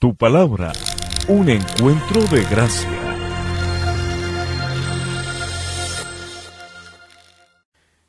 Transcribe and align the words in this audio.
Tu 0.00 0.14
palabra, 0.14 0.72
un 1.26 1.48
encuentro 1.48 2.22
de 2.28 2.44
gracia. 2.44 2.88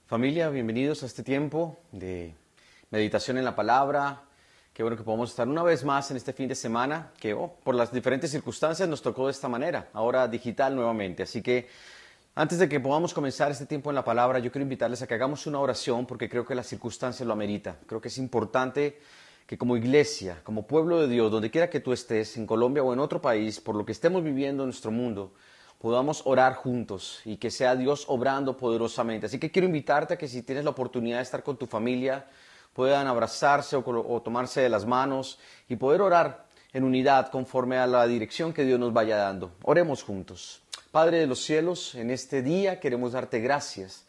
Familia, 0.05 0.49
bienvenidos 0.49 1.01
a 1.01 1.07
este 1.07 1.23
tiempo 1.23 1.79
de 1.91 2.35
meditación 2.91 3.39
en 3.39 3.45
la 3.45 3.55
palabra. 3.55 4.21
Qué 4.71 4.83
bueno 4.83 4.97
que 4.97 5.03
podamos 5.03 5.31
estar 5.31 5.47
una 5.47 5.63
vez 5.63 5.83
más 5.83 6.11
en 6.11 6.17
este 6.17 6.31
fin 6.31 6.47
de 6.47 6.53
semana, 6.53 7.09
que 7.19 7.33
oh, 7.33 7.55
por 7.63 7.73
las 7.73 7.91
diferentes 7.91 8.29
circunstancias 8.29 8.87
nos 8.87 9.01
tocó 9.01 9.25
de 9.25 9.31
esta 9.31 9.49
manera, 9.49 9.89
ahora 9.93 10.27
digital 10.27 10.75
nuevamente. 10.75 11.23
Así 11.23 11.41
que 11.41 11.69
antes 12.35 12.59
de 12.59 12.69
que 12.69 12.79
podamos 12.79 13.15
comenzar 13.15 13.49
este 13.49 13.65
tiempo 13.65 13.89
en 13.89 13.95
la 13.95 14.03
palabra, 14.03 14.37
yo 14.37 14.51
quiero 14.51 14.61
invitarles 14.61 15.01
a 15.01 15.07
que 15.07 15.15
hagamos 15.15 15.47
una 15.47 15.57
oración 15.57 16.05
porque 16.05 16.29
creo 16.29 16.45
que 16.45 16.53
las 16.53 16.67
circunstancias 16.67 17.25
lo 17.25 17.33
amerita. 17.33 17.77
Creo 17.87 17.99
que 17.99 18.09
es 18.09 18.19
importante 18.19 18.99
que 19.45 19.57
como 19.57 19.77
iglesia, 19.77 20.41
como 20.43 20.67
pueblo 20.67 20.99
de 20.99 21.07
Dios, 21.07 21.31
donde 21.31 21.51
quiera 21.51 21.69
que 21.69 21.79
tú 21.79 21.93
estés, 21.93 22.37
en 22.37 22.45
Colombia 22.45 22.83
o 22.83 22.93
en 22.93 22.99
otro 22.99 23.21
país, 23.21 23.59
por 23.59 23.75
lo 23.75 23.85
que 23.85 23.91
estemos 23.91 24.23
viviendo 24.23 24.63
en 24.63 24.67
nuestro 24.67 24.91
mundo, 24.91 25.33
podamos 25.79 26.21
orar 26.25 26.55
juntos 26.55 27.21
y 27.25 27.37
que 27.37 27.49
sea 27.49 27.75
Dios 27.75 28.05
obrando 28.07 28.57
poderosamente. 28.57 29.25
Así 29.25 29.39
que 29.39 29.51
quiero 29.51 29.65
invitarte 29.65 30.13
a 30.13 30.17
que 30.17 30.27
si 30.27 30.43
tienes 30.43 30.63
la 30.63 30.69
oportunidad 30.71 31.17
de 31.17 31.23
estar 31.23 31.43
con 31.43 31.57
tu 31.57 31.65
familia, 31.65 32.27
puedan 32.73 33.07
abrazarse 33.07 33.75
o, 33.75 33.83
o 33.85 34.21
tomarse 34.21 34.61
de 34.61 34.69
las 34.69 34.85
manos 34.85 35.39
y 35.67 35.77
poder 35.77 36.01
orar 36.01 36.45
en 36.73 36.83
unidad 36.83 37.31
conforme 37.31 37.77
a 37.77 37.87
la 37.87 38.05
dirección 38.05 38.53
que 38.53 38.63
Dios 38.63 38.79
nos 38.79 38.93
vaya 38.93 39.17
dando. 39.17 39.51
Oremos 39.63 40.03
juntos. 40.03 40.61
Padre 40.91 41.19
de 41.19 41.27
los 41.27 41.41
cielos, 41.41 41.95
en 41.95 42.11
este 42.11 42.41
día 42.41 42.79
queremos 42.79 43.13
darte 43.13 43.39
gracias 43.39 44.05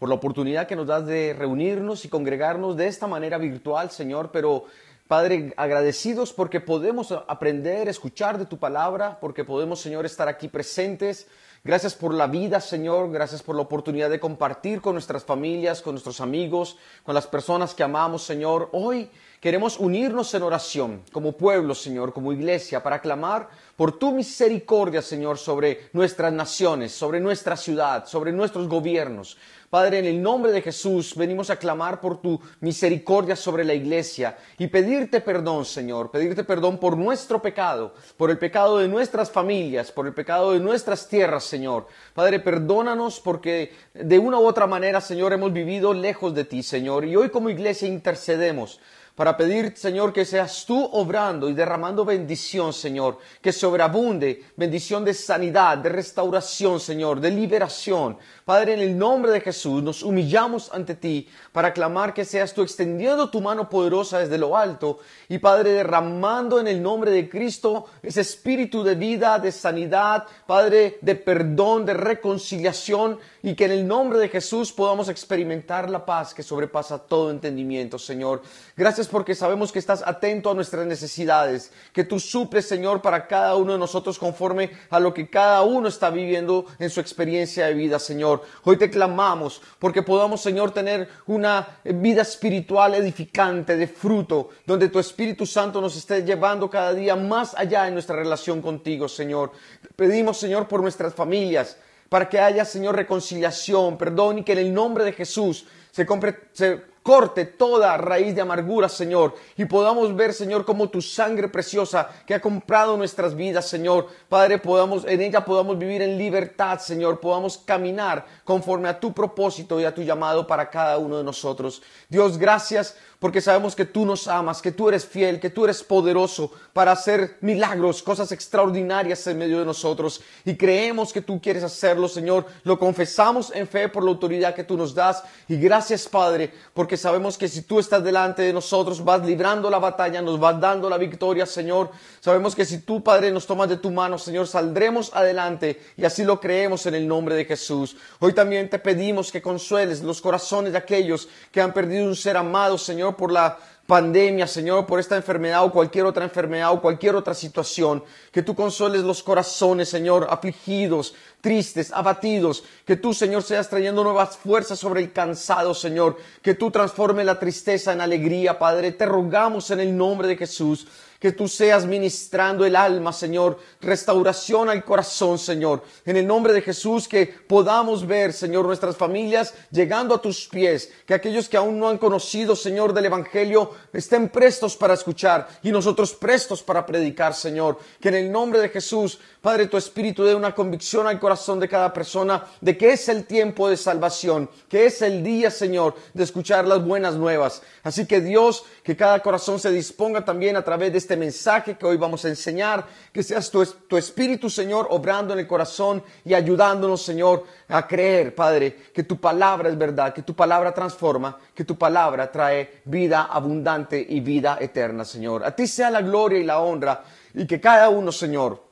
por 0.00 0.08
la 0.08 0.14
oportunidad 0.14 0.66
que 0.66 0.76
nos 0.76 0.86
das 0.86 1.04
de 1.04 1.34
reunirnos 1.38 2.06
y 2.06 2.08
congregarnos 2.08 2.74
de 2.74 2.86
esta 2.86 3.06
manera 3.06 3.36
virtual, 3.36 3.90
Señor, 3.90 4.30
pero 4.32 4.64
Padre, 5.06 5.52
agradecidos 5.56 6.32
porque 6.32 6.60
podemos 6.60 7.12
aprender, 7.12 7.86
escuchar 7.86 8.38
de 8.38 8.46
tu 8.46 8.58
palabra, 8.58 9.18
porque 9.20 9.44
podemos, 9.44 9.80
Señor, 9.80 10.06
estar 10.06 10.26
aquí 10.28 10.48
presentes. 10.48 11.26
Gracias 11.62 11.94
por 11.94 12.14
la 12.14 12.28
vida, 12.28 12.60
Señor. 12.60 13.10
Gracias 13.10 13.42
por 13.42 13.56
la 13.56 13.62
oportunidad 13.62 14.08
de 14.08 14.20
compartir 14.20 14.80
con 14.80 14.94
nuestras 14.94 15.24
familias, 15.24 15.82
con 15.82 15.94
nuestros 15.94 16.20
amigos, 16.22 16.78
con 17.04 17.14
las 17.14 17.26
personas 17.26 17.74
que 17.74 17.82
amamos, 17.82 18.22
Señor. 18.22 18.70
Hoy 18.72 19.10
queremos 19.40 19.78
unirnos 19.78 20.32
en 20.32 20.44
oración 20.44 21.02
como 21.12 21.32
pueblo, 21.32 21.74
Señor, 21.74 22.14
como 22.14 22.32
iglesia, 22.32 22.82
para 22.82 23.00
clamar 23.00 23.50
por 23.76 23.98
tu 23.98 24.12
misericordia, 24.12 25.02
Señor, 25.02 25.36
sobre 25.36 25.90
nuestras 25.92 26.32
naciones, 26.32 26.92
sobre 26.92 27.20
nuestra 27.20 27.56
ciudad, 27.56 28.06
sobre 28.06 28.32
nuestros 28.32 28.68
gobiernos. 28.68 29.36
Padre, 29.70 30.00
en 30.00 30.06
el 30.06 30.20
nombre 30.20 30.50
de 30.50 30.62
Jesús 30.62 31.14
venimos 31.14 31.48
a 31.48 31.54
clamar 31.54 32.00
por 32.00 32.20
tu 32.20 32.40
misericordia 32.58 33.36
sobre 33.36 33.64
la 33.64 33.72
iglesia 33.72 34.36
y 34.58 34.66
pedirte 34.66 35.20
perdón, 35.20 35.64
Señor, 35.64 36.10
pedirte 36.10 36.42
perdón 36.42 36.78
por 36.78 36.96
nuestro 36.96 37.40
pecado, 37.40 37.94
por 38.16 38.32
el 38.32 38.38
pecado 38.38 38.78
de 38.78 38.88
nuestras 38.88 39.30
familias, 39.30 39.92
por 39.92 40.08
el 40.08 40.12
pecado 40.12 40.54
de 40.54 40.58
nuestras 40.58 41.08
tierras, 41.08 41.44
Señor. 41.44 41.86
Padre, 42.14 42.40
perdónanos 42.40 43.20
porque 43.20 43.72
de 43.94 44.18
una 44.18 44.40
u 44.40 44.46
otra 44.48 44.66
manera, 44.66 45.00
Señor, 45.00 45.32
hemos 45.32 45.52
vivido 45.52 45.94
lejos 45.94 46.34
de 46.34 46.44
ti, 46.44 46.64
Señor, 46.64 47.04
y 47.04 47.14
hoy 47.14 47.30
como 47.30 47.48
iglesia 47.48 47.86
intercedemos 47.86 48.80
para 49.20 49.36
pedir, 49.36 49.74
Señor, 49.76 50.14
que 50.14 50.24
seas 50.24 50.64
tú 50.64 50.82
obrando 50.92 51.50
y 51.50 51.52
derramando 51.52 52.06
bendición, 52.06 52.72
Señor, 52.72 53.18
que 53.42 53.52
sobreabunde 53.52 54.46
bendición 54.56 55.04
de 55.04 55.12
sanidad, 55.12 55.76
de 55.76 55.90
restauración, 55.90 56.80
Señor, 56.80 57.20
de 57.20 57.30
liberación. 57.30 58.16
Padre, 58.46 58.72
en 58.72 58.80
el 58.80 58.96
nombre 58.96 59.30
de 59.30 59.42
Jesús 59.42 59.82
nos 59.82 60.02
humillamos 60.02 60.72
ante 60.72 60.94
ti 60.94 61.28
para 61.52 61.74
clamar 61.74 62.14
que 62.14 62.24
seas 62.24 62.54
tú 62.54 62.62
extendiendo 62.62 63.28
tu 63.28 63.42
mano 63.42 63.68
poderosa 63.68 64.20
desde 64.20 64.38
lo 64.38 64.56
alto 64.56 65.00
y 65.28 65.36
Padre, 65.36 65.72
derramando 65.72 66.58
en 66.58 66.66
el 66.66 66.82
nombre 66.82 67.10
de 67.10 67.28
Cristo 67.28 67.88
ese 68.02 68.22
espíritu 68.22 68.82
de 68.82 68.94
vida, 68.94 69.38
de 69.38 69.52
sanidad, 69.52 70.24
Padre, 70.46 70.98
de 71.02 71.14
perdón, 71.14 71.84
de 71.84 71.92
reconciliación 71.92 73.18
y 73.42 73.54
que 73.54 73.66
en 73.66 73.72
el 73.72 73.86
nombre 73.86 74.18
de 74.18 74.30
Jesús 74.30 74.72
podamos 74.72 75.10
experimentar 75.10 75.90
la 75.90 76.06
paz 76.06 76.32
que 76.32 76.42
sobrepasa 76.42 76.98
todo 76.98 77.30
entendimiento, 77.30 77.98
Señor. 77.98 78.40
Gracias 78.74 79.09
porque 79.10 79.34
sabemos 79.34 79.72
que 79.72 79.78
estás 79.78 80.02
atento 80.06 80.50
a 80.50 80.54
nuestras 80.54 80.86
necesidades, 80.86 81.72
que 81.92 82.04
tú 82.04 82.18
suples, 82.18 82.66
Señor, 82.66 83.02
para 83.02 83.26
cada 83.26 83.56
uno 83.56 83.72
de 83.72 83.78
nosotros 83.78 84.18
conforme 84.18 84.70
a 84.88 85.00
lo 85.00 85.12
que 85.12 85.28
cada 85.28 85.62
uno 85.62 85.88
está 85.88 86.10
viviendo 86.10 86.66
en 86.78 86.88
su 86.88 87.00
experiencia 87.00 87.66
de 87.66 87.74
vida, 87.74 87.98
Señor. 87.98 88.42
Hoy 88.64 88.76
te 88.76 88.90
clamamos 88.90 89.60
porque 89.78 90.02
podamos, 90.02 90.40
Señor, 90.40 90.70
tener 90.70 91.08
una 91.26 91.80
vida 91.84 92.22
espiritual 92.22 92.94
edificante, 92.94 93.76
de 93.76 93.86
fruto, 93.86 94.50
donde 94.64 94.88
tu 94.88 94.98
Espíritu 94.98 95.44
Santo 95.44 95.80
nos 95.80 95.96
esté 95.96 96.22
llevando 96.22 96.70
cada 96.70 96.94
día 96.94 97.16
más 97.16 97.54
allá 97.54 97.88
en 97.88 97.94
nuestra 97.94 98.16
relación 98.16 98.62
contigo, 98.62 99.08
Señor. 99.08 99.52
Pedimos, 99.96 100.38
Señor, 100.38 100.68
por 100.68 100.82
nuestras 100.82 101.14
familias, 101.14 101.76
para 102.08 102.28
que 102.28 102.38
haya, 102.38 102.64
Señor, 102.64 102.96
reconciliación, 102.96 103.96
perdón 103.96 104.38
y 104.38 104.44
que 104.44 104.52
en 104.52 104.58
el 104.58 104.74
nombre 104.74 105.04
de 105.04 105.12
Jesús 105.12 105.66
se, 105.90 106.06
compre, 106.06 106.38
se 106.52 106.89
corte 107.02 107.44
toda 107.44 107.96
raíz 107.96 108.34
de 108.34 108.40
amargura, 108.40 108.88
Señor, 108.88 109.34
y 109.56 109.64
podamos 109.64 110.14
ver, 110.14 110.32
Señor, 110.32 110.64
como 110.64 110.90
tu 110.90 111.00
sangre 111.00 111.48
preciosa 111.48 112.08
que 112.26 112.34
ha 112.34 112.40
comprado 112.40 112.96
nuestras 112.96 113.34
vidas, 113.34 113.68
Señor, 113.68 114.08
Padre, 114.28 114.58
podamos, 114.58 115.04
en 115.06 115.20
ella 115.20 115.44
podamos 115.44 115.78
vivir 115.78 116.02
en 116.02 116.18
libertad, 116.18 116.78
Señor, 116.78 117.20
podamos 117.20 117.58
caminar 117.58 118.26
conforme 118.44 118.88
a 118.88 119.00
tu 119.00 119.12
propósito 119.12 119.80
y 119.80 119.84
a 119.84 119.94
tu 119.94 120.02
llamado 120.02 120.46
para 120.46 120.68
cada 120.68 120.98
uno 120.98 121.18
de 121.18 121.24
nosotros. 121.24 121.82
Dios, 122.08 122.38
gracias 122.38 122.96
porque 123.20 123.42
sabemos 123.42 123.76
que 123.76 123.84
tú 123.84 124.06
nos 124.06 124.26
amas, 124.26 124.62
que 124.62 124.72
tú 124.72 124.88
eres 124.88 125.04
fiel, 125.04 125.40
que 125.40 125.50
tú 125.50 125.64
eres 125.64 125.84
poderoso 125.84 126.50
para 126.72 126.92
hacer 126.92 127.36
milagros, 127.42 128.02
cosas 128.02 128.32
extraordinarias 128.32 129.26
en 129.26 129.36
medio 129.36 129.58
de 129.58 129.66
nosotros. 129.66 130.22
Y 130.46 130.56
creemos 130.56 131.12
que 131.12 131.20
tú 131.20 131.38
quieres 131.38 131.62
hacerlo, 131.62 132.08
Señor. 132.08 132.46
Lo 132.64 132.78
confesamos 132.78 133.52
en 133.54 133.68
fe 133.68 133.90
por 133.90 134.04
la 134.04 134.10
autoridad 134.10 134.54
que 134.54 134.64
tú 134.64 134.74
nos 134.74 134.94
das. 134.94 135.22
Y 135.48 135.58
gracias, 135.58 136.08
Padre, 136.08 136.50
porque 136.72 136.96
sabemos 136.96 137.36
que 137.36 137.46
si 137.46 137.60
tú 137.60 137.78
estás 137.78 138.02
delante 138.02 138.40
de 138.40 138.54
nosotros, 138.54 139.04
vas 139.04 139.22
librando 139.22 139.68
la 139.68 139.78
batalla, 139.78 140.22
nos 140.22 140.40
vas 140.40 140.58
dando 140.58 140.88
la 140.88 140.96
victoria, 140.96 141.44
Señor. 141.44 141.90
Sabemos 142.20 142.54
que 142.54 142.64
si 142.64 142.78
tú, 142.78 143.02
Padre, 143.02 143.30
nos 143.30 143.46
tomas 143.46 143.68
de 143.68 143.76
tu 143.76 143.90
mano, 143.90 144.16
Señor, 144.16 144.46
saldremos 144.46 145.10
adelante. 145.12 145.78
Y 145.98 146.06
así 146.06 146.24
lo 146.24 146.40
creemos 146.40 146.86
en 146.86 146.94
el 146.94 147.06
nombre 147.06 147.34
de 147.34 147.44
Jesús. 147.44 147.98
Hoy 148.18 148.32
también 148.32 148.70
te 148.70 148.78
pedimos 148.78 149.30
que 149.30 149.42
consueles 149.42 150.00
los 150.02 150.22
corazones 150.22 150.72
de 150.72 150.78
aquellos 150.78 151.28
que 151.52 151.60
han 151.60 151.74
perdido 151.74 152.06
un 152.06 152.16
ser 152.16 152.38
amado, 152.38 152.78
Señor 152.78 153.09
por 153.16 153.32
la 153.32 153.58
pandemia, 153.90 154.46
Señor, 154.46 154.86
por 154.86 155.00
esta 155.00 155.16
enfermedad 155.16 155.64
o 155.64 155.72
cualquier 155.72 156.06
otra 156.06 156.22
enfermedad 156.22 156.72
o 156.72 156.80
cualquier 156.80 157.16
otra 157.16 157.34
situación. 157.34 158.04
Que 158.30 158.42
tú 158.42 158.54
consoles 158.54 159.02
los 159.02 159.20
corazones, 159.22 159.88
Señor, 159.88 160.28
afligidos, 160.30 161.14
tristes, 161.40 161.90
abatidos. 161.92 162.62
Que 162.86 162.94
tú, 162.94 163.12
Señor, 163.12 163.42
seas 163.42 163.68
trayendo 163.68 164.04
nuevas 164.04 164.36
fuerzas 164.36 164.78
sobre 164.78 165.00
el 165.00 165.12
cansado, 165.12 165.74
Señor. 165.74 166.18
Que 166.40 166.54
tú 166.54 166.70
transforme 166.70 167.24
la 167.24 167.40
tristeza 167.40 167.92
en 167.92 168.00
alegría, 168.00 168.60
Padre. 168.60 168.92
Te 168.92 169.06
rogamos 169.06 169.72
en 169.72 169.80
el 169.80 169.96
nombre 169.96 170.28
de 170.28 170.36
Jesús 170.36 170.86
que 171.20 171.32
tú 171.32 171.46
seas 171.46 171.84
ministrando 171.84 172.64
el 172.64 172.74
alma, 172.74 173.12
Señor, 173.12 173.58
restauración 173.82 174.70
al 174.70 174.82
corazón, 174.82 175.38
Señor. 175.38 175.82
En 176.06 176.16
el 176.16 176.26
nombre 176.26 176.54
de 176.54 176.62
Jesús, 176.62 177.06
que 177.06 177.26
podamos 177.26 178.06
ver, 178.06 178.32
Señor, 178.32 178.64
nuestras 178.64 178.96
familias 178.96 179.52
llegando 179.70 180.14
a 180.14 180.22
tus 180.22 180.48
pies, 180.48 180.90
que 181.06 181.12
aquellos 181.12 181.46
que 181.50 181.58
aún 181.58 181.78
no 181.78 181.90
han 181.90 181.98
conocido, 181.98 182.56
Señor, 182.56 182.94
del 182.94 183.04
Evangelio, 183.04 183.70
estén 183.92 184.30
prestos 184.30 184.78
para 184.78 184.94
escuchar 184.94 185.46
y 185.62 185.70
nosotros 185.70 186.14
prestos 186.14 186.62
para 186.62 186.86
predicar, 186.86 187.34
Señor. 187.34 187.78
Que 188.00 188.08
en 188.08 188.14
el 188.14 188.32
nombre 188.32 188.58
de 188.58 188.70
Jesús, 188.70 189.18
Padre, 189.42 189.66
tu 189.66 189.76
Espíritu 189.76 190.24
dé 190.24 190.34
una 190.34 190.54
convicción 190.54 191.06
al 191.06 191.20
corazón 191.20 191.60
de 191.60 191.68
cada 191.68 191.92
persona 191.92 192.46
de 192.62 192.78
que 192.78 192.92
es 192.92 193.10
el 193.10 193.26
tiempo 193.26 193.68
de 193.68 193.76
salvación, 193.76 194.48
que 194.70 194.86
es 194.86 195.02
el 195.02 195.22
día, 195.22 195.50
Señor, 195.50 195.96
de 196.14 196.24
escuchar 196.24 196.66
las 196.66 196.82
buenas 196.82 197.16
nuevas. 197.16 197.60
Así 197.82 198.06
que 198.06 198.22
Dios, 198.22 198.64
que 198.82 198.96
cada 198.96 199.20
corazón 199.20 199.60
se 199.60 199.70
disponga 199.70 200.24
también 200.24 200.56
a 200.56 200.64
través 200.64 200.92
de 200.92 200.98
este 200.98 201.09
mensaje 201.16 201.76
que 201.76 201.86
hoy 201.86 201.96
vamos 201.96 202.24
a 202.24 202.28
enseñar, 202.28 202.86
que 203.12 203.22
seas 203.22 203.50
tu, 203.50 203.64
tu 203.64 203.96
Espíritu, 203.96 204.50
Señor, 204.50 204.86
obrando 204.90 205.32
en 205.32 205.40
el 205.40 205.46
corazón 205.46 206.02
y 206.24 206.34
ayudándonos, 206.34 207.02
Señor, 207.02 207.44
a 207.68 207.86
creer, 207.86 208.34
Padre, 208.34 208.76
que 208.92 209.04
tu 209.04 209.20
palabra 209.20 209.68
es 209.68 209.78
verdad, 209.78 210.12
que 210.12 210.22
tu 210.22 210.34
palabra 210.34 210.72
transforma, 210.72 211.38
que 211.54 211.64
tu 211.64 211.76
palabra 211.76 212.30
trae 212.30 212.82
vida 212.84 213.22
abundante 213.24 214.04
y 214.08 214.20
vida 214.20 214.58
eterna, 214.60 215.04
Señor. 215.04 215.44
A 215.44 215.54
ti 215.54 215.66
sea 215.66 215.90
la 215.90 216.02
gloria 216.02 216.38
y 216.38 216.44
la 216.44 216.60
honra 216.60 217.02
y 217.34 217.46
que 217.46 217.60
cada 217.60 217.88
uno, 217.88 218.12
Señor, 218.12 218.62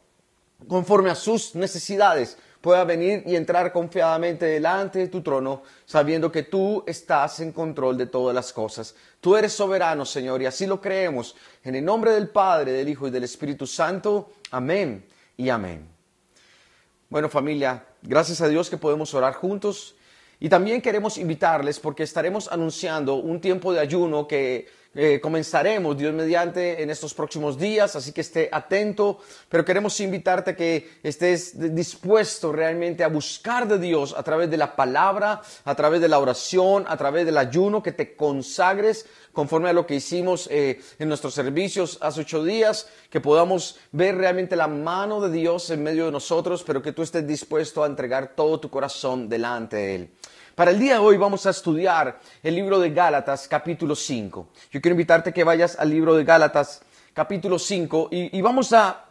conforme 0.66 1.10
a 1.10 1.14
sus 1.14 1.54
necesidades, 1.54 2.36
pueda 2.60 2.84
venir 2.84 3.22
y 3.26 3.36
entrar 3.36 3.72
confiadamente 3.72 4.46
delante 4.46 4.98
de 4.98 5.08
tu 5.08 5.22
trono, 5.22 5.62
sabiendo 5.86 6.32
que 6.32 6.42
tú 6.42 6.82
estás 6.86 7.40
en 7.40 7.52
control 7.52 7.96
de 7.96 8.06
todas 8.06 8.34
las 8.34 8.52
cosas. 8.52 8.94
Tú 9.20 9.36
eres 9.36 9.52
soberano, 9.52 10.04
Señor, 10.04 10.42
y 10.42 10.46
así 10.46 10.66
lo 10.66 10.80
creemos. 10.80 11.36
En 11.64 11.74
el 11.74 11.84
nombre 11.84 12.12
del 12.12 12.28
Padre, 12.28 12.72
del 12.72 12.88
Hijo 12.88 13.08
y 13.08 13.10
del 13.10 13.24
Espíritu 13.24 13.66
Santo. 13.66 14.32
Amén 14.50 15.04
y 15.36 15.48
amén. 15.48 15.88
Bueno, 17.08 17.28
familia, 17.28 17.84
gracias 18.02 18.40
a 18.40 18.48
Dios 18.48 18.68
que 18.68 18.76
podemos 18.76 19.14
orar 19.14 19.34
juntos. 19.34 19.94
Y 20.40 20.48
también 20.48 20.80
queremos 20.80 21.18
invitarles 21.18 21.80
porque 21.80 22.04
estaremos 22.04 22.50
anunciando 22.52 23.16
un 23.16 23.40
tiempo 23.40 23.72
de 23.72 23.80
ayuno 23.80 24.28
que 24.28 24.68
eh, 24.94 25.20
comenzaremos, 25.20 25.96
Dios 25.96 26.14
mediante, 26.14 26.82
en 26.82 26.90
estos 26.90 27.12
próximos 27.12 27.58
días, 27.58 27.94
así 27.94 28.12
que 28.12 28.22
esté 28.22 28.48
atento, 28.50 29.20
pero 29.48 29.64
queremos 29.64 30.00
invitarte 30.00 30.52
a 30.52 30.56
que 30.56 30.98
estés 31.02 31.74
dispuesto 31.74 32.52
realmente 32.52 33.04
a 33.04 33.08
buscar 33.08 33.68
de 33.68 33.78
Dios 33.78 34.14
a 34.16 34.22
través 34.22 34.50
de 34.50 34.56
la 34.56 34.74
palabra, 34.74 35.42
a 35.64 35.74
través 35.74 36.00
de 36.00 36.08
la 36.08 36.18
oración, 36.18 36.84
a 36.88 36.96
través 36.96 37.26
del 37.26 37.36
ayuno, 37.36 37.82
que 37.82 37.92
te 37.92 38.16
consagres 38.16 39.06
conforme 39.32 39.68
a 39.68 39.72
lo 39.72 39.86
que 39.86 39.94
hicimos 39.94 40.48
eh, 40.50 40.80
en 40.98 41.08
nuestros 41.08 41.34
servicios 41.34 41.98
hace 42.00 42.22
ocho 42.22 42.42
días, 42.42 42.88
que 43.10 43.20
podamos 43.20 43.78
ver 43.92 44.16
realmente 44.16 44.56
la 44.56 44.68
mano 44.68 45.20
de 45.20 45.30
Dios 45.30 45.70
en 45.70 45.82
medio 45.82 46.06
de 46.06 46.12
nosotros, 46.12 46.64
pero 46.66 46.82
que 46.82 46.92
tú 46.92 47.02
estés 47.02 47.26
dispuesto 47.26 47.84
a 47.84 47.86
entregar 47.86 48.34
todo 48.34 48.58
tu 48.58 48.70
corazón 48.70 49.28
delante 49.28 49.76
de 49.76 49.94
Él. 49.94 50.10
Para 50.58 50.72
el 50.72 50.80
día 50.80 50.94
de 50.94 50.98
hoy 50.98 51.16
vamos 51.16 51.46
a 51.46 51.50
estudiar 51.50 52.18
el 52.42 52.56
libro 52.56 52.80
de 52.80 52.90
Gálatas 52.90 53.46
capítulo 53.46 53.94
5. 53.94 54.48
Yo 54.72 54.80
quiero 54.80 54.94
invitarte 54.94 55.32
que 55.32 55.44
vayas 55.44 55.78
al 55.78 55.88
libro 55.88 56.16
de 56.16 56.24
Gálatas 56.24 56.82
capítulo 57.14 57.60
5 57.60 58.08
y, 58.10 58.36
y 58.36 58.42
vamos 58.42 58.72
a 58.72 59.04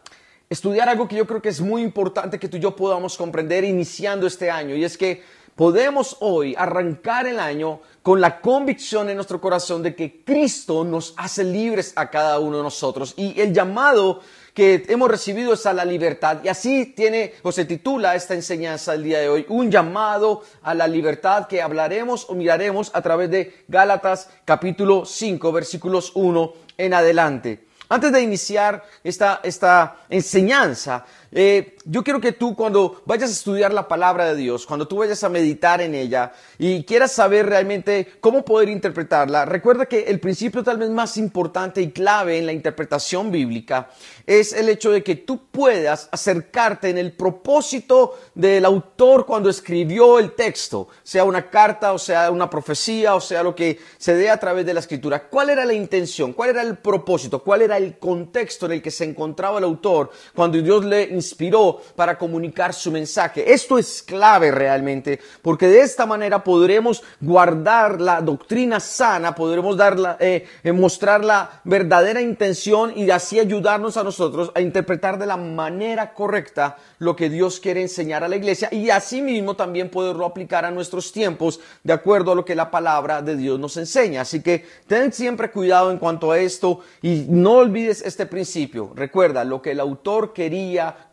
estudiar 0.50 0.90
algo 0.90 1.08
que 1.08 1.16
yo 1.16 1.26
creo 1.26 1.40
que 1.40 1.48
es 1.48 1.62
muy 1.62 1.80
importante 1.80 2.38
que 2.38 2.48
tú 2.48 2.58
y 2.58 2.60
yo 2.60 2.76
podamos 2.76 3.16
comprender 3.16 3.64
iniciando 3.64 4.26
este 4.26 4.50
año 4.50 4.74
y 4.74 4.84
es 4.84 4.98
que 4.98 5.22
podemos 5.56 6.18
hoy 6.20 6.54
arrancar 6.54 7.26
el 7.26 7.40
año 7.40 7.80
con 8.02 8.20
la 8.20 8.42
convicción 8.42 9.08
en 9.08 9.16
nuestro 9.16 9.40
corazón 9.40 9.82
de 9.82 9.94
que 9.94 10.22
Cristo 10.22 10.84
nos 10.84 11.14
hace 11.16 11.44
libres 11.44 11.94
a 11.96 12.10
cada 12.10 12.40
uno 12.40 12.58
de 12.58 12.62
nosotros 12.62 13.14
y 13.16 13.40
el 13.40 13.54
llamado 13.54 14.20
que 14.58 14.84
hemos 14.88 15.08
recibido 15.08 15.52
es 15.52 15.66
a 15.66 15.72
la 15.72 15.84
libertad. 15.84 16.38
Y 16.42 16.48
así 16.48 16.86
tiene 16.86 17.34
o 17.44 17.52
se 17.52 17.64
titula 17.64 18.16
esta 18.16 18.34
enseñanza 18.34 18.92
el 18.92 19.04
día 19.04 19.20
de 19.20 19.28
hoy, 19.28 19.46
un 19.50 19.70
llamado 19.70 20.42
a 20.62 20.74
la 20.74 20.88
libertad 20.88 21.46
que 21.46 21.62
hablaremos 21.62 22.28
o 22.28 22.34
miraremos 22.34 22.90
a 22.92 23.00
través 23.00 23.30
de 23.30 23.62
Gálatas 23.68 24.28
capítulo 24.44 25.04
5 25.04 25.52
versículos 25.52 26.10
1 26.16 26.54
en 26.76 26.92
adelante. 26.92 27.68
Antes 27.88 28.10
de 28.10 28.20
iniciar 28.20 28.82
esta, 29.04 29.38
esta 29.44 29.98
enseñanza, 30.10 31.06
eh, 31.30 31.76
yo 31.84 32.02
quiero 32.02 32.20
que 32.20 32.32
tú 32.32 32.56
cuando 32.56 33.02
vayas 33.04 33.30
a 33.30 33.32
estudiar 33.32 33.72
la 33.72 33.88
palabra 33.88 34.26
de 34.26 34.36
Dios, 34.36 34.66
cuando 34.66 34.88
tú 34.88 34.96
vayas 34.96 35.22
a 35.24 35.28
meditar 35.28 35.80
en 35.80 35.94
ella 35.94 36.32
y 36.58 36.84
quieras 36.84 37.12
saber 37.12 37.46
realmente 37.46 38.14
cómo 38.20 38.44
poder 38.44 38.68
interpretarla, 38.68 39.44
recuerda 39.44 39.86
que 39.86 40.04
el 40.04 40.20
principio 40.20 40.64
tal 40.64 40.78
vez 40.78 40.90
más 40.90 41.16
importante 41.16 41.82
y 41.82 41.90
clave 41.90 42.38
en 42.38 42.46
la 42.46 42.52
interpretación 42.52 43.30
bíblica 43.30 43.90
es 44.26 44.52
el 44.52 44.68
hecho 44.68 44.90
de 44.90 45.02
que 45.02 45.16
tú 45.16 45.46
puedas 45.50 46.08
acercarte 46.12 46.88
en 46.88 46.98
el 46.98 47.12
propósito 47.12 48.18
del 48.34 48.64
autor 48.64 49.26
cuando 49.26 49.50
escribió 49.50 50.18
el 50.18 50.32
texto, 50.32 50.88
sea 51.02 51.24
una 51.24 51.50
carta 51.50 51.92
o 51.92 51.98
sea 51.98 52.30
una 52.30 52.48
profecía 52.48 53.14
o 53.14 53.20
sea 53.20 53.42
lo 53.42 53.54
que 53.54 53.78
se 53.98 54.14
dé 54.14 54.30
a 54.30 54.38
través 54.38 54.64
de 54.64 54.74
la 54.74 54.80
escritura. 54.80 55.28
¿Cuál 55.28 55.50
era 55.50 55.64
la 55.64 55.72
intención? 55.74 56.32
¿Cuál 56.32 56.50
era 56.50 56.62
el 56.62 56.78
propósito? 56.78 57.42
¿Cuál 57.42 57.62
era 57.62 57.76
el 57.76 57.98
contexto 57.98 58.66
en 58.66 58.72
el 58.72 58.82
que 58.82 58.90
se 58.90 59.04
encontraba 59.04 59.58
el 59.58 59.64
autor 59.64 60.10
cuando 60.34 60.60
Dios 60.60 60.84
le 60.84 61.17
inspiró 61.18 61.80
para 61.94 62.16
comunicar 62.16 62.72
su 62.72 62.90
mensaje. 62.90 63.52
Esto 63.52 63.78
es 63.78 64.02
clave 64.02 64.50
realmente, 64.50 65.20
porque 65.42 65.68
de 65.68 65.80
esta 65.80 66.06
manera 66.06 66.42
podremos 66.42 67.02
guardar 67.20 68.00
la 68.00 68.20
doctrina 68.20 68.80
sana, 68.80 69.34
podremos 69.34 69.76
darla, 69.76 70.16
eh, 70.20 70.46
eh, 70.62 70.72
mostrar 70.72 71.24
la 71.24 71.60
verdadera 71.64 72.22
intención 72.22 72.92
y 72.96 73.10
así 73.10 73.38
ayudarnos 73.38 73.96
a 73.96 74.04
nosotros 74.04 74.52
a 74.54 74.60
interpretar 74.60 75.18
de 75.18 75.26
la 75.26 75.36
manera 75.36 76.14
correcta 76.14 76.76
lo 76.98 77.16
que 77.16 77.28
Dios 77.28 77.60
quiere 77.60 77.82
enseñar 77.82 78.24
a 78.24 78.28
la 78.28 78.36
iglesia 78.36 78.68
y 78.72 78.90
asimismo 78.90 79.56
también 79.56 79.90
poderlo 79.90 80.24
aplicar 80.24 80.64
a 80.64 80.70
nuestros 80.70 81.12
tiempos 81.12 81.60
de 81.82 81.92
acuerdo 81.92 82.32
a 82.32 82.34
lo 82.34 82.44
que 82.44 82.54
la 82.54 82.70
palabra 82.70 83.22
de 83.22 83.36
Dios 83.36 83.58
nos 83.58 83.76
enseña. 83.76 84.22
Así 84.22 84.42
que 84.42 84.64
ten 84.86 85.12
siempre 85.12 85.50
cuidado 85.50 85.90
en 85.90 85.98
cuanto 85.98 86.30
a 86.30 86.38
esto 86.38 86.80
y 87.02 87.26
no 87.28 87.54
olvides 87.54 88.02
este 88.02 88.26
principio. 88.26 88.92
Recuerda 88.94 89.44
lo 89.44 89.62
que 89.62 89.72
el 89.72 89.80
autor 89.80 90.32
quería 90.32 91.07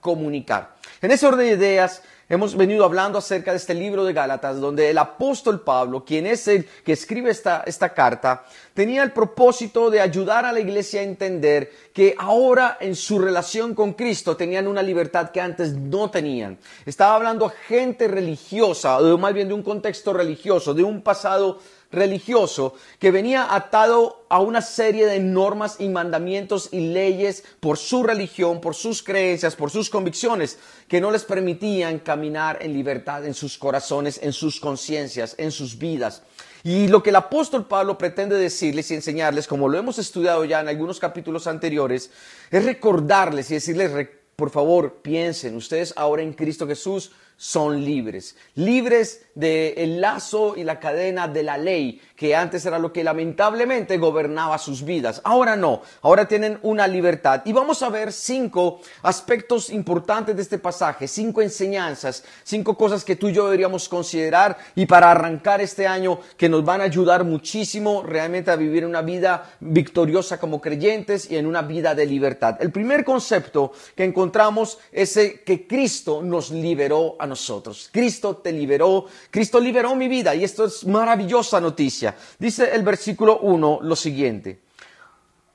En 1.02 1.12
ese 1.12 1.26
orden 1.26 1.48
de 1.48 1.54
ideas, 1.54 2.04
hemos 2.30 2.56
venido 2.56 2.86
hablando 2.86 3.18
acerca 3.18 3.52
de 3.52 3.58
este 3.58 3.74
libro 3.74 4.04
de 4.06 4.14
Gálatas, 4.14 4.60
donde 4.60 4.90
el 4.90 4.98
apóstol 4.98 5.62
Pablo, 5.62 6.06
quien 6.06 6.26
es 6.26 6.48
el 6.48 6.66
que 6.84 6.94
escribe 6.94 7.32
esta, 7.32 7.64
esta 7.66 7.90
carta, 7.94 8.44
tenía 8.74 9.04
el 9.04 9.12
propósito 9.12 9.90
de 9.90 10.02
ayudar 10.02 10.46
a 10.46 10.52
la 10.52 10.60
iglesia 10.60 11.02
a 11.02 11.04
entender 11.04 11.72
que 11.94 12.16
ahora 12.18 12.78
en 12.80 12.96
su 12.96 13.20
relación 13.20 13.74
con 13.74 13.94
Cristo 13.94 14.36
tenían 14.36 14.68
una 14.68 14.82
libertad 14.82 15.32
que 15.32 15.42
antes 15.42 15.74
no 15.74 16.10
tenían. 16.10 16.58
Estaba 16.86 17.16
hablando 17.16 17.46
a 17.46 17.50
gente 17.50 18.08
religiosa, 18.08 19.00
o 19.00 19.18
más 19.18 19.34
bien 19.34 19.48
de 19.48 19.54
un 19.54 19.64
contexto 19.64 20.14
religioso, 20.14 20.74
de 20.74 20.84
un 20.84 21.02
pasado 21.02 21.60
religioso 21.92 22.76
que 23.00 23.12
venía 23.12 23.54
atado 23.54 24.26
a 24.30 24.40
una 24.40 24.62
serie 24.62 25.06
de 25.06 25.20
normas 25.20 25.78
y 25.80 25.90
mandamientos 25.90 26.70
y 26.72 26.92
leyes 26.92 27.44
por 27.60 27.78
su 27.78 28.04
religión, 28.04 28.62
por 28.62 28.76
sus 28.76 29.02
creencias, 29.02 29.56
por 29.56 29.72
sus 29.72 29.90
convicciones, 29.90 30.58
que 30.88 31.02
no 31.02 31.12
les 31.12 31.24
permitían 31.24 32.00
caminar 32.00 32.58
en 32.62 32.74
libertad 32.74 33.26
en 33.26 33.34
sus 33.34 33.58
corazones, 33.58 34.20
en 34.22 34.34
sus 34.34 34.60
conciencias, 34.60 35.36
en 35.38 35.52
sus 35.52 35.78
vidas. 35.78 36.24
Y 36.64 36.88
lo 36.88 37.04
que 37.04 37.12
el 37.12 37.16
apóstol 37.16 37.68
Pablo 37.68 37.98
pretende 37.98 38.36
decirles 38.36 38.90
y 38.90 38.96
enseñarles, 38.96 39.48
como 39.48 39.70
lo 39.70 39.78
hemos 39.78 40.00
estudiado 40.00 40.44
ya 40.46 40.62
en 40.62 40.68
algunos 40.68 41.00
capítulos 41.00 41.46
anteriores, 41.46 42.10
es 42.50 42.66
recordarles 42.66 43.52
y 43.52 43.54
decirles, 43.54 44.10
por 44.36 44.50
favor, 44.50 44.96
piensen, 45.04 45.56
ustedes 45.56 45.94
ahora 45.96 46.24
en 46.24 46.34
Cristo 46.34 46.68
Jesús 46.68 47.12
son 47.38 47.86
libres, 47.86 48.36
libres 48.56 49.25
del 49.36 50.00
lazo 50.00 50.56
y 50.56 50.64
la 50.64 50.80
cadena 50.80 51.28
de 51.28 51.44
la 51.44 51.58
ley, 51.58 52.02
que 52.16 52.36
antes 52.36 52.66
era 52.66 52.80
lo 52.80 52.94
que 52.94 53.04
lamentablemente 53.04 53.98
gobernaba 53.98 54.58
sus 54.58 54.84
vidas. 54.84 55.22
Ahora 55.26 55.58
no, 55.58 55.82
ahora 56.02 56.28
tienen 56.28 56.58
una 56.62 56.88
libertad. 56.88 57.42
Y 57.46 57.52
vamos 57.52 57.84
a 57.84 57.90
ver 57.90 58.14
cinco 58.14 58.80
aspectos 59.02 59.70
importantes 59.70 60.38
de 60.38 60.42
este 60.42 60.58
pasaje, 60.58 61.08
cinco 61.08 61.42
enseñanzas, 61.42 62.24
cinco 62.44 62.78
cosas 62.78 63.04
que 63.04 63.18
tú 63.18 63.28
y 63.28 63.34
yo 63.34 63.46
deberíamos 63.46 63.90
considerar 63.90 64.58
y 64.74 64.86
para 64.86 65.12
arrancar 65.12 65.60
este 65.60 65.86
año 65.86 66.20
que 66.38 66.48
nos 66.48 66.64
van 66.64 66.80
a 66.80 66.86
ayudar 66.86 67.26
muchísimo 67.26 68.04
realmente 68.04 68.52
a 68.52 68.56
vivir 68.56 68.86
una 68.86 69.02
vida 69.02 69.52
victoriosa 69.60 70.40
como 70.40 70.62
creyentes 70.62 71.30
y 71.30 71.36
en 71.36 71.46
una 71.46 71.62
vida 71.62 71.94
de 71.94 72.06
libertad. 72.06 72.56
El 72.62 72.72
primer 72.72 73.04
concepto 73.04 73.74
que 73.96 74.06
encontramos 74.06 74.80
es 74.94 75.20
que 75.46 75.68
Cristo 75.68 76.22
nos 76.24 76.52
liberó 76.52 77.16
a 77.20 77.28
nosotros. 77.28 77.90
Cristo 77.92 78.38
te 78.38 78.52
liberó, 78.54 79.08
Cristo 79.36 79.60
liberó 79.60 79.96
mi 79.96 80.08
vida 80.08 80.34
y 80.34 80.46
esto 80.46 80.64
es 80.64 80.86
maravillosa 80.86 81.60
noticia. 81.60 82.16
Dice 82.40 82.74
el 82.74 82.84
versículo 82.84 83.40
1 83.40 83.80
lo 83.82 83.94
siguiente. 83.98 84.62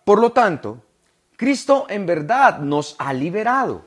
Por 0.04 0.20
lo 0.20 0.32
tanto, 0.32 0.82
Cristo 1.34 1.86
en 1.88 2.04
verdad 2.04 2.58
nos 2.58 2.94
ha 2.98 3.14
liberado. 3.14 3.86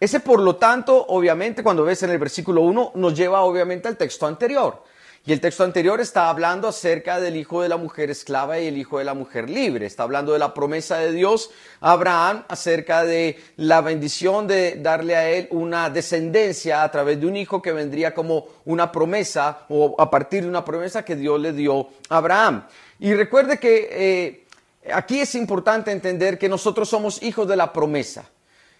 Ese 0.00 0.18
por 0.18 0.40
lo 0.40 0.56
tanto, 0.56 1.06
obviamente, 1.10 1.62
cuando 1.62 1.84
ves 1.84 2.02
en 2.02 2.10
el 2.10 2.18
versículo 2.18 2.62
1, 2.62 2.90
nos 2.96 3.14
lleva 3.14 3.42
obviamente 3.42 3.86
al 3.86 3.96
texto 3.96 4.26
anterior. 4.26 4.82
Y 5.26 5.32
el 5.34 5.40
texto 5.40 5.64
anterior 5.64 6.00
está 6.00 6.30
hablando 6.30 6.66
acerca 6.66 7.20
del 7.20 7.36
hijo 7.36 7.60
de 7.60 7.68
la 7.68 7.76
mujer 7.76 8.10
esclava 8.10 8.58
y 8.58 8.66
el 8.66 8.78
hijo 8.78 8.98
de 8.98 9.04
la 9.04 9.12
mujer 9.12 9.50
libre. 9.50 9.84
Está 9.84 10.04
hablando 10.04 10.32
de 10.32 10.38
la 10.38 10.54
promesa 10.54 10.96
de 10.96 11.12
Dios 11.12 11.50
a 11.82 11.92
Abraham 11.92 12.44
acerca 12.48 13.04
de 13.04 13.38
la 13.56 13.82
bendición 13.82 14.46
de 14.46 14.76
darle 14.76 15.16
a 15.16 15.28
él 15.28 15.46
una 15.50 15.90
descendencia 15.90 16.82
a 16.82 16.90
través 16.90 17.20
de 17.20 17.26
un 17.26 17.36
hijo 17.36 17.60
que 17.60 17.70
vendría 17.70 18.14
como 18.14 18.46
una 18.64 18.90
promesa 18.90 19.66
o 19.68 19.94
a 19.98 20.10
partir 20.10 20.44
de 20.44 20.48
una 20.48 20.64
promesa 20.64 21.04
que 21.04 21.16
Dios 21.16 21.38
le 21.38 21.52
dio 21.52 21.88
a 22.08 22.16
Abraham. 22.16 22.66
Y 22.98 23.12
recuerde 23.12 23.58
que 23.58 23.88
eh, 23.92 24.46
aquí 24.90 25.20
es 25.20 25.34
importante 25.34 25.92
entender 25.92 26.38
que 26.38 26.48
nosotros 26.48 26.88
somos 26.88 27.22
hijos 27.22 27.46
de 27.46 27.56
la 27.56 27.74
promesa, 27.74 28.24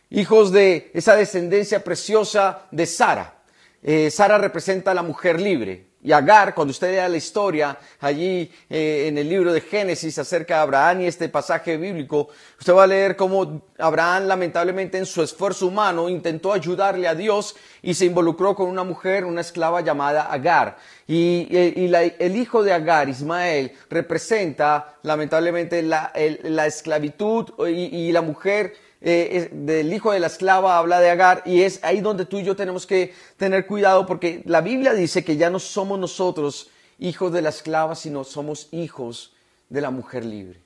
hijos 0.08 0.52
de 0.52 0.90
esa 0.94 1.16
descendencia 1.16 1.84
preciosa 1.84 2.62
de 2.70 2.86
Sara. 2.86 3.42
Eh, 3.82 4.10
Sara 4.10 4.38
representa 4.38 4.92
a 4.92 4.94
la 4.94 5.02
mujer 5.02 5.38
libre. 5.38 5.89
Y 6.02 6.12
Agar, 6.12 6.54
cuando 6.54 6.70
usted 6.70 6.92
lea 6.92 7.08
la 7.10 7.18
historia 7.18 7.78
allí 8.00 8.50
eh, 8.70 9.04
en 9.08 9.18
el 9.18 9.28
libro 9.28 9.52
de 9.52 9.60
Génesis 9.60 10.18
acerca 10.18 10.56
de 10.56 10.60
Abraham 10.62 11.02
y 11.02 11.06
este 11.06 11.28
pasaje 11.28 11.76
bíblico, 11.76 12.28
usted 12.58 12.72
va 12.72 12.84
a 12.84 12.86
leer 12.86 13.16
cómo 13.16 13.62
Abraham 13.78 14.24
lamentablemente 14.24 14.96
en 14.96 15.04
su 15.04 15.22
esfuerzo 15.22 15.66
humano 15.66 16.08
intentó 16.08 16.54
ayudarle 16.54 17.06
a 17.06 17.14
Dios 17.14 17.54
y 17.82 17.92
se 17.92 18.06
involucró 18.06 18.54
con 18.54 18.68
una 18.68 18.82
mujer, 18.82 19.26
una 19.26 19.42
esclava 19.42 19.82
llamada 19.82 20.32
Agar. 20.32 20.78
Y, 21.06 21.48
el 21.50 22.36
hijo 22.36 22.62
de 22.62 22.72
Agar, 22.72 23.10
Ismael, 23.10 23.72
representa 23.90 24.94
lamentablemente 25.02 25.82
la, 25.82 26.12
la 26.44 26.66
esclavitud 26.66 27.50
y, 27.68 28.06
y 28.08 28.12
la 28.12 28.22
mujer 28.22 28.72
eh, 29.02 29.48
del 29.52 29.92
hijo 29.92 30.12
de 30.12 30.20
la 30.20 30.26
esclava 30.26 30.76
habla 30.76 31.00
de 31.00 31.08
Agar 31.08 31.42
y 31.46 31.62
es 31.62 31.80
ahí 31.82 32.00
donde 32.00 32.26
tú 32.26 32.38
y 32.38 32.44
yo 32.44 32.54
tenemos 32.54 32.86
que 32.86 33.14
tener 33.38 33.66
cuidado 33.66 34.04
porque 34.04 34.42
la 34.44 34.60
Biblia 34.60 34.92
dice 34.92 35.24
que 35.24 35.36
ya 35.36 35.48
no 35.48 35.58
somos 35.58 35.98
nosotros 35.98 36.70
hijos 36.98 37.32
de 37.32 37.40
la 37.40 37.48
esclava, 37.48 37.94
sino 37.94 38.24
somos 38.24 38.68
hijos 38.72 39.32
de 39.70 39.80
la 39.80 39.90
mujer 39.90 40.24
libre. 40.24 40.60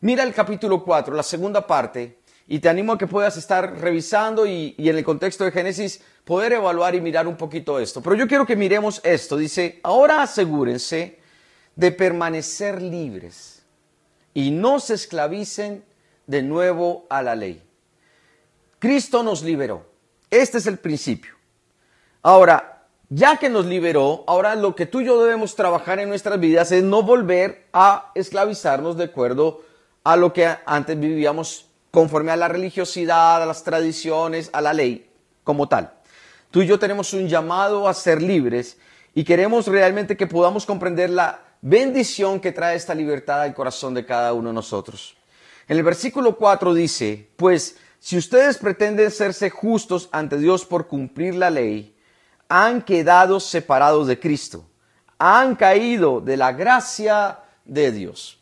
Mira 0.00 0.22
el 0.22 0.32
capítulo 0.32 0.82
4, 0.82 1.14
la 1.14 1.22
segunda 1.22 1.66
parte, 1.66 2.18
y 2.48 2.58
te 2.58 2.68
animo 2.68 2.94
a 2.94 2.98
que 2.98 3.06
puedas 3.06 3.36
estar 3.36 3.78
revisando 3.78 4.46
y, 4.46 4.74
y 4.78 4.88
en 4.88 4.96
el 4.96 5.04
contexto 5.04 5.44
de 5.44 5.52
Génesis 5.52 6.02
poder 6.24 6.54
evaluar 6.54 6.94
y 6.94 7.00
mirar 7.00 7.26
un 7.26 7.36
poquito 7.36 7.78
esto. 7.78 8.00
Pero 8.02 8.16
yo 8.16 8.26
quiero 8.26 8.46
que 8.46 8.56
miremos 8.56 9.00
esto. 9.04 9.36
Dice, 9.36 9.78
ahora 9.82 10.22
asegúrense 10.22 11.18
de 11.76 11.92
permanecer 11.92 12.80
libres 12.82 13.62
y 14.34 14.50
no 14.50 14.80
se 14.80 14.94
esclavicen 14.94 15.84
de 16.26 16.42
nuevo 16.42 17.06
a 17.08 17.22
la 17.22 17.34
ley. 17.34 17.62
Cristo 18.78 19.22
nos 19.22 19.42
liberó. 19.42 19.86
Este 20.30 20.58
es 20.58 20.66
el 20.66 20.78
principio. 20.78 21.34
Ahora, 22.22 22.86
ya 23.08 23.36
que 23.36 23.50
nos 23.50 23.66
liberó, 23.66 24.24
ahora 24.26 24.54
lo 24.54 24.74
que 24.74 24.86
tú 24.86 25.00
y 25.00 25.04
yo 25.04 25.22
debemos 25.22 25.54
trabajar 25.54 25.98
en 25.98 26.08
nuestras 26.08 26.40
vidas 26.40 26.72
es 26.72 26.82
no 26.82 27.02
volver 27.02 27.66
a 27.72 28.10
esclavizarnos 28.14 28.96
de 28.96 29.04
acuerdo 29.04 29.60
a 30.02 30.16
lo 30.16 30.32
que 30.32 30.48
antes 30.64 30.98
vivíamos 30.98 31.66
conforme 31.90 32.32
a 32.32 32.36
la 32.36 32.48
religiosidad, 32.48 33.42
a 33.42 33.46
las 33.46 33.64
tradiciones, 33.64 34.48
a 34.52 34.62
la 34.62 34.72
ley 34.72 35.10
como 35.44 35.68
tal. 35.68 35.92
Tú 36.50 36.62
y 36.62 36.66
yo 36.66 36.78
tenemos 36.78 37.12
un 37.12 37.28
llamado 37.28 37.86
a 37.86 37.94
ser 37.94 38.22
libres 38.22 38.78
y 39.14 39.24
queremos 39.24 39.66
realmente 39.66 40.16
que 40.16 40.26
podamos 40.26 40.64
comprender 40.64 41.10
la 41.10 41.40
bendición 41.60 42.40
que 42.40 42.52
trae 42.52 42.76
esta 42.76 42.94
libertad 42.94 43.42
al 43.42 43.54
corazón 43.54 43.94
de 43.94 44.06
cada 44.06 44.32
uno 44.32 44.48
de 44.48 44.54
nosotros. 44.54 45.16
En 45.68 45.76
el 45.76 45.82
versículo 45.82 46.36
4 46.36 46.74
dice, 46.74 47.30
pues 47.36 47.76
si 47.98 48.18
ustedes 48.18 48.58
pretenden 48.58 49.10
serse 49.10 49.48
justos 49.48 50.08
ante 50.12 50.36
Dios 50.38 50.64
por 50.64 50.88
cumplir 50.88 51.34
la 51.36 51.50
ley, 51.50 51.96
han 52.48 52.82
quedado 52.82 53.40
separados 53.40 54.06
de 54.06 54.18
Cristo, 54.18 54.66
han 55.18 55.54
caído 55.54 56.20
de 56.20 56.36
la 56.36 56.52
gracia 56.52 57.38
de 57.64 57.92
Dios. 57.92 58.38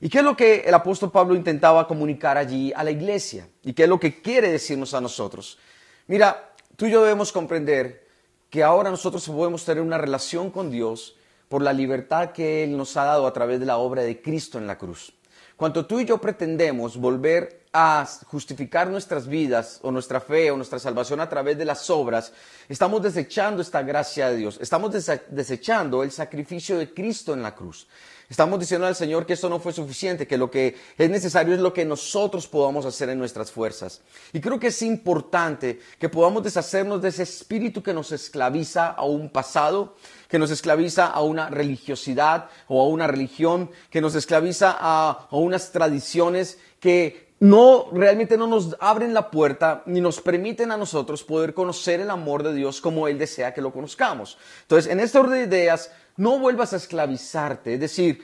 ¿Y 0.00 0.08
qué 0.08 0.18
es 0.18 0.24
lo 0.24 0.36
que 0.36 0.60
el 0.60 0.74
apóstol 0.74 1.10
Pablo 1.10 1.34
intentaba 1.34 1.86
comunicar 1.86 2.38
allí 2.38 2.72
a 2.74 2.84
la 2.84 2.90
iglesia? 2.90 3.48
¿Y 3.62 3.72
qué 3.72 3.84
es 3.84 3.88
lo 3.88 4.00
que 4.00 4.22
quiere 4.22 4.50
decirnos 4.50 4.94
a 4.94 5.00
nosotros? 5.00 5.58
Mira, 6.06 6.52
tú 6.76 6.86
y 6.86 6.90
yo 6.90 7.02
debemos 7.02 7.32
comprender 7.32 8.06
que 8.48 8.62
ahora 8.62 8.90
nosotros 8.90 9.26
podemos 9.28 9.64
tener 9.64 9.82
una 9.82 9.98
relación 9.98 10.50
con 10.50 10.70
Dios 10.70 11.16
por 11.48 11.62
la 11.62 11.72
libertad 11.72 12.32
que 12.32 12.64
Él 12.64 12.76
nos 12.76 12.96
ha 12.96 13.04
dado 13.04 13.26
a 13.26 13.32
través 13.32 13.60
de 13.60 13.66
la 13.66 13.78
obra 13.78 14.02
de 14.02 14.22
Cristo 14.22 14.58
en 14.58 14.66
la 14.66 14.78
cruz. 14.78 15.12
Cuando 15.60 15.84
tú 15.84 16.00
y 16.00 16.06
yo 16.06 16.16
pretendemos 16.16 16.96
volver 16.96 17.66
a 17.70 18.08
justificar 18.28 18.88
nuestras 18.88 19.26
vidas 19.26 19.78
o 19.82 19.90
nuestra 19.90 20.18
fe 20.18 20.50
o 20.50 20.56
nuestra 20.56 20.78
salvación 20.78 21.20
a 21.20 21.28
través 21.28 21.58
de 21.58 21.66
las 21.66 21.90
obras, 21.90 22.32
estamos 22.66 23.02
desechando 23.02 23.60
esta 23.60 23.82
gracia 23.82 24.30
de 24.30 24.38
Dios, 24.38 24.56
estamos 24.62 24.90
desechando 25.28 26.02
el 26.02 26.12
sacrificio 26.12 26.78
de 26.78 26.94
Cristo 26.94 27.34
en 27.34 27.42
la 27.42 27.54
cruz. 27.54 27.86
Estamos 28.30 28.60
diciendo 28.60 28.86
al 28.86 28.94
Señor 28.94 29.26
que 29.26 29.32
esto 29.32 29.48
no 29.48 29.58
fue 29.58 29.72
suficiente, 29.72 30.28
que 30.28 30.38
lo 30.38 30.52
que 30.52 30.76
es 30.96 31.10
necesario 31.10 31.52
es 31.52 31.58
lo 31.58 31.72
que 31.72 31.84
nosotros 31.84 32.46
podamos 32.46 32.86
hacer 32.86 33.08
en 33.08 33.18
nuestras 33.18 33.50
fuerzas. 33.50 34.02
Y 34.32 34.40
creo 34.40 34.60
que 34.60 34.68
es 34.68 34.82
importante 34.82 35.80
que 35.98 36.08
podamos 36.08 36.44
deshacernos 36.44 37.02
de 37.02 37.08
ese 37.08 37.24
espíritu 37.24 37.82
que 37.82 37.92
nos 37.92 38.12
esclaviza 38.12 38.86
a 38.86 39.02
un 39.02 39.30
pasado, 39.30 39.96
que 40.28 40.38
nos 40.38 40.52
esclaviza 40.52 41.06
a 41.06 41.22
una 41.22 41.50
religiosidad 41.50 42.48
o 42.68 42.80
a 42.80 42.86
una 42.86 43.08
religión, 43.08 43.68
que 43.90 44.00
nos 44.00 44.14
esclaviza 44.14 44.76
a, 44.78 45.26
a 45.28 45.36
unas 45.36 45.72
tradiciones 45.72 46.58
que 46.78 47.30
no 47.40 47.88
realmente 47.90 48.36
no 48.36 48.46
nos 48.46 48.76
abren 48.80 49.14
la 49.14 49.30
puerta 49.30 49.82
ni 49.86 50.02
nos 50.02 50.20
permiten 50.20 50.70
a 50.70 50.76
nosotros 50.76 51.24
poder 51.24 51.54
conocer 51.54 52.00
el 52.00 52.10
amor 52.10 52.42
de 52.42 52.52
Dios 52.52 52.82
como 52.82 53.08
Él 53.08 53.18
desea 53.18 53.54
que 53.54 53.62
lo 53.62 53.72
conozcamos. 53.72 54.36
Entonces, 54.62 54.92
en 54.92 55.00
este 55.00 55.18
orden 55.18 55.48
de 55.48 55.56
ideas, 55.56 55.90
no 56.16 56.38
vuelvas 56.38 56.72
a 56.72 56.76
esclavizarte. 56.76 57.74
Es 57.74 57.80
decir, 57.80 58.22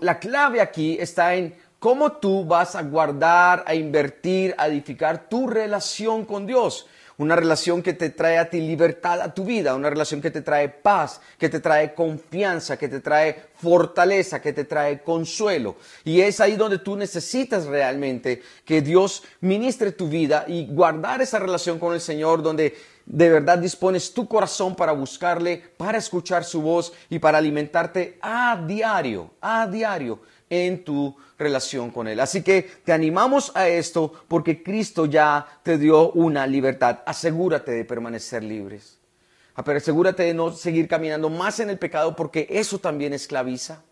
la 0.00 0.18
clave 0.18 0.60
aquí 0.60 0.96
está 1.00 1.34
en 1.34 1.54
cómo 1.78 2.12
tú 2.12 2.44
vas 2.44 2.76
a 2.76 2.82
guardar, 2.82 3.64
a 3.66 3.74
invertir, 3.74 4.54
a 4.56 4.68
edificar 4.68 5.28
tu 5.28 5.46
relación 5.46 6.24
con 6.24 6.46
Dios. 6.46 6.86
Una 7.16 7.36
relación 7.36 7.82
que 7.82 7.92
te 7.92 8.10
trae 8.10 8.38
a 8.38 8.50
ti 8.50 8.60
libertad 8.60 9.20
a 9.20 9.32
tu 9.32 9.44
vida, 9.44 9.74
una 9.74 9.90
relación 9.90 10.20
que 10.20 10.32
te 10.32 10.42
trae 10.42 10.68
paz, 10.68 11.20
que 11.38 11.48
te 11.48 11.60
trae 11.60 11.94
confianza, 11.94 12.76
que 12.76 12.88
te 12.88 13.00
trae 13.00 13.36
fortaleza, 13.54 14.40
que 14.40 14.52
te 14.52 14.64
trae 14.64 15.02
consuelo. 15.02 15.76
Y 16.04 16.22
es 16.22 16.40
ahí 16.40 16.56
donde 16.56 16.78
tú 16.78 16.96
necesitas 16.96 17.66
realmente 17.66 18.42
que 18.64 18.80
Dios 18.80 19.22
ministre 19.42 19.92
tu 19.92 20.08
vida 20.08 20.44
y 20.48 20.66
guardar 20.66 21.22
esa 21.22 21.38
relación 21.38 21.78
con 21.78 21.94
el 21.94 22.00
Señor 22.00 22.42
donde 22.42 22.74
de 23.06 23.28
verdad 23.28 23.58
dispones 23.58 24.14
tu 24.14 24.26
corazón 24.26 24.74
para 24.74 24.92
buscarle, 24.92 25.62
para 25.76 25.98
escuchar 25.98 26.44
su 26.44 26.62
voz 26.62 26.92
y 27.10 27.18
para 27.18 27.38
alimentarte 27.38 28.18
a 28.22 28.62
diario, 28.66 29.30
a 29.40 29.66
diario 29.66 30.20
en 30.48 30.84
tu 30.84 31.14
relación 31.38 31.90
con 31.90 32.08
Él. 32.08 32.20
Así 32.20 32.42
que 32.42 32.62
te 32.84 32.92
animamos 32.92 33.52
a 33.54 33.68
esto 33.68 34.12
porque 34.28 34.62
Cristo 34.62 35.06
ya 35.06 35.46
te 35.62 35.78
dio 35.78 36.12
una 36.12 36.46
libertad. 36.46 37.00
Asegúrate 37.06 37.72
de 37.72 37.84
permanecer 37.84 38.42
libres. 38.42 38.98
Asegúrate 39.54 40.24
de 40.24 40.34
no 40.34 40.52
seguir 40.52 40.88
caminando 40.88 41.28
más 41.28 41.60
en 41.60 41.70
el 41.70 41.78
pecado 41.78 42.16
porque 42.16 42.46
eso 42.50 42.78
también 42.78 43.12
esclaviza. 43.12 43.82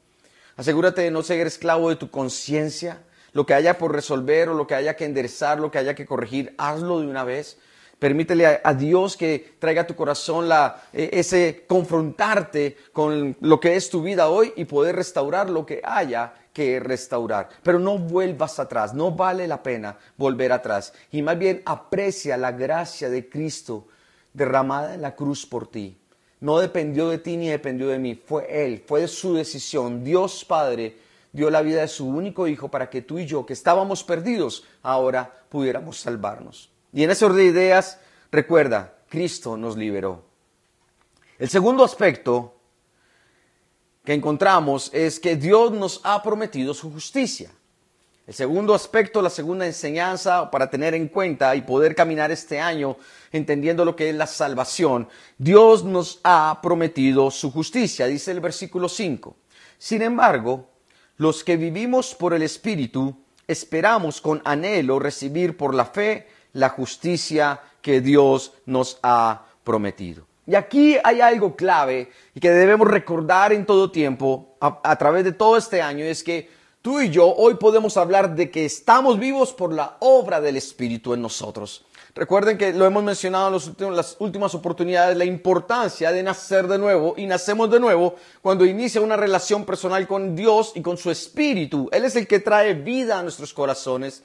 Asegúrate 0.57 1.03
de 1.03 1.11
no 1.11 1.23
ser 1.23 1.47
esclavo 1.47 1.89
de 1.89 1.97
tu 1.97 2.11
conciencia. 2.11 3.03
Lo 3.33 3.47
que 3.47 3.55
haya 3.55 3.79
por 3.79 3.93
resolver 3.93 4.49
o 4.49 4.55
lo 4.55 4.67
que 4.67 4.75
haya 4.75 4.97
que 4.97 5.05
enderezar, 5.05 5.59
lo 5.59 5.71
que 5.71 5.79
haya 5.79 5.95
que 5.95 6.05
corregir, 6.05 6.55
hazlo 6.59 7.01
de 7.01 7.07
una 7.07 7.25
vez. 7.25 7.59
Permítele 8.03 8.61
a, 8.65 8.75
Dios 8.75 9.17
que 9.17 9.55
traiga 9.61 9.83
a 9.83 9.87
tu 9.87 9.95
corazón 9.95 10.49
e, 10.93 11.11
ese 11.13 11.63
confrontarte 11.69 12.77
con 12.93 13.37
lo 13.41 13.61
que 13.61 13.77
es 13.77 13.91
tu 13.91 14.03
vida 14.03 14.29
hoy 14.29 14.53
y 14.57 14.65
poder 14.65 14.97
restaurar 14.97 15.49
lo 15.49 15.65
que 15.65 15.81
haya 15.85 16.35
que 16.53 16.81
restaurar. 16.81 17.49
Pero 17.63 17.79
no 17.79 17.99
vuelvas 17.99 18.59
atrás, 18.59 18.93
no 18.93 19.13
vale 19.13 19.47
la 19.47 19.63
pena 19.63 19.97
volver 20.17 20.51
atrás. 20.51 20.93
Y 21.13 21.23
más 21.23 21.39
bien 21.39 21.63
aprecia 21.65 22.37
la 22.37 22.51
gracia 22.51 23.09
de 23.09 23.29
Cristo 23.29 23.87
derramada 24.33 24.95
en 24.95 25.03
la 25.03 25.15
cruz 25.15 25.47
por 25.47 25.71
ti. 25.71 25.97
No 26.41 26.59
dependió 26.59 27.09
de 27.09 27.19
ti 27.19 27.37
ni 27.37 27.51
dependió 27.51 27.87
de 27.87 28.01
mí, 28.01 28.17
fue 28.17 28.49
Él, 28.51 28.83
fue 28.85 29.07
su 29.07 29.35
decisión. 29.35 30.03
Dios 30.03 30.45
Padre 30.45 30.97
dio 31.31 31.51
la 31.51 31.63
vida 31.63 31.83
de 31.83 31.87
su 31.87 32.09
único 32.09 32.49
Hijo 32.49 32.69
para 32.69 32.91
que 32.91 33.03
tú 33.03 33.21
y 33.21 33.27
yo, 33.27 33.47
que 33.47 33.53
estábamos 33.53 34.03
perdidos, 34.03 34.65
ahora 34.83 35.45
pudiéramos 35.49 36.01
salvarnos. 36.01 36.72
Y 36.93 37.05
en 37.05 37.11
ese 37.11 37.25
orden 37.25 37.39
de 37.39 37.45
ideas, 37.45 37.99
recuerda, 38.31 38.99
Cristo 39.09 39.57
nos 39.57 39.77
liberó. 39.77 40.25
El 41.39 41.49
segundo 41.49 41.85
aspecto 41.85 42.55
que 44.05 44.15
encontramos 44.15 44.91
es 44.93 45.21
que 45.21 45.37
Dios 45.37 45.73
nos 45.73 46.01
ha 46.05 46.23
prometido 46.23 46.75
su 46.75 46.93
justicia. 46.93 47.51
El 48.27 48.35
segundo 48.35 48.75
aspecto, 48.75 49.21
la 49.21 49.31
segunda 49.31 49.67
enseñanza 49.67 50.51
para 50.51 50.71
tener 50.71 50.95
en 50.95 51.09
cuenta 51.09 51.57
y 51.57 51.63
poder 51.63 51.95
caminar 51.95 52.31
este 52.31 52.61
año 52.61 52.97
entendiendo 53.33 53.85
lo 53.85 53.97
que 53.97 54.11
es 54.11 54.15
la 54.15 54.29
salvación, 54.29 55.09
Dios 55.39 55.83
nos 55.83 56.21
ha 56.23 56.61
prometido 56.63 57.31
su 57.31 57.51
justicia, 57.51 58.07
dice 58.07 58.31
el 58.31 58.41
versículo 58.41 58.89
5. 58.89 59.37
Sin 59.77 60.03
embargo, 60.03 60.69
los 61.17 61.43
que 61.43 61.57
vivimos 61.57 62.15
por 62.15 62.33
el 62.33 62.43
Espíritu 62.43 63.17
esperamos 63.49 64.21
con 64.21 64.41
anhelo 64.45 65.01
recibir 65.01 65.57
por 65.57 65.75
la 65.75 65.87
fe 65.87 66.29
la 66.53 66.69
justicia 66.69 67.61
que 67.81 68.01
Dios 68.01 68.53
nos 68.67 68.99
ha 69.03 69.47
prometido. 69.65 70.27
Y 70.47 70.55
aquí 70.55 70.97
hay 71.05 71.21
algo 71.21 71.55
clave 71.55 72.11
y 72.35 72.41
que 72.41 72.51
debemos 72.51 72.89
recordar 72.89 73.53
en 73.53 73.65
todo 73.65 73.91
tiempo, 73.91 74.57
a, 74.61 74.97
través 74.97 75.25
de 75.25 75.33
todo 75.33 75.57
este 75.57 75.81
año, 75.81 76.05
es 76.05 76.25
que 76.25 76.51
tú 76.83 77.01
y 77.01 77.11
yo 77.11 77.33
hoy 77.33 77.55
podemos 77.55 77.97
hablar 77.97 78.35
de 78.35 78.51
que 78.51 78.65
estamos 78.65 79.19
vivos 79.19 79.53
por 79.53 79.73
la 79.73 79.97
obra 80.01 80.41
del 80.41 80.57
Espíritu 80.57 81.15
en 81.15 81.23
nosotros. 81.23 81.85
Recuerden 82.15 82.59
que 82.59 82.73
lo 82.73 82.85
hemos 82.85 83.03
mencionado 83.03 83.59
en 83.79 83.97
las 83.97 84.17
últimas 84.19 84.55
oportunidades, 84.55 85.17
la 85.17 85.25
importancia 85.25 86.13
de 86.13 86.23
nacer 86.23 86.67
de 86.67 86.79
nuevo 86.79 87.15
y 87.17 87.27
nacemos 87.27 87.71
de 87.71 87.81
nuevo 87.81 88.17
cuando 88.43 88.67
inicia 88.67 89.01
una 89.01 89.17
relación 89.17 89.65
personal 89.65 90.07
con 90.07 90.37
Dios 90.37 90.73
y 90.75 90.83
con 90.83 90.99
su 90.99 91.11
Espíritu. 91.11 91.89
Él 91.91 92.05
es 92.05 92.15
el 92.17 92.27
que 92.27 92.41
trae 92.41 92.75
vida 92.75 93.19
a 93.19 93.23
nuestros 93.23 93.55
corazones 93.55 94.23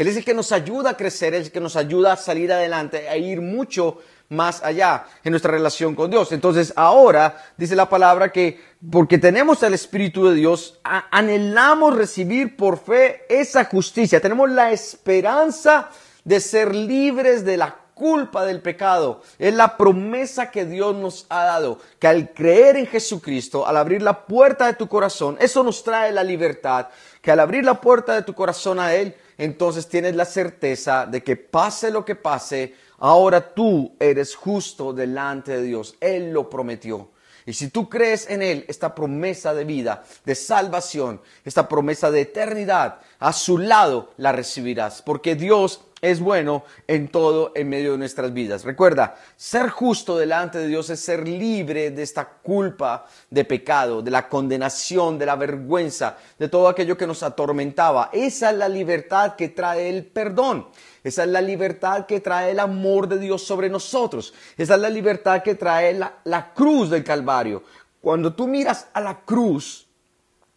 él 0.00 0.08
es 0.08 0.16
el 0.16 0.24
que 0.24 0.32
nos 0.32 0.50
ayuda 0.50 0.90
a 0.90 0.96
crecer, 0.96 1.34
es 1.34 1.48
el 1.48 1.52
que 1.52 1.60
nos 1.60 1.76
ayuda 1.76 2.14
a 2.14 2.16
salir 2.16 2.50
adelante, 2.50 3.06
a 3.06 3.18
ir 3.18 3.42
mucho 3.42 3.98
más 4.30 4.62
allá 4.62 5.04
en 5.22 5.32
nuestra 5.32 5.50
relación 5.50 5.94
con 5.94 6.10
Dios. 6.10 6.32
Entonces 6.32 6.72
ahora 6.74 7.36
dice 7.58 7.76
la 7.76 7.90
palabra 7.90 8.32
que 8.32 8.58
porque 8.90 9.18
tenemos 9.18 9.62
el 9.62 9.74
Espíritu 9.74 10.26
de 10.26 10.36
Dios, 10.36 10.80
anhelamos 10.82 11.94
recibir 11.94 12.56
por 12.56 12.78
fe 12.78 13.26
esa 13.28 13.66
justicia. 13.66 14.22
Tenemos 14.22 14.48
la 14.48 14.72
esperanza 14.72 15.90
de 16.24 16.40
ser 16.40 16.74
libres 16.74 17.44
de 17.44 17.56
la 17.56 17.76
culpa 18.00 18.46
del 18.46 18.62
pecado. 18.62 19.20
Es 19.38 19.54
la 19.54 19.76
promesa 19.76 20.50
que 20.50 20.64
Dios 20.64 20.96
nos 20.96 21.26
ha 21.28 21.44
dado, 21.44 21.78
que 21.98 22.08
al 22.08 22.32
creer 22.32 22.76
en 22.78 22.86
Jesucristo, 22.86 23.66
al 23.66 23.76
abrir 23.76 24.00
la 24.00 24.24
puerta 24.24 24.66
de 24.66 24.72
tu 24.72 24.88
corazón, 24.88 25.36
eso 25.38 25.62
nos 25.62 25.84
trae 25.84 26.10
la 26.10 26.24
libertad, 26.24 26.88
que 27.20 27.30
al 27.30 27.40
abrir 27.40 27.62
la 27.62 27.78
puerta 27.78 28.14
de 28.14 28.22
tu 28.22 28.32
corazón 28.34 28.80
a 28.80 28.94
Él, 28.94 29.14
entonces 29.36 29.86
tienes 29.86 30.16
la 30.16 30.24
certeza 30.24 31.04
de 31.04 31.22
que 31.22 31.36
pase 31.36 31.90
lo 31.90 32.02
que 32.04 32.14
pase, 32.14 32.74
ahora 32.98 33.54
tú 33.54 33.94
eres 34.00 34.34
justo 34.34 34.94
delante 34.94 35.52
de 35.52 35.62
Dios. 35.62 35.94
Él 36.00 36.32
lo 36.32 36.48
prometió. 36.48 37.10
Y 37.46 37.52
si 37.52 37.68
tú 37.68 37.88
crees 37.88 38.30
en 38.30 38.42
Él, 38.42 38.64
esta 38.68 38.94
promesa 38.94 39.52
de 39.54 39.64
vida, 39.64 40.04
de 40.24 40.34
salvación, 40.34 41.20
esta 41.44 41.68
promesa 41.68 42.10
de 42.10 42.22
eternidad, 42.22 43.00
a 43.18 43.32
su 43.32 43.58
lado 43.58 44.12
la 44.18 44.32
recibirás. 44.32 45.02
Porque 45.02 45.34
Dios 45.34 45.80
es 46.02 46.20
bueno 46.20 46.64
en 46.86 47.08
todo 47.08 47.52
en 47.54 47.68
medio 47.68 47.92
de 47.92 47.98
nuestras 47.98 48.32
vidas. 48.32 48.64
Recuerda, 48.64 49.16
ser 49.36 49.68
justo 49.68 50.16
delante 50.16 50.58
de 50.58 50.68
Dios 50.68 50.90
es 50.90 51.00
ser 51.00 51.26
libre 51.26 51.90
de 51.90 52.02
esta 52.02 52.26
culpa 52.26 53.06
de 53.28 53.44
pecado, 53.44 54.02
de 54.02 54.10
la 54.10 54.28
condenación, 54.28 55.18
de 55.18 55.26
la 55.26 55.36
vergüenza, 55.36 56.16
de 56.38 56.48
todo 56.48 56.68
aquello 56.68 56.96
que 56.96 57.06
nos 57.06 57.22
atormentaba. 57.22 58.10
Esa 58.12 58.50
es 58.50 58.56
la 58.56 58.68
libertad 58.68 59.36
que 59.36 59.48
trae 59.48 59.88
el 59.88 60.06
perdón. 60.06 60.68
Esa 61.02 61.24
es 61.24 61.30
la 61.30 61.40
libertad 61.40 62.06
que 62.06 62.20
trae 62.20 62.50
el 62.50 62.60
amor 62.60 63.08
de 63.08 63.18
Dios 63.18 63.42
sobre 63.42 63.68
nosotros. 63.68 64.34
Esa 64.56 64.74
es 64.74 64.80
la 64.80 64.90
libertad 64.90 65.42
que 65.42 65.54
trae 65.54 65.94
la, 65.94 66.52
cruz 66.54 66.90
del 66.90 67.04
Calvario. 67.04 67.62
Cuando 68.00 68.34
tú 68.34 68.46
miras 68.46 68.88
a 68.92 69.00
la 69.00 69.20
cruz, 69.20 69.86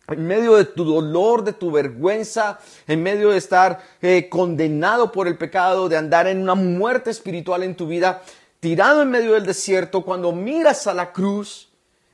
en 0.08 0.28
medio 0.28 0.56
de 0.56 0.66
tu 0.66 0.84
dolor, 0.84 1.44
de 1.44 1.54
tu 1.54 1.72
vergüenza, 1.72 2.60
en 2.88 3.02
medio 3.02 3.30
de 3.30 3.38
estar 3.38 3.82
eh, 4.02 4.28
condenado 4.30 5.12
por 5.12 5.28
el 5.28 5.38
pecado, 5.38 5.88
de 5.88 5.98
andar 5.98 6.28
en 6.28 6.42
una 6.42 6.56
muerte 6.56 7.10
espiritual 7.10 7.64
en 7.64 7.76
tu 7.76 7.88
vida, 7.88 8.22
tirado 8.60 9.02
en 9.02 9.10
medio 9.10 9.34
del 9.34 9.46
desierto, 9.46 10.04
cuando 10.04 10.32
miras 10.34 10.88
a 10.88 10.94
la 10.94 11.14
cruz, 11.14 11.70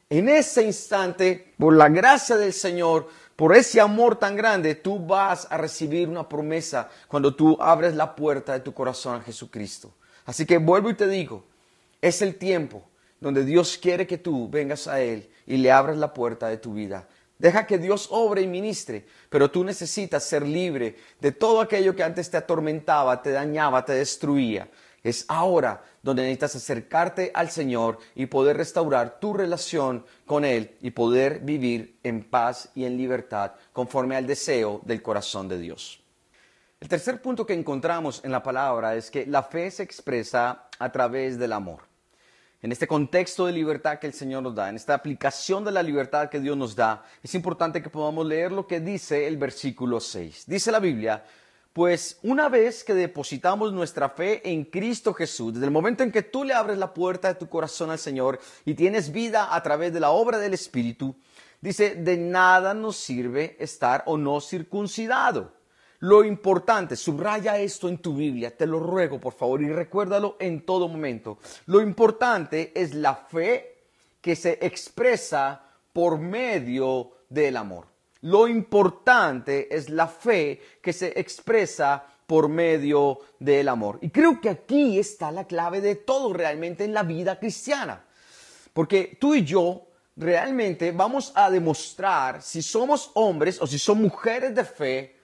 en 0.09 0.29
ese 0.29 0.63
instante, 0.63 1.53
por 1.57 1.75
la 1.75 1.89
gracia 1.89 2.35
del 2.35 2.53
Señor, 2.53 3.07
por 3.35 3.55
ese 3.55 3.79
amor 3.79 4.17
tan 4.17 4.35
grande, 4.35 4.75
tú 4.75 4.99
vas 4.99 5.47
a 5.49 5.57
recibir 5.57 6.09
una 6.09 6.27
promesa 6.27 6.89
cuando 7.07 7.33
tú 7.35 7.57
abres 7.59 7.95
la 7.95 8.15
puerta 8.15 8.53
de 8.53 8.59
tu 8.59 8.73
corazón 8.73 9.15
a 9.15 9.21
Jesucristo. 9.21 9.93
Así 10.25 10.45
que 10.45 10.57
vuelvo 10.57 10.89
y 10.89 10.95
te 10.95 11.07
digo, 11.07 11.45
es 12.01 12.21
el 12.21 12.35
tiempo 12.35 12.83
donde 13.19 13.45
Dios 13.45 13.77
quiere 13.81 14.05
que 14.05 14.17
tú 14.17 14.49
vengas 14.49 14.87
a 14.87 15.01
Él 15.01 15.29
y 15.47 15.57
le 15.57 15.71
abras 15.71 15.97
la 15.97 16.13
puerta 16.13 16.47
de 16.47 16.57
tu 16.57 16.73
vida 16.73 17.07
Deja 17.39 17.65
que 17.65 17.77
Dios 17.77 18.09
obre 18.11 18.41
y 18.41 18.47
ministre, 18.47 19.05
pero 19.29 19.49
tú 19.49 19.63
necesitas 19.63 20.25
ser 20.25 20.45
libre 20.45 20.97
de 21.21 21.31
todo 21.31 21.61
aquello 21.61 21.95
que 21.95 22.03
antes 22.03 22.29
te 22.29 22.35
atormentaba, 22.35 23.21
te 23.21 23.31
dañaba, 23.31 23.85
te 23.85 23.93
destruía. 23.93 24.69
Es 25.01 25.23
ahora 25.29 25.81
donde 26.03 26.23
necesitas 26.23 26.57
acercarte 26.57 27.31
al 27.33 27.49
Señor 27.49 27.99
y 28.13 28.25
poder 28.25 28.57
restaurar 28.57 29.21
tu 29.21 29.33
relación 29.33 30.05
con 30.25 30.43
Él 30.43 30.75
y 30.81 30.91
poder 30.91 31.39
vivir 31.39 31.97
en 32.03 32.25
paz 32.29 32.71
y 32.75 32.83
en 32.83 32.97
libertad 32.97 33.53
conforme 33.71 34.17
al 34.17 34.27
deseo 34.27 34.81
del 34.83 35.01
corazón 35.01 35.47
de 35.47 35.59
Dios. 35.59 36.03
El 36.81 36.89
tercer 36.89 37.21
punto 37.21 37.45
que 37.45 37.53
encontramos 37.53 38.19
en 38.25 38.33
la 38.33 38.43
palabra 38.43 38.95
es 38.95 39.09
que 39.09 39.25
la 39.25 39.43
fe 39.43 39.71
se 39.71 39.83
expresa 39.83 40.67
a 40.77 40.91
través 40.91 41.39
del 41.39 41.53
amor 41.53 41.88
en 42.61 42.71
este 42.71 42.87
contexto 42.87 43.45
de 43.45 43.53
libertad 43.53 43.99
que 43.99 44.07
el 44.07 44.13
Señor 44.13 44.43
nos 44.43 44.55
da, 44.55 44.69
en 44.69 44.75
esta 44.75 44.93
aplicación 44.93 45.63
de 45.63 45.71
la 45.71 45.81
libertad 45.81 46.29
que 46.29 46.39
Dios 46.39 46.57
nos 46.57 46.75
da, 46.75 47.05
es 47.23 47.33
importante 47.35 47.81
que 47.81 47.89
podamos 47.89 48.25
leer 48.25 48.51
lo 48.51 48.67
que 48.67 48.79
dice 48.79 49.27
el 49.27 49.37
versículo 49.37 49.99
6. 49.99 50.43
Dice 50.47 50.71
la 50.71 50.79
Biblia, 50.79 51.23
pues 51.71 52.17
una 52.23 52.49
vez 52.49 52.83
que 52.83 52.93
depositamos 52.93 53.71
nuestra 53.71 54.09
fe 54.09 54.41
en 54.49 54.65
Cristo 54.65 55.13
Jesús, 55.13 55.53
desde 55.53 55.67
el 55.67 55.71
momento 55.71 56.03
en 56.03 56.11
que 56.11 56.23
tú 56.23 56.43
le 56.43 56.53
abres 56.53 56.77
la 56.77 56.93
puerta 56.93 57.29
de 57.29 57.35
tu 57.35 57.47
corazón 57.47 57.91
al 57.91 57.99
Señor 57.99 58.39
y 58.65 58.73
tienes 58.73 59.11
vida 59.11 59.55
a 59.55 59.63
través 59.63 59.93
de 59.93 60.01
la 60.01 60.09
obra 60.09 60.37
del 60.37 60.53
Espíritu, 60.53 61.15
dice, 61.61 61.95
de 61.95 62.17
nada 62.17 62.73
nos 62.73 62.97
sirve 62.97 63.55
estar 63.59 64.03
o 64.05 64.17
no 64.17 64.41
circuncidado 64.41 65.58
lo 65.99 66.23
importante, 66.23 66.95
subraya 66.95 67.57
esto 67.57 67.89
en 67.89 67.97
tu 67.97 68.15
Biblia, 68.15 68.55
te 68.55 68.65
lo 68.65 68.79
ruego 68.79 69.19
por 69.19 69.33
favor 69.33 69.61
y 69.61 69.69
recuérdalo 69.69 70.37
en 70.39 70.65
todo 70.65 70.87
momento. 70.87 71.39
Lo 71.65 71.81
importante 71.81 72.71
es 72.73 72.93
la 72.93 73.15
fe 73.15 73.75
que 74.21 74.35
se 74.35 74.59
expresa 74.61 75.61
por 75.91 76.17
medio 76.17 77.11
del 77.27 77.57
amor. 77.57 77.87
Lo 78.21 78.47
importante 78.47 79.73
es 79.75 79.89
la 79.89 80.07
fe 80.07 80.61
que 80.81 80.93
se 80.93 81.19
expresa 81.19 82.05
por 82.25 82.47
medio 82.47 83.19
del 83.39 83.67
amor. 83.67 83.97
Y 84.01 84.09
creo 84.09 84.39
que 84.39 84.49
aquí 84.49 84.99
está 84.99 85.31
la 85.31 85.45
clave 85.45 85.81
de 85.81 85.95
todo 85.95 86.31
realmente 86.31 86.85
en 86.85 86.93
la 86.93 87.03
vida 87.03 87.39
cristiana. 87.39 88.05
Porque 88.71 89.17
tú 89.19 89.35
y 89.35 89.43
yo 89.43 89.87
realmente 90.15 90.91
vamos 90.91 91.31
a 91.35 91.49
demostrar 91.49 92.41
si 92.41 92.61
somos 92.61 93.11
hombres 93.15 93.61
o 93.61 93.67
si 93.67 93.79
son 93.79 94.01
mujeres 94.01 94.53
de 94.53 94.63
fe 94.63 95.18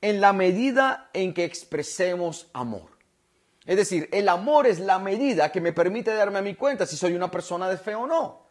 en 0.00 0.20
la 0.20 0.32
medida 0.32 1.10
en 1.12 1.34
que 1.34 1.44
expresemos 1.44 2.48
amor. 2.52 2.98
Es 3.64 3.76
decir, 3.76 4.08
el 4.12 4.28
amor 4.28 4.66
es 4.66 4.80
la 4.80 4.98
medida 4.98 5.52
que 5.52 5.60
me 5.60 5.72
permite 5.72 6.14
darme 6.14 6.38
a 6.38 6.42
mi 6.42 6.54
cuenta 6.54 6.86
si 6.86 6.96
soy 6.96 7.12
una 7.12 7.30
persona 7.30 7.68
de 7.68 7.76
fe 7.76 7.94
o 7.94 8.06
no. 8.06 8.48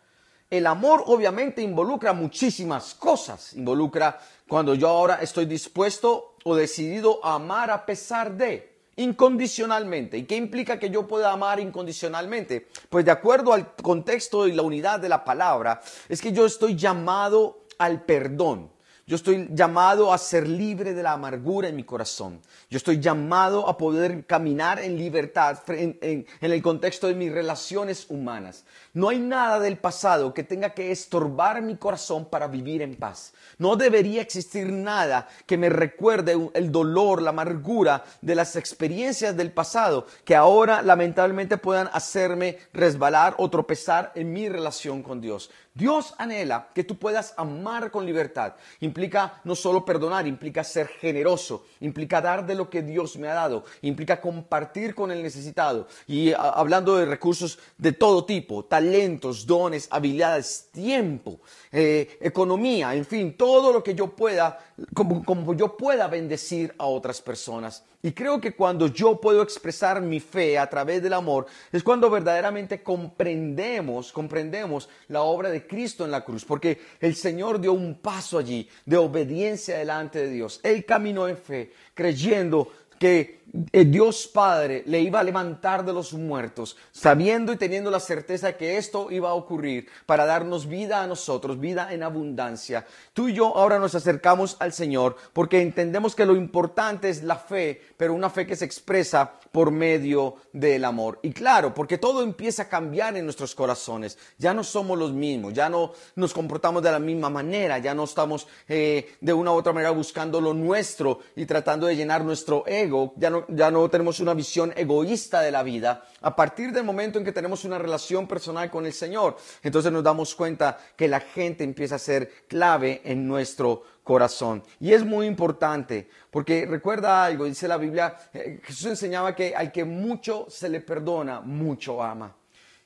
El 0.49 0.65
amor 0.67 1.03
obviamente 1.07 1.62
involucra 1.62 2.13
muchísimas 2.13 2.93
cosas. 2.93 3.53
Involucra 3.53 4.19
cuando 4.47 4.75
yo 4.75 4.88
ahora 4.88 5.15
estoy 5.21 5.45
dispuesto 5.45 6.36
o 6.43 6.55
decidido 6.55 7.19
a 7.25 7.33
amar 7.33 7.71
a 7.71 7.86
pesar 7.86 8.38
de, 8.38 8.77
incondicionalmente. 8.95 10.17
¿Y 10.17 10.23
qué 10.23 10.36
implica 10.36 10.79
que 10.79 10.89
yo 10.89 11.07
pueda 11.07 11.31
amar 11.31 11.60
incondicionalmente? 11.60 12.67
Pues 12.89 13.03
de 13.03 13.12
acuerdo 13.12 13.53
al 13.53 13.75
contexto 13.75 14.47
y 14.47 14.53
la 14.53 14.62
unidad 14.62 14.99
de 14.99 15.10
la 15.10 15.25
palabra, 15.25 15.81
es 16.07 16.21
que 16.21 16.31
yo 16.31 16.45
estoy 16.45 16.75
llamado 16.75 17.65
al 17.77 18.03
perdón. 18.03 18.71
Yo 19.10 19.15
estoy 19.15 19.48
llamado 19.54 20.12
a 20.12 20.17
ser 20.17 20.46
libre 20.50 20.93
de 20.93 21.02
la 21.02 21.13
amargura 21.13 21.70
en 21.70 21.78
mi 21.78 21.86
corazón. 21.86 22.41
Yo 22.70 22.76
estoy 22.76 23.00
llamado 23.00 23.70
a 23.70 23.78
poder 23.78 24.26
caminar 24.26 24.80
en 24.82 24.98
libertad 24.98 25.60
en, 25.70 26.28
el 26.41 26.62
contexto 26.62 27.08
de 27.08 27.15
mis 27.15 27.32
relaciones 27.32 28.08
humanas. 28.10 28.65
No 28.93 29.08
hay 29.08 29.20
nada 29.20 29.62
del 29.62 29.78
pasado 29.78 30.34
que 30.34 30.43
tenga 30.43 30.72
que 30.72 30.91
estorbar 30.91 31.62
mi 31.62 31.78
corazón 31.78 32.26
para 32.26 32.50
vivir 32.50 32.82
en 32.82 32.98
paz. 32.98 33.32
No 33.58 33.78
debería 33.78 34.22
existir 34.22 34.74
nada 34.74 35.30
que 35.46 35.58
me 35.58 35.70
recuerde 35.70 36.50
el 36.54 36.70
dolor, 36.70 37.22
la 37.22 37.30
amargura 37.30 38.04
de 38.22 38.36
las 38.36 38.58
experiencias 38.58 39.38
del 39.38 39.54
pasado 39.54 40.06
que 40.26 40.36
ahora 40.36 40.82
lamentablemente 40.82 41.56
puedan 41.56 41.89
hacerme 41.93 42.58
resbalar 42.74 43.36
o 43.38 43.50
tropezar 43.50 44.12
en 44.15 44.34
mi 44.34 44.50
relación 44.50 45.02
con 45.02 45.22
Dios. 45.22 45.50
Dios 45.77 46.15
anhela 46.17 46.69
que 46.73 46.83
tú 46.83 46.97
puedas 46.97 47.35
amar 47.37 47.91
con 47.91 48.03
libertad. 48.03 48.55
Implica 48.79 49.39
no 49.43 49.53
solo 49.53 49.85
perdonar, 49.85 50.25
implica 50.25 50.63
ser 50.63 50.87
generoso, 50.87 51.65
implica 51.81 52.19
dar 52.19 52.47
de 52.47 52.55
lo 52.55 52.67
que 52.67 52.81
Dios 52.81 53.15
me 53.17 53.27
ha 53.27 53.35
dado, 53.35 53.63
implica 53.83 54.19
compartir 54.19 54.95
con 54.95 55.11
el 55.11 55.21
necesitado. 55.21 55.87
Y 56.07 56.33
hablando 56.33 56.97
de 56.97 57.05
recursos 57.05 57.59
de 57.77 57.91
todo 57.91 58.25
tipo, 58.25 58.65
talentos, 58.65 59.45
dones, 59.45 59.87
habilidades, 59.91 60.69
tiempo, 60.71 61.39
eh, 61.79 62.17
economía, 62.21 62.95
en 62.95 63.05
fin, 63.05 63.37
todo 63.37 63.71
lo 63.71 63.83
que 63.83 63.93
yo 63.93 64.07
pueda, 64.07 64.57
como, 64.95 65.23
como 65.23 65.53
yo 65.53 65.77
pueda 65.77 66.07
bendecir 66.07 66.73
a 66.79 66.87
otras 66.87 67.21
personas. 67.21 67.83
Y 68.01 68.13
creo 68.13 68.41
que 68.41 68.55
cuando 68.55 68.87
yo 68.87 69.21
puedo 69.21 69.43
expresar 69.43 70.01
mi 70.01 70.19
fe 70.19 70.57
a 70.57 70.67
través 70.71 71.03
del 71.03 71.13
amor, 71.13 71.45
es 71.71 71.83
cuando 71.83 72.09
verdaderamente 72.09 72.81
comprendemos, 72.81 74.11
comprendemos 74.11 74.89
la 75.07 75.21
obra 75.21 75.51
de 75.51 75.67
Cristo 75.67 76.03
en 76.03 76.09
la 76.09 76.25
cruz, 76.25 76.45
porque 76.45 76.81
el 76.99 77.15
Señor 77.15 77.61
dio 77.61 77.73
un 77.73 77.93
paso 77.93 78.39
allí 78.39 78.67
de 78.83 78.97
obediencia 78.97 79.77
delante 79.77 80.17
de 80.17 80.31
Dios. 80.31 80.59
Él 80.63 80.83
caminó 80.83 81.27
en 81.27 81.37
fe, 81.37 81.71
creyendo 81.93 82.71
que 82.97 83.37
Dios 83.53 84.27
Padre 84.27 84.83
le 84.86 84.99
iba 84.99 85.19
a 85.19 85.23
levantar 85.23 85.86
de 85.86 85.93
los 85.93 86.13
muertos, 86.13 86.75
sabiendo 86.91 87.53
y 87.53 87.57
teniendo 87.57 87.89
la 87.89 88.01
certeza 88.01 88.57
que 88.57 88.77
esto 88.77 89.10
iba 89.10 89.29
a 89.29 89.36
ocurrir 89.36 89.88
para 90.05 90.25
darnos 90.25 90.67
vida 90.67 91.01
a 91.01 91.07
nosotros, 91.07 91.60
vida 91.60 91.93
en 91.93 92.03
abundancia. 92.03 92.86
Tú 93.13 93.29
y 93.29 93.33
yo 93.33 93.55
ahora 93.55 93.79
nos 93.79 93.95
acercamos 93.95 94.57
al 94.60 94.73
Señor 94.73 95.15
porque 95.31 95.62
entendemos 95.62 96.13
que 96.13 96.25
lo 96.25 96.36
importante 96.36 97.10
es 97.10 97.23
la 97.23 97.38
fe, 97.38 97.81
pero 97.95 98.13
una 98.13 98.29
fe 98.29 98.45
que 98.45 98.55
se 98.55 98.65
expresa 98.65 99.39
por 99.51 99.71
medio 99.71 100.36
del 100.51 100.83
amor. 100.83 101.19
Y 101.23 101.31
claro, 101.31 101.73
porque 101.73 101.97
todo 101.97 102.23
empieza 102.23 102.63
a 102.63 102.69
cambiar 102.69 103.15
en 103.15 103.23
nuestros 103.23 103.55
corazones. 103.55 104.17
Ya 104.38 104.53
no 104.53 104.63
somos 104.63 104.97
los 104.97 105.13
mismos, 105.13 105.53
ya 105.53 105.69
no 105.69 105.93
nos 106.15 106.33
comportamos 106.33 106.83
de 106.83 106.91
la 106.91 106.99
misma 106.99 107.29
manera, 107.29 107.77
ya 107.77 107.93
no 107.93 108.03
estamos 108.03 108.47
eh, 108.67 109.15
de 109.21 109.33
una 109.33 109.51
u 109.51 109.55
otra 109.55 109.73
manera 109.73 109.91
buscando 109.91 110.41
lo 110.41 110.53
nuestro 110.53 111.19
y 111.36 111.45
tratando 111.45 111.88
de 111.88 111.95
llenar 111.95 112.23
nuestro 112.23 112.65
ego, 112.67 113.13
ya 113.17 113.29
no 113.29 113.37
ya 113.50 113.71
no 113.71 113.89
tenemos 113.89 114.19
una 114.19 114.34
visión 114.34 114.73
egoísta 114.76 115.41
de 115.41 115.52
la 115.52 115.63
vida, 115.63 116.06
a 116.21 116.36
partir 116.36 116.71
del 116.71 116.84
momento 116.84 117.19
en 117.19 117.26
que 117.26 117.32
tenemos 117.32 117.65
una 117.65 117.78
relación 117.78 118.28
personal 118.28 118.69
con 118.69 118.86
el 118.86 118.93
Señor, 118.93 119.38
entonces 119.63 119.91
nos 119.91 120.04
damos 120.04 120.36
cuenta 120.36 120.78
que 120.95 121.08
la 121.08 121.19
gente 121.19 121.63
empieza 121.63 121.95
a 121.95 122.00
ser 122.00 122.45
clave 122.47 123.02
en 123.04 123.28
nuestro 123.28 123.84
corazón. 124.04 124.63
Y 124.80 124.93
es 124.93 125.04
muy 125.04 125.28
importante, 125.28 126.10
porque 126.32 126.65
recuerda 126.65 127.26
algo, 127.26 127.45
dice 127.45 127.67
la 127.67 127.78
Biblia, 127.78 128.17
eh, 128.34 128.60
Jesús 128.63 128.88
enseñaba 128.88 129.36
que 129.36 129.56
al 129.56 129.71
que 129.71 129.84
mucho 129.84 130.47
se 130.50 130.69
le 130.69 130.82
perdona, 130.82 131.41
mucho 131.41 132.02
ama. 132.02 132.36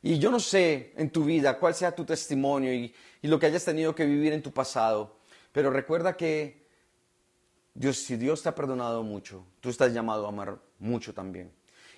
Y 0.02 0.18
yo 0.18 0.32
no 0.32 0.40
sé 0.40 0.94
en 0.98 1.12
tu 1.12 1.24
vida 1.24 1.60
cuál 1.60 1.76
sea 1.76 1.94
tu 1.94 2.04
testimonio 2.04 2.74
y, 2.74 2.94
y 3.22 3.28
lo 3.28 3.40
que 3.40 3.46
hayas 3.46 3.64
tenido 3.64 3.94
que 3.94 4.06
vivir 4.06 4.34
en 4.34 4.42
tu 4.42 4.52
pasado, 4.52 5.18
pero 5.52 5.70
recuerda 5.70 6.18
que 6.18 6.61
Dios, 7.74 7.98
si 7.98 8.18
Dios 8.18 8.44
te 8.44 8.50
ha 8.50 8.56
perdonado 8.56 9.04
mucho, 9.04 9.46
tú 9.60 9.70
estás 9.70 9.94
llamado 9.94 10.26
a 10.26 10.30
amar 10.30 10.60
mucho 10.80 11.14
también. 11.14 11.52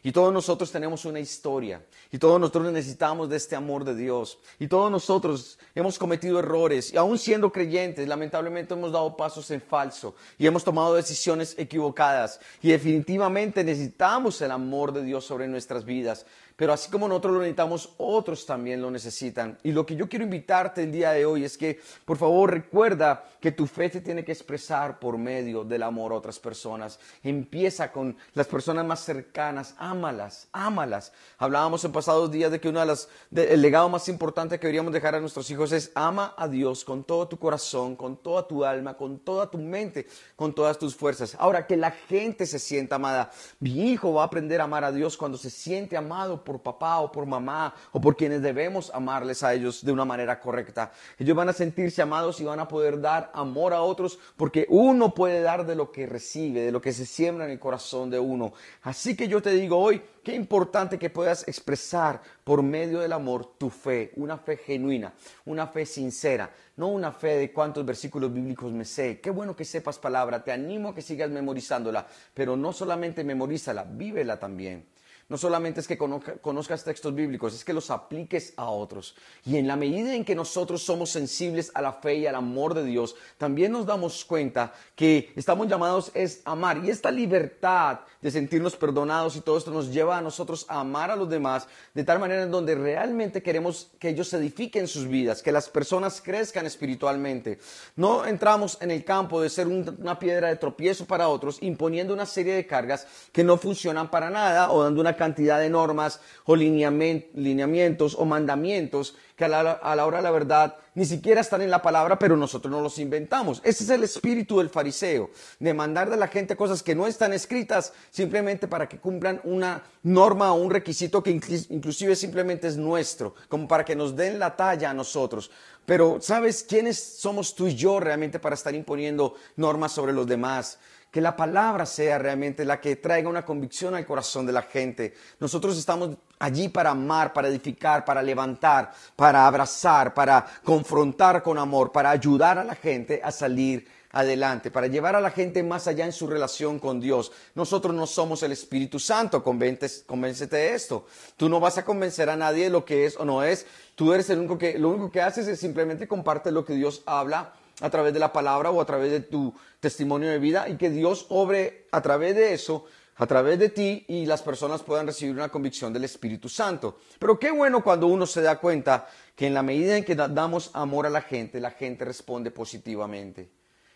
Y 0.04 0.12
todos 0.12 0.34
nosotros 0.34 0.70
tenemos 0.70 1.06
una 1.06 1.22
historia. 1.22 1.82
Y 2.12 2.18
todos 2.18 2.39
nosotros 2.39 2.72
necesitamos 2.72 3.30
de 3.30 3.38
este 3.38 3.56
amor 3.56 3.86
de 3.86 3.96
Dios. 3.96 4.38
Y 4.60 4.68
todos 4.68 4.92
nosotros 4.92 5.58
hemos 5.74 5.98
cometido 5.98 6.39
errores. 6.39 6.94
Y 6.94 6.98
aún 6.98 7.18
siendo 7.18 7.52
creyentes, 7.52 8.06
lamentablemente 8.08 8.74
hemos 8.74 8.92
dado 8.92 9.16
pasos 9.16 9.50
en 9.52 9.62
falso. 9.62 10.13
Y 10.38 10.46
hemos 10.46 10.63
tomado 10.66 10.94
decisiones 10.94 11.56
equivocadas. 11.58 12.42
Y 12.62 12.72
definitivamente 12.72 13.63
necesitamos 13.63 14.42
el 14.42 14.52
amor 14.52 14.92
de 14.92 15.04
Dios 15.04 15.24
sobre 15.24 15.48
nuestras 15.48 15.86
vidas. 15.86 16.26
Pero 16.56 16.72
así 16.72 16.92
como 16.92 17.08
nosotros 17.08 17.34
lo 17.34 17.39
necesitamos, 17.39 17.94
otros 17.98 18.46
también 18.46 18.82
lo 18.82 18.92
necesitan. 18.92 19.58
Y 19.63 19.72
lo 19.72 19.86
que 19.86 19.96
yo 19.96 20.08
quiero 20.08 20.26
invitarte 20.26 20.84
el 20.84 20.92
día 20.92 21.12
de 21.12 21.26
hoy 21.26 21.46
es 21.46 21.58
que, 21.58 21.80
por 22.06 22.18
favor, 22.18 22.52
recuerda 22.52 23.26
que 23.42 23.52
tu 23.52 23.66
fe 23.66 23.89
se 23.89 24.02
tiene 24.02 24.24
que 24.24 24.34
expresar 24.34 25.00
por 25.00 25.18
medio 25.18 25.63
del 25.63 25.82
amor 25.82 26.12
a 26.12 26.16
otras 26.16 26.39
personas. 26.39 27.00
Empieza 27.24 27.92
con 27.92 28.16
las 28.36 28.46
personas 28.46 28.86
más 28.86 29.00
cercanas, 29.00 29.74
ámalas, 29.93 30.47
ámalas. 30.51 31.12
Hablábamos 31.38 31.86
en 31.86 31.91
pasados 31.91 32.32
días 32.32 32.51
de 32.51 32.60
que 32.60 32.69
uno 32.69 32.79
de 32.79 32.86
los, 32.88 33.08
el 33.32 33.62
legado 33.62 33.88
más 33.89 34.10
importante 34.10 34.60
que 34.60 34.65
deberíamos 34.65 34.91
dejar 34.91 35.13
a 35.13 35.19
nuestros 35.19 35.49
hijos 35.51 35.71
es 35.71 35.91
ama 35.93 36.34
a 36.36 36.47
Dios 36.47 36.84
con 36.84 37.03
todo 37.03 37.27
tu 37.27 37.38
corazón, 37.38 37.95
con 37.95 38.17
toda 38.17 38.47
tu 38.47 38.65
alma, 38.65 38.97
con 38.97 39.19
toda 39.19 39.49
tu 39.51 39.60
mente, 39.60 40.08
con 40.36 40.53
todas 40.53 40.79
tus 40.79 40.95
fuerzas. 40.95 41.36
Ahora, 41.38 41.67
que 41.67 41.77
la 41.77 41.91
gente 41.91 42.47
se 42.47 42.58
sienta 42.58 42.95
amada. 42.95 43.32
Mi 43.60 43.91
hijo 43.91 44.13
va 44.13 44.23
a 44.23 44.25
aprender 44.25 44.62
a 44.62 44.63
amar 44.63 44.84
a 44.84 44.91
Dios 44.91 45.15
cuando 45.15 45.38
se 45.38 45.51
siente 45.51 45.95
amado 45.95 46.43
por 46.43 46.62
papá 46.62 46.99
o 46.99 47.12
por 47.12 47.27
mamá 47.27 47.75
o 47.91 48.01
por 48.01 48.17
quienes 48.17 48.41
debemos 48.41 48.91
amarles 48.95 49.43
a 49.43 49.53
ellos 49.53 49.86
de 49.86 49.91
una 49.91 50.06
manera 50.06 50.39
correcta. 50.39 50.91
Ellos 51.19 51.38
van 51.38 51.49
a 51.49 51.53
sentirse 51.53 52.01
amados 52.01 52.41
y 52.41 52.45
van 52.45 52.60
a 52.60 52.67
poder 52.67 52.99
dar 52.99 53.32
amor 53.36 53.73
a 53.73 53.82
otros 53.84 54.17
porque 54.38 54.65
uno 54.69 55.13
puede 55.13 55.41
dar 55.41 55.67
de 55.67 55.75
lo 55.75 55.91
que 55.91 56.08
recibe, 56.08 56.62
de 56.62 56.71
lo 56.71 56.82
que 56.82 56.93
se 56.93 57.06
siembra 57.06 57.45
en 57.45 57.51
el 57.51 57.60
corazón 57.60 58.10
de 58.10 58.19
uno. 58.19 58.53
Así 58.82 59.15
que 59.15 59.27
yo 59.27 59.41
te 59.41 59.51
digo 59.51 59.83
hoy, 59.84 60.02
qué 60.24 60.34
importante 60.34 60.98
que 60.98 61.10
puedas 61.10 61.46
expresar 61.48 62.22
por 62.43 62.63
medio 62.63 63.02
del 63.02 63.12
amor 63.12 63.58
tu 63.58 63.69
fe, 63.69 64.13
una 64.15 64.38
fe 64.38 64.56
genuina, 64.56 65.13
una 65.46 65.67
fe 65.67 65.86
sincera, 65.86 66.50
no 66.78 66.88
una 66.88 67.12
fe 67.12 67.38
de 67.38 67.52
cuántos 67.52 67.86
versículos 67.86 68.34
bíblicos 68.34 68.72
me 68.72 68.86
sé. 68.86 69.19
Qué 69.19 69.30
bueno 69.30 69.56
que 69.56 69.65
sepas 69.65 70.00
palabra, 70.00 70.43
te 70.43 70.54
animo 70.54 70.89
a 70.89 70.96
que 70.96 71.02
sigas 71.02 71.30
memorizándola, 71.30 72.08
pero 72.34 72.56
no 72.56 72.72
solamente 72.72 73.26
memorízala, 73.26 73.84
vívela 73.84 74.39
también. 74.39 74.86
No 75.34 75.39
solamente 75.39 75.80
es 75.80 75.88
que 75.88 75.98
conozcas 75.98 76.84
textos 76.84 77.15
bíblicos, 77.15 77.56
es 77.56 77.65
que 77.65 77.74
los 77.74 77.89
apliques 77.89 78.54
a 78.56 78.69
otros. 78.69 79.15
Y 79.43 79.58
en 79.58 79.67
la 79.67 79.76
medida 79.76 80.13
en 80.13 80.24
que 80.24 80.36
nosotros 80.36 80.84
somos 80.84 81.10
sensibles 81.10 81.72
a 81.74 81.82
la 81.82 81.91
fe 81.91 82.17
y 82.17 82.28
al 82.28 82.36
amor 82.36 82.76
de 82.76 82.84
Dios, 82.84 83.15
también 83.39 83.72
nos 83.72 83.88
damos 83.88 84.26
cuenta 84.26 84.76
que 84.96 85.34
estamos 85.36 85.67
llamados 85.67 86.12
es 86.13 86.43
amar. 86.46 86.86
Y 86.86 86.91
esta 86.91 87.10
libertad 87.10 88.02
de 88.22 88.30
sentirnos 88.30 88.76
perdonados 88.76 89.36
y 89.36 89.41
todo 89.41 89.58
esto 89.58 89.72
nos 89.72 89.91
lleva 89.91 90.19
a 90.19 90.22
nosotros 90.22 90.67
a 90.69 90.82
amar 90.82 91.10
a 91.10 91.15
los 91.15 91.28
demás 91.28 91.67
de 91.96 92.04
tal 92.04 92.19
manera 92.19 92.43
en 92.43 92.52
donde 92.52 92.76
realmente 92.76 93.41
queremos 93.41 93.89
que 94.00 94.10
ellos 94.10 94.28
se 94.28 94.38
edifiquen 94.38 94.88
sus 94.88 95.08
vidas, 95.08 95.41
que 95.41 95.52
las 95.52 95.67
personas 95.67 96.22
crezcan 96.22 96.67
espiritualmente. 96.67 97.58
No 97.96 98.26
entramos 98.26 98.78
en 98.82 98.91
el 98.91 99.04
campo 99.04 99.41
de 99.41 99.50
ser 99.50 99.65
una 99.65 100.19
piedra 100.19 100.50
de 100.50 100.58
tropiezo 100.58 101.06
para 101.06 101.28
otros, 101.28 101.58
imponiendo 101.62 102.13
una 102.13 102.28
serie 102.28 102.54
de 102.54 102.67
cargas 102.67 103.08
que 103.32 103.43
no 103.43 103.58
funcionan 103.58 104.12
para 104.12 104.30
nada 104.30 104.72
o 104.72 104.84
dando 104.84 105.02
una 105.02 105.23
cantidad 105.24 105.60
de 105.60 105.70
normas 105.70 106.20
o 106.44 106.56
lineamientos 106.56 108.16
o 108.20 108.26
mandamientos 108.26 109.16
que 109.38 109.46
a 109.46 109.48
la, 109.48 109.72
a 109.72 109.96
la 109.96 110.06
hora 110.06 110.18
de 110.18 110.24
la 110.24 110.32
verdad 110.32 110.76
ni 110.96 111.06
siquiera 111.06 111.42
están 111.42 111.62
en 111.62 111.72
la 111.72 111.82
palabra, 111.82 112.20
pero 112.20 112.38
nosotros 112.38 112.72
no 112.72 112.82
los 112.82 113.00
inventamos. 113.00 113.62
Ese 113.64 113.84
es 113.84 113.90
el 113.90 114.04
espíritu 114.04 114.60
del 114.60 114.70
fariseo, 114.70 115.32
de 115.60 115.74
mandar 115.74 116.10
de 116.10 116.18
la 116.18 116.28
gente 116.28 116.56
cosas 116.56 116.84
que 116.84 116.94
no 116.94 117.08
están 117.08 117.34
escritas 117.34 117.94
simplemente 118.12 118.68
para 118.68 118.88
que 118.88 119.00
cumplan 119.00 119.42
una 119.44 119.84
norma 120.04 120.54
o 120.54 120.62
un 120.62 120.70
requisito 120.70 121.24
que 121.24 121.32
inclusive 121.32 122.16
simplemente 122.16 122.68
es 122.68 122.78
nuestro, 122.78 123.34
como 123.50 123.68
para 123.68 123.86
que 123.86 123.96
nos 123.96 124.16
den 124.16 124.38
la 124.38 124.56
talla 124.56 124.92
a 124.92 124.94
nosotros. 124.94 125.50
Pero 125.86 126.20
¿sabes 126.22 126.64
quiénes 126.64 127.02
somos 127.02 127.56
tú 127.56 127.68
y 127.68 127.76
yo 127.76 128.00
realmente 128.00 128.40
para 128.40 128.56
estar 128.56 128.76
imponiendo 128.76 129.36
normas 129.56 129.92
sobre 129.92 130.14
los 130.14 130.28
demás? 130.28 130.78
Que 131.13 131.21
la 131.21 131.36
palabra 131.36 131.86
sea 131.86 132.17
realmente 132.17 132.65
la 132.65 132.82
que 132.82 132.95
traiga 132.95 133.30
una 133.30 133.45
convicción 133.45 133.93
al 133.93 134.04
corazón 134.04 134.47
de 134.47 134.52
la 134.52 134.63
gente. 134.63 135.13
Nosotros 135.39 135.78
estamos 135.78 136.17
allí 136.39 136.69
para 136.69 136.89
amar, 136.89 137.34
para 137.34 137.49
edificar, 137.49 138.04
para 138.04 138.23
levantar, 138.23 138.91
para 139.15 139.45
abrazar, 139.45 140.15
para 140.15 140.43
confrontar 140.63 141.43
con 141.43 141.60
amor, 141.60 141.91
para 141.91 142.10
ayudar 142.10 142.58
a 142.58 142.63
la 142.63 142.73
gente 142.73 143.21
a 143.23 143.30
salir 143.30 143.88
adelante, 144.10 144.71
para 144.71 144.88
llevar 144.88 145.15
a 145.15 145.21
la 145.21 145.30
gente 145.30 145.62
más 145.62 145.88
allá 145.88 146.04
en 146.04 146.13
su 146.13 146.26
relación 146.26 146.80
con 146.80 146.99
Dios. 146.99 147.32
Nosotros 147.54 147.93
no 147.93 148.08
somos 148.08 148.41
el 148.41 148.52
Espíritu 148.52 148.97
Santo, 148.97 149.43
convéncete 149.43 150.56
de 150.56 150.73
esto. 150.73 151.06
Tú 151.38 151.47
no 151.47 151.60
vas 151.60 151.78
a 151.78 151.86
convencer 151.86 152.28
a 152.32 152.36
nadie 152.36 152.63
de 152.63 152.69
lo 152.71 152.86
que 152.86 153.06
es 153.06 153.17
o 153.17 153.23
no 153.23 153.43
es. 153.43 153.67
Tú 153.93 154.15
eres 154.15 154.32
el 154.32 154.39
único 154.39 154.58
que, 154.58 154.80
lo 154.80 154.89
único 154.89 155.12
que 155.12 155.21
haces 155.21 155.47
es 155.47 155.60
simplemente 155.60 156.08
comparte 156.08 156.52
lo 156.52 156.65
que 156.65 156.73
Dios 156.73 157.04
habla 157.06 157.54
a 157.84 157.89
través 157.89 158.13
de 158.13 158.19
la 158.19 158.32
palabra 158.32 158.72
o 158.72 158.80
a 158.80 158.86
través 158.86 159.12
de 159.12 159.19
tu 159.19 159.54
testimonio 159.82 160.30
de 160.32 160.39
vida 160.39 160.69
y 160.69 160.78
que 160.78 160.89
Dios 160.89 161.26
obre 161.28 161.86
a 161.91 162.02
través 162.02 162.34
de 162.34 162.54
eso, 162.54 162.86
a 163.17 163.28
través 163.28 163.60
de 163.60 163.67
ti 163.67 164.06
y 164.08 164.26
las 164.26 164.41
personas 164.41 164.82
puedan 164.82 165.06
recibir 165.06 165.36
una 165.36 165.50
convicción 165.50 165.91
del 165.91 166.06
Espíritu 166.06 166.48
Santo. 166.48 167.00
Pero 167.19 167.38
qué 167.38 167.52
bueno 167.52 167.84
cuando 167.84 168.08
uno 168.08 168.26
se 168.26 168.41
da 168.41 168.58
cuenta 168.58 169.10
que 169.36 169.48
en 169.48 169.54
la 169.54 169.63
medida 169.63 169.98
en 169.98 170.06
que 170.06 170.15
damos 170.15 170.72
amor 170.74 171.06
a 171.08 171.10
la 171.10 171.24
gente, 171.24 171.60
la 171.60 171.72
gente 171.72 172.06
responde 172.06 172.52
positivamente. 172.52 173.50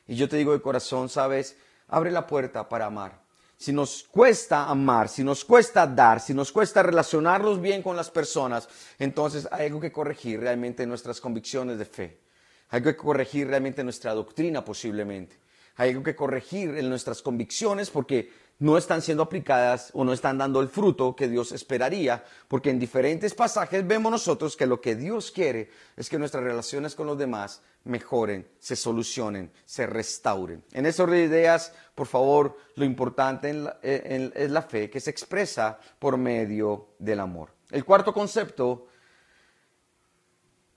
Y 0.05 0.17
yo 0.17 0.27
te 0.27 0.35
digo 0.35 0.51
de 0.51 0.61
corazón, 0.61 1.07
sabes, 1.07 1.55
abre 1.87 2.11
la 2.11 2.27
puerta 2.27 2.67
para 2.67 2.87
amar. 2.87 3.21
Si 3.55 3.71
nos 3.71 4.03
cuesta 4.03 4.65
amar, 4.69 5.07
si 5.07 5.23
nos 5.23 5.45
cuesta 5.45 5.87
dar, 5.87 6.19
si 6.19 6.33
nos 6.33 6.51
cuesta 6.51 6.83
relacionarnos 6.83 7.61
bien 7.61 7.81
con 7.81 7.95
las 7.95 8.11
personas, 8.11 8.67
entonces 8.99 9.47
hay 9.49 9.67
algo 9.67 9.79
que 9.79 9.93
corregir 9.93 10.41
realmente 10.41 10.83
en 10.83 10.89
nuestras 10.89 11.21
convicciones 11.21 11.79
de 11.79 11.85
fe. 11.85 12.26
Hay 12.69 12.81
que 12.81 12.95
corregir 12.95 13.47
realmente 13.47 13.83
nuestra 13.83 14.13
doctrina 14.13 14.63
posiblemente. 14.63 15.37
Hay 15.75 16.01
que 16.01 16.15
corregir 16.15 16.75
en 16.77 16.89
nuestras 16.89 17.21
convicciones 17.21 17.89
porque 17.89 18.31
no 18.59 18.77
están 18.77 19.03
siendo 19.03 19.23
aplicadas 19.23 19.91
o 19.93 20.03
no 20.03 20.13
están 20.13 20.39
dando 20.39 20.59
el 20.61 20.67
fruto 20.67 21.15
que 21.15 21.27
Dios 21.27 21.51
esperaría, 21.51 22.23
porque 22.47 22.71
en 22.71 22.79
diferentes 22.79 23.35
pasajes 23.35 23.85
vemos 23.85 24.11
nosotros 24.11 24.57
que 24.57 24.65
lo 24.65 24.81
que 24.81 24.95
Dios 24.95 25.31
quiere 25.31 25.69
es 25.95 26.09
que 26.09 26.17
nuestras 26.17 26.43
relaciones 26.43 26.95
con 26.95 27.05
los 27.05 27.17
demás 27.17 27.61
mejoren, 27.83 28.47
se 28.59 28.75
solucionen, 28.75 29.51
se 29.65 29.85
restauren. 29.85 30.63
En 30.71 30.83
de 30.83 31.23
ideas, 31.23 31.71
por 31.93 32.07
favor, 32.07 32.57
lo 32.75 32.83
importante 32.83 33.51
es 33.83 34.51
la 34.51 34.61
fe 34.63 34.89
que 34.89 34.99
se 34.99 35.11
expresa 35.11 35.79
por 35.99 36.17
medio 36.17 36.95
del 36.97 37.19
amor. 37.19 37.51
El 37.69 37.85
cuarto 37.85 38.13
concepto 38.13 38.87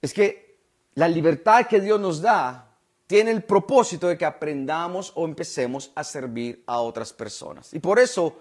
es 0.03 0.13
que 0.13 0.50
la 0.95 1.09
libertad 1.09 1.67
que 1.67 1.81
Dios 1.81 2.01
nos 2.01 2.21
da 2.21 2.67
tiene 3.07 3.33
el 3.33 3.43
propósito 3.43 4.07
de 4.07 4.17
que 4.17 4.25
aprendamos 4.25 5.13
o 5.17 5.25
empecemos 5.25 5.91
a 5.95 6.05
servir 6.05 6.63
a 6.67 6.79
otras 6.81 7.13
personas. 7.13 7.75
Y 7.75 7.81
por 7.81 7.99
eso 7.99 8.39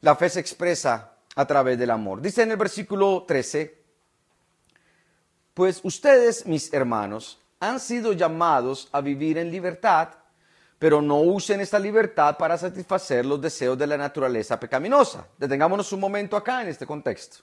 la 0.00 0.16
fe 0.16 0.30
se 0.30 0.40
expresa 0.40 1.12
a 1.34 1.46
través 1.46 1.78
del 1.78 1.90
amor. 1.90 2.22
Dice 2.22 2.42
en 2.42 2.50
el 2.50 2.56
versículo 2.56 3.24
13, 3.26 3.78
pues 5.52 5.80
ustedes, 5.84 6.46
mis 6.46 6.72
hermanos, 6.72 7.38
han 7.60 7.80
sido 7.80 8.12
llamados 8.12 8.88
a 8.92 9.00
vivir 9.00 9.38
en 9.38 9.50
libertad, 9.50 10.08
pero 10.78 11.00
no 11.00 11.20
usen 11.20 11.60
esta 11.60 11.78
libertad 11.78 12.36
para 12.36 12.58
satisfacer 12.58 13.24
los 13.24 13.40
deseos 13.40 13.76
de 13.78 13.86
la 13.86 13.96
naturaleza 13.96 14.58
pecaminosa. 14.58 15.26
Detengámonos 15.38 15.92
un 15.92 16.00
momento 16.00 16.36
acá 16.36 16.62
en 16.62 16.68
este 16.68 16.86
contexto. 16.86 17.38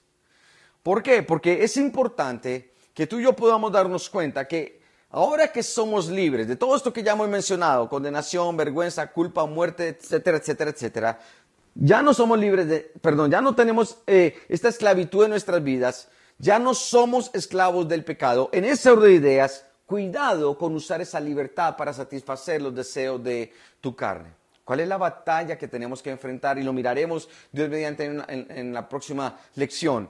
¿Por 0.82 1.02
qué? 1.02 1.24
Porque 1.24 1.64
es 1.64 1.78
importante 1.78 2.73
que 2.94 3.08
tú 3.08 3.20
y 3.20 3.24
yo 3.24 3.34
podamos 3.34 3.72
darnos 3.72 4.10
cuenta 4.10 4.48
que 4.48 4.82
ahora 5.10 5.52
que 5.52 5.64
somos 5.64 6.10
libres 6.10 6.48
de 6.48 6.56
todo 6.56 6.76
esto 6.76 6.94
que 6.94 7.04
ya 7.04 7.14
hemos 7.14 7.28
mencionado, 7.28 7.90
condenación, 7.90 8.56
vergüenza, 8.56 9.12
culpa, 9.12 9.46
muerte, 9.46 9.90
etcétera, 9.90 10.38
etcétera, 10.38 10.72
etcétera, 10.72 11.20
ya 11.76 12.02
no 12.04 12.14
somos 12.14 12.38
libres 12.38 12.68
de, 12.68 12.92
perdón, 13.02 13.32
ya 13.32 13.42
no 13.42 13.56
tenemos 13.56 13.98
eh, 14.06 14.38
esta 14.48 14.70
esclavitud 14.70 15.24
en 15.24 15.32
nuestras 15.32 15.64
vidas, 15.64 16.08
ya 16.38 16.60
no 16.60 16.74
somos 16.76 17.32
esclavos 17.34 17.88
del 17.88 18.04
pecado. 18.04 18.50
En 18.52 18.66
ese 18.66 18.92
orden 18.92 19.10
de 19.10 19.16
ideas, 19.16 19.66
cuidado 19.88 20.58
con 20.58 20.76
usar 20.76 21.02
esa 21.02 21.20
libertad 21.20 21.76
para 21.76 21.94
satisfacer 21.94 22.62
los 22.62 22.76
deseos 22.76 23.24
de 23.24 23.52
tu 23.82 23.96
carne. 23.96 24.30
¿Cuál 24.64 24.80
es 24.80 24.88
la 24.88 24.98
batalla 24.98 25.58
que 25.58 25.68
tenemos 25.68 26.02
que 26.02 26.12
enfrentar? 26.12 26.58
Y 26.58 26.64
lo 26.64 26.74
miraremos 26.74 27.28
Dios 27.52 27.70
mediante 27.70 28.06
en 28.06 28.74
la 28.74 28.88
próxima 28.88 29.38
lección 29.56 30.10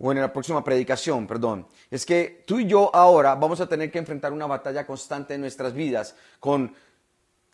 o 0.00 0.12
en 0.12 0.20
la 0.20 0.32
próxima 0.32 0.62
predicación, 0.62 1.26
perdón, 1.26 1.66
es 1.90 2.06
que 2.06 2.44
tú 2.46 2.60
y 2.60 2.66
yo 2.66 2.94
ahora 2.94 3.34
vamos 3.34 3.60
a 3.60 3.68
tener 3.68 3.90
que 3.90 3.98
enfrentar 3.98 4.32
una 4.32 4.46
batalla 4.46 4.86
constante 4.86 5.34
en 5.34 5.40
nuestras 5.40 5.72
vidas 5.72 6.14
con 6.38 6.72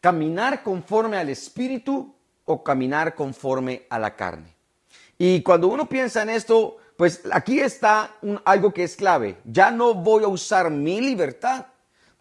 caminar 0.01 0.63
conforme 0.63 1.17
al 1.17 1.31
Espíritu 1.31 2.15
o 2.45 2.63
caminar 2.63 3.15
conforme 3.15 3.87
a 3.89 3.99
la 3.99 4.15
carne. 4.15 4.55
Y 5.17 5.43
cuando 5.43 5.69
uno 5.69 5.89
piensa 5.89 6.23
en 6.23 6.31
esto, 6.31 6.77
pues 6.97 7.23
aquí 7.33 7.61
está 7.61 8.17
algo 8.45 8.73
que 8.73 8.85
es 8.85 8.97
clave. 8.97 9.39
Ya 9.45 9.71
no 9.71 9.95
voy 9.95 10.25
a 10.25 10.29
usar 10.29 10.71
mi 10.71 11.01
libertad 11.01 11.67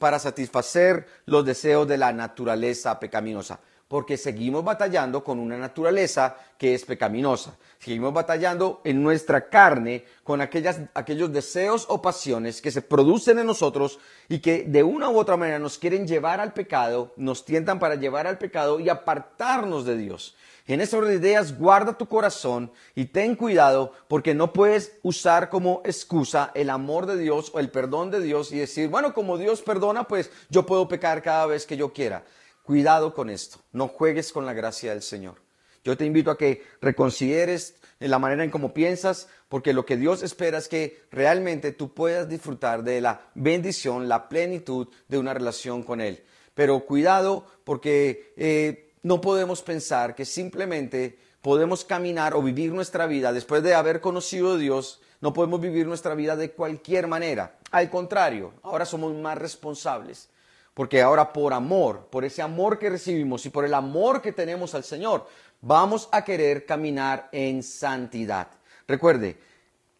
para 0.03 0.19
satisfacer 0.19 1.07
los 1.25 1.45
deseos 1.45 1.87
de 1.87 1.97
la 1.97 2.11
naturaleza 2.11 2.99
pecaminosa. 2.99 3.61
porque 3.87 4.17
seguimos 4.17 4.63
batallando 4.63 5.23
con 5.23 5.37
una 5.37 5.55
naturaleza 5.55 6.35
que 6.57 6.73
es 6.73 6.83
pecaminosa. 6.83 7.55
Seguimos 7.77 8.11
batallando 8.11 8.81
en 8.83 9.03
nuestra 9.03 9.49
carne 9.49 10.03
con 10.23 10.41
aquellas, 10.41 10.79
aquellos 10.95 11.31
deseos 11.31 11.85
o 11.89 12.01
pasiones 12.01 12.59
que 12.59 12.71
se 12.71 12.81
producen 12.81 13.37
en 13.37 13.45
nosotros 13.45 13.99
y 14.27 14.39
que 14.39 14.63
de 14.63 14.81
una 14.81 15.09
u 15.09 15.17
otra 15.19 15.37
manera 15.37 15.59
nos 15.59 15.77
quieren 15.77 16.07
llevar 16.07 16.39
al 16.39 16.53
pecado, 16.53 17.13
nos 17.17 17.45
tientan 17.45 17.77
para 17.77 17.93
llevar 17.95 18.25
al 18.25 18.39
pecado 18.39 18.79
y 18.79 18.89
apartarnos 18.89 19.85
de 19.85 19.95
Dios. 19.95 20.35
En 20.65 20.79
esas 20.79 21.03
ideas 21.09 21.57
guarda 21.57 21.97
tu 21.97 22.07
corazón 22.07 22.71
y 22.95 23.05
ten 23.05 23.35
cuidado 23.35 23.91
porque 24.07 24.33
no 24.33 24.53
puedes 24.53 24.97
usar 25.03 25.49
como 25.49 25.81
excusa 25.83 26.51
el 26.55 26.69
amor 26.69 27.05
de 27.05 27.17
Dios 27.17 27.51
o 27.53 27.59
el 27.59 27.69
perdón 27.69 28.11
de 28.11 28.21
Dios 28.21 28.53
y 28.53 28.59
decir, 28.59 28.87
bueno, 28.87 29.13
como 29.13 29.37
Dios 29.37 29.61
perdona, 29.61 30.07
pues 30.07 30.31
yo 30.49 30.65
puedo 30.65 30.87
pecar 30.87 31.21
cada 31.21 31.45
vez 31.47 31.65
que 31.65 31.75
yo 31.75 31.91
quiera. 31.91 32.23
Cuidado 32.63 33.13
con 33.13 33.29
esto, 33.29 33.59
no 33.73 33.89
juegues 33.89 34.31
con 34.31 34.45
la 34.45 34.53
gracia 34.53 34.91
del 34.91 35.01
Señor. 35.01 35.35
Yo 35.83 35.97
te 35.97 36.05
invito 36.05 36.31
a 36.31 36.37
que 36.37 36.63
reconsideres 36.81 37.75
la 37.99 38.19
manera 38.19 38.45
en 38.45 38.49
cómo 38.49 38.73
piensas, 38.73 39.27
porque 39.49 39.73
lo 39.73 39.85
que 39.85 39.97
Dios 39.97 40.23
espera 40.23 40.57
es 40.59 40.69
que 40.69 41.03
realmente 41.11 41.73
tú 41.73 41.93
puedas 41.93 42.29
disfrutar 42.29 42.83
de 42.83 43.01
la 43.01 43.19
bendición, 43.35 44.07
la 44.07 44.29
plenitud 44.29 44.87
de 45.09 45.17
una 45.17 45.33
relación 45.33 45.83
con 45.83 45.99
Él. 45.99 46.23
Pero 46.53 46.85
cuidado 46.85 47.45
porque 47.65 48.33
eh, 48.37 48.82
no 49.03 49.21
podemos 49.21 49.61
pensar 49.61 50.15
que 50.15 50.25
simplemente 50.25 51.19
podemos 51.41 51.83
caminar 51.83 52.33
o 52.33 52.41
vivir 52.41 52.71
nuestra 52.71 53.05
vida 53.05 53.33
después 53.33 53.61
de 53.61 53.75
haber 53.75 53.99
conocido 53.99 54.53
a 54.53 54.57
Dios, 54.57 55.01
no 55.19 55.33
podemos 55.33 55.59
vivir 55.59 55.85
nuestra 55.85 56.15
vida 56.15 56.35
de 56.35 56.51
cualquier 56.51 57.07
manera. 57.07 57.57
Al 57.71 57.89
contrario, 57.89 58.53
ahora 58.63 58.85
somos 58.85 59.13
más 59.13 59.37
responsables. 59.37 60.29
Porque 60.73 61.01
ahora 61.01 61.31
por 61.31 61.53
amor, 61.53 62.07
por 62.09 62.25
ese 62.25 62.41
amor 62.41 62.79
que 62.79 62.89
recibimos 62.89 63.45
y 63.45 63.49
por 63.49 63.63
el 63.63 63.73
amor 63.75 64.21
que 64.21 64.31
tenemos 64.31 64.73
al 64.73 64.83
Señor, 64.83 65.27
vamos 65.61 66.09
a 66.11 66.23
querer 66.23 66.65
caminar 66.65 67.29
en 67.31 67.61
santidad. 67.61 68.47
Recuerde, 68.87 69.37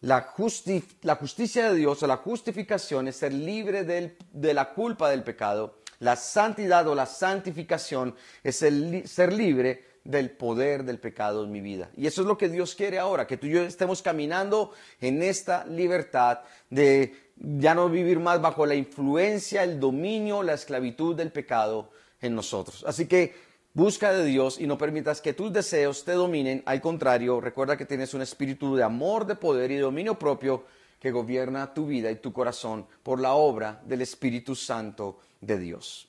la, 0.00 0.22
justicia 0.22 1.70
de 1.70 1.76
Dios 1.76 2.02
o 2.02 2.06
la 2.06 2.16
justificación 2.16 3.06
es 3.06 3.16
ser 3.16 3.32
libre 3.32 3.84
de 3.84 4.54
la 4.54 4.72
culpa 4.74 5.08
del 5.10 5.22
pecado. 5.22 5.83
La 6.04 6.16
santidad 6.16 6.86
o 6.86 6.94
la 6.94 7.06
santificación 7.06 8.14
es 8.42 8.56
ser 8.56 9.32
libre 9.32 9.84
del 10.04 10.32
poder 10.32 10.84
del 10.84 10.98
pecado 10.98 11.44
en 11.44 11.50
mi 11.50 11.62
vida. 11.62 11.88
Y 11.96 12.06
eso 12.06 12.20
es 12.20 12.26
lo 12.26 12.36
que 12.36 12.50
Dios 12.50 12.74
quiere 12.74 12.98
ahora, 12.98 13.26
que 13.26 13.38
tú 13.38 13.46
y 13.46 13.52
yo 13.52 13.62
estemos 13.62 14.02
caminando 14.02 14.72
en 15.00 15.22
esta 15.22 15.64
libertad 15.64 16.40
de 16.68 17.14
ya 17.36 17.74
no 17.74 17.88
vivir 17.88 18.20
más 18.20 18.38
bajo 18.42 18.66
la 18.66 18.74
influencia, 18.74 19.62
el 19.62 19.80
dominio, 19.80 20.42
la 20.42 20.52
esclavitud 20.52 21.16
del 21.16 21.32
pecado 21.32 21.90
en 22.20 22.34
nosotros. 22.34 22.84
Así 22.86 23.06
que 23.06 23.34
busca 23.72 24.12
de 24.12 24.26
Dios 24.26 24.60
y 24.60 24.66
no 24.66 24.76
permitas 24.76 25.22
que 25.22 25.32
tus 25.32 25.54
deseos 25.54 26.04
te 26.04 26.12
dominen. 26.12 26.62
Al 26.66 26.82
contrario, 26.82 27.40
recuerda 27.40 27.78
que 27.78 27.86
tienes 27.86 28.12
un 28.12 28.20
espíritu 28.20 28.76
de 28.76 28.82
amor, 28.82 29.24
de 29.24 29.36
poder 29.36 29.70
y 29.70 29.76
de 29.76 29.80
dominio 29.80 30.18
propio 30.18 30.64
que 31.00 31.10
gobierna 31.10 31.74
tu 31.74 31.86
vida 31.86 32.10
y 32.10 32.16
tu 32.16 32.32
corazón 32.32 32.86
por 33.02 33.20
la 33.20 33.34
obra 33.34 33.82
del 33.84 34.00
Espíritu 34.00 34.54
Santo 34.54 35.18
de 35.46 35.58
Dios. 35.58 36.08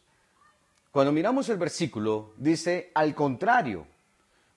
Cuando 0.92 1.12
miramos 1.12 1.50
el 1.50 1.58
versículo, 1.58 2.34
dice, 2.38 2.92
al 2.94 3.14
contrario, 3.14 3.86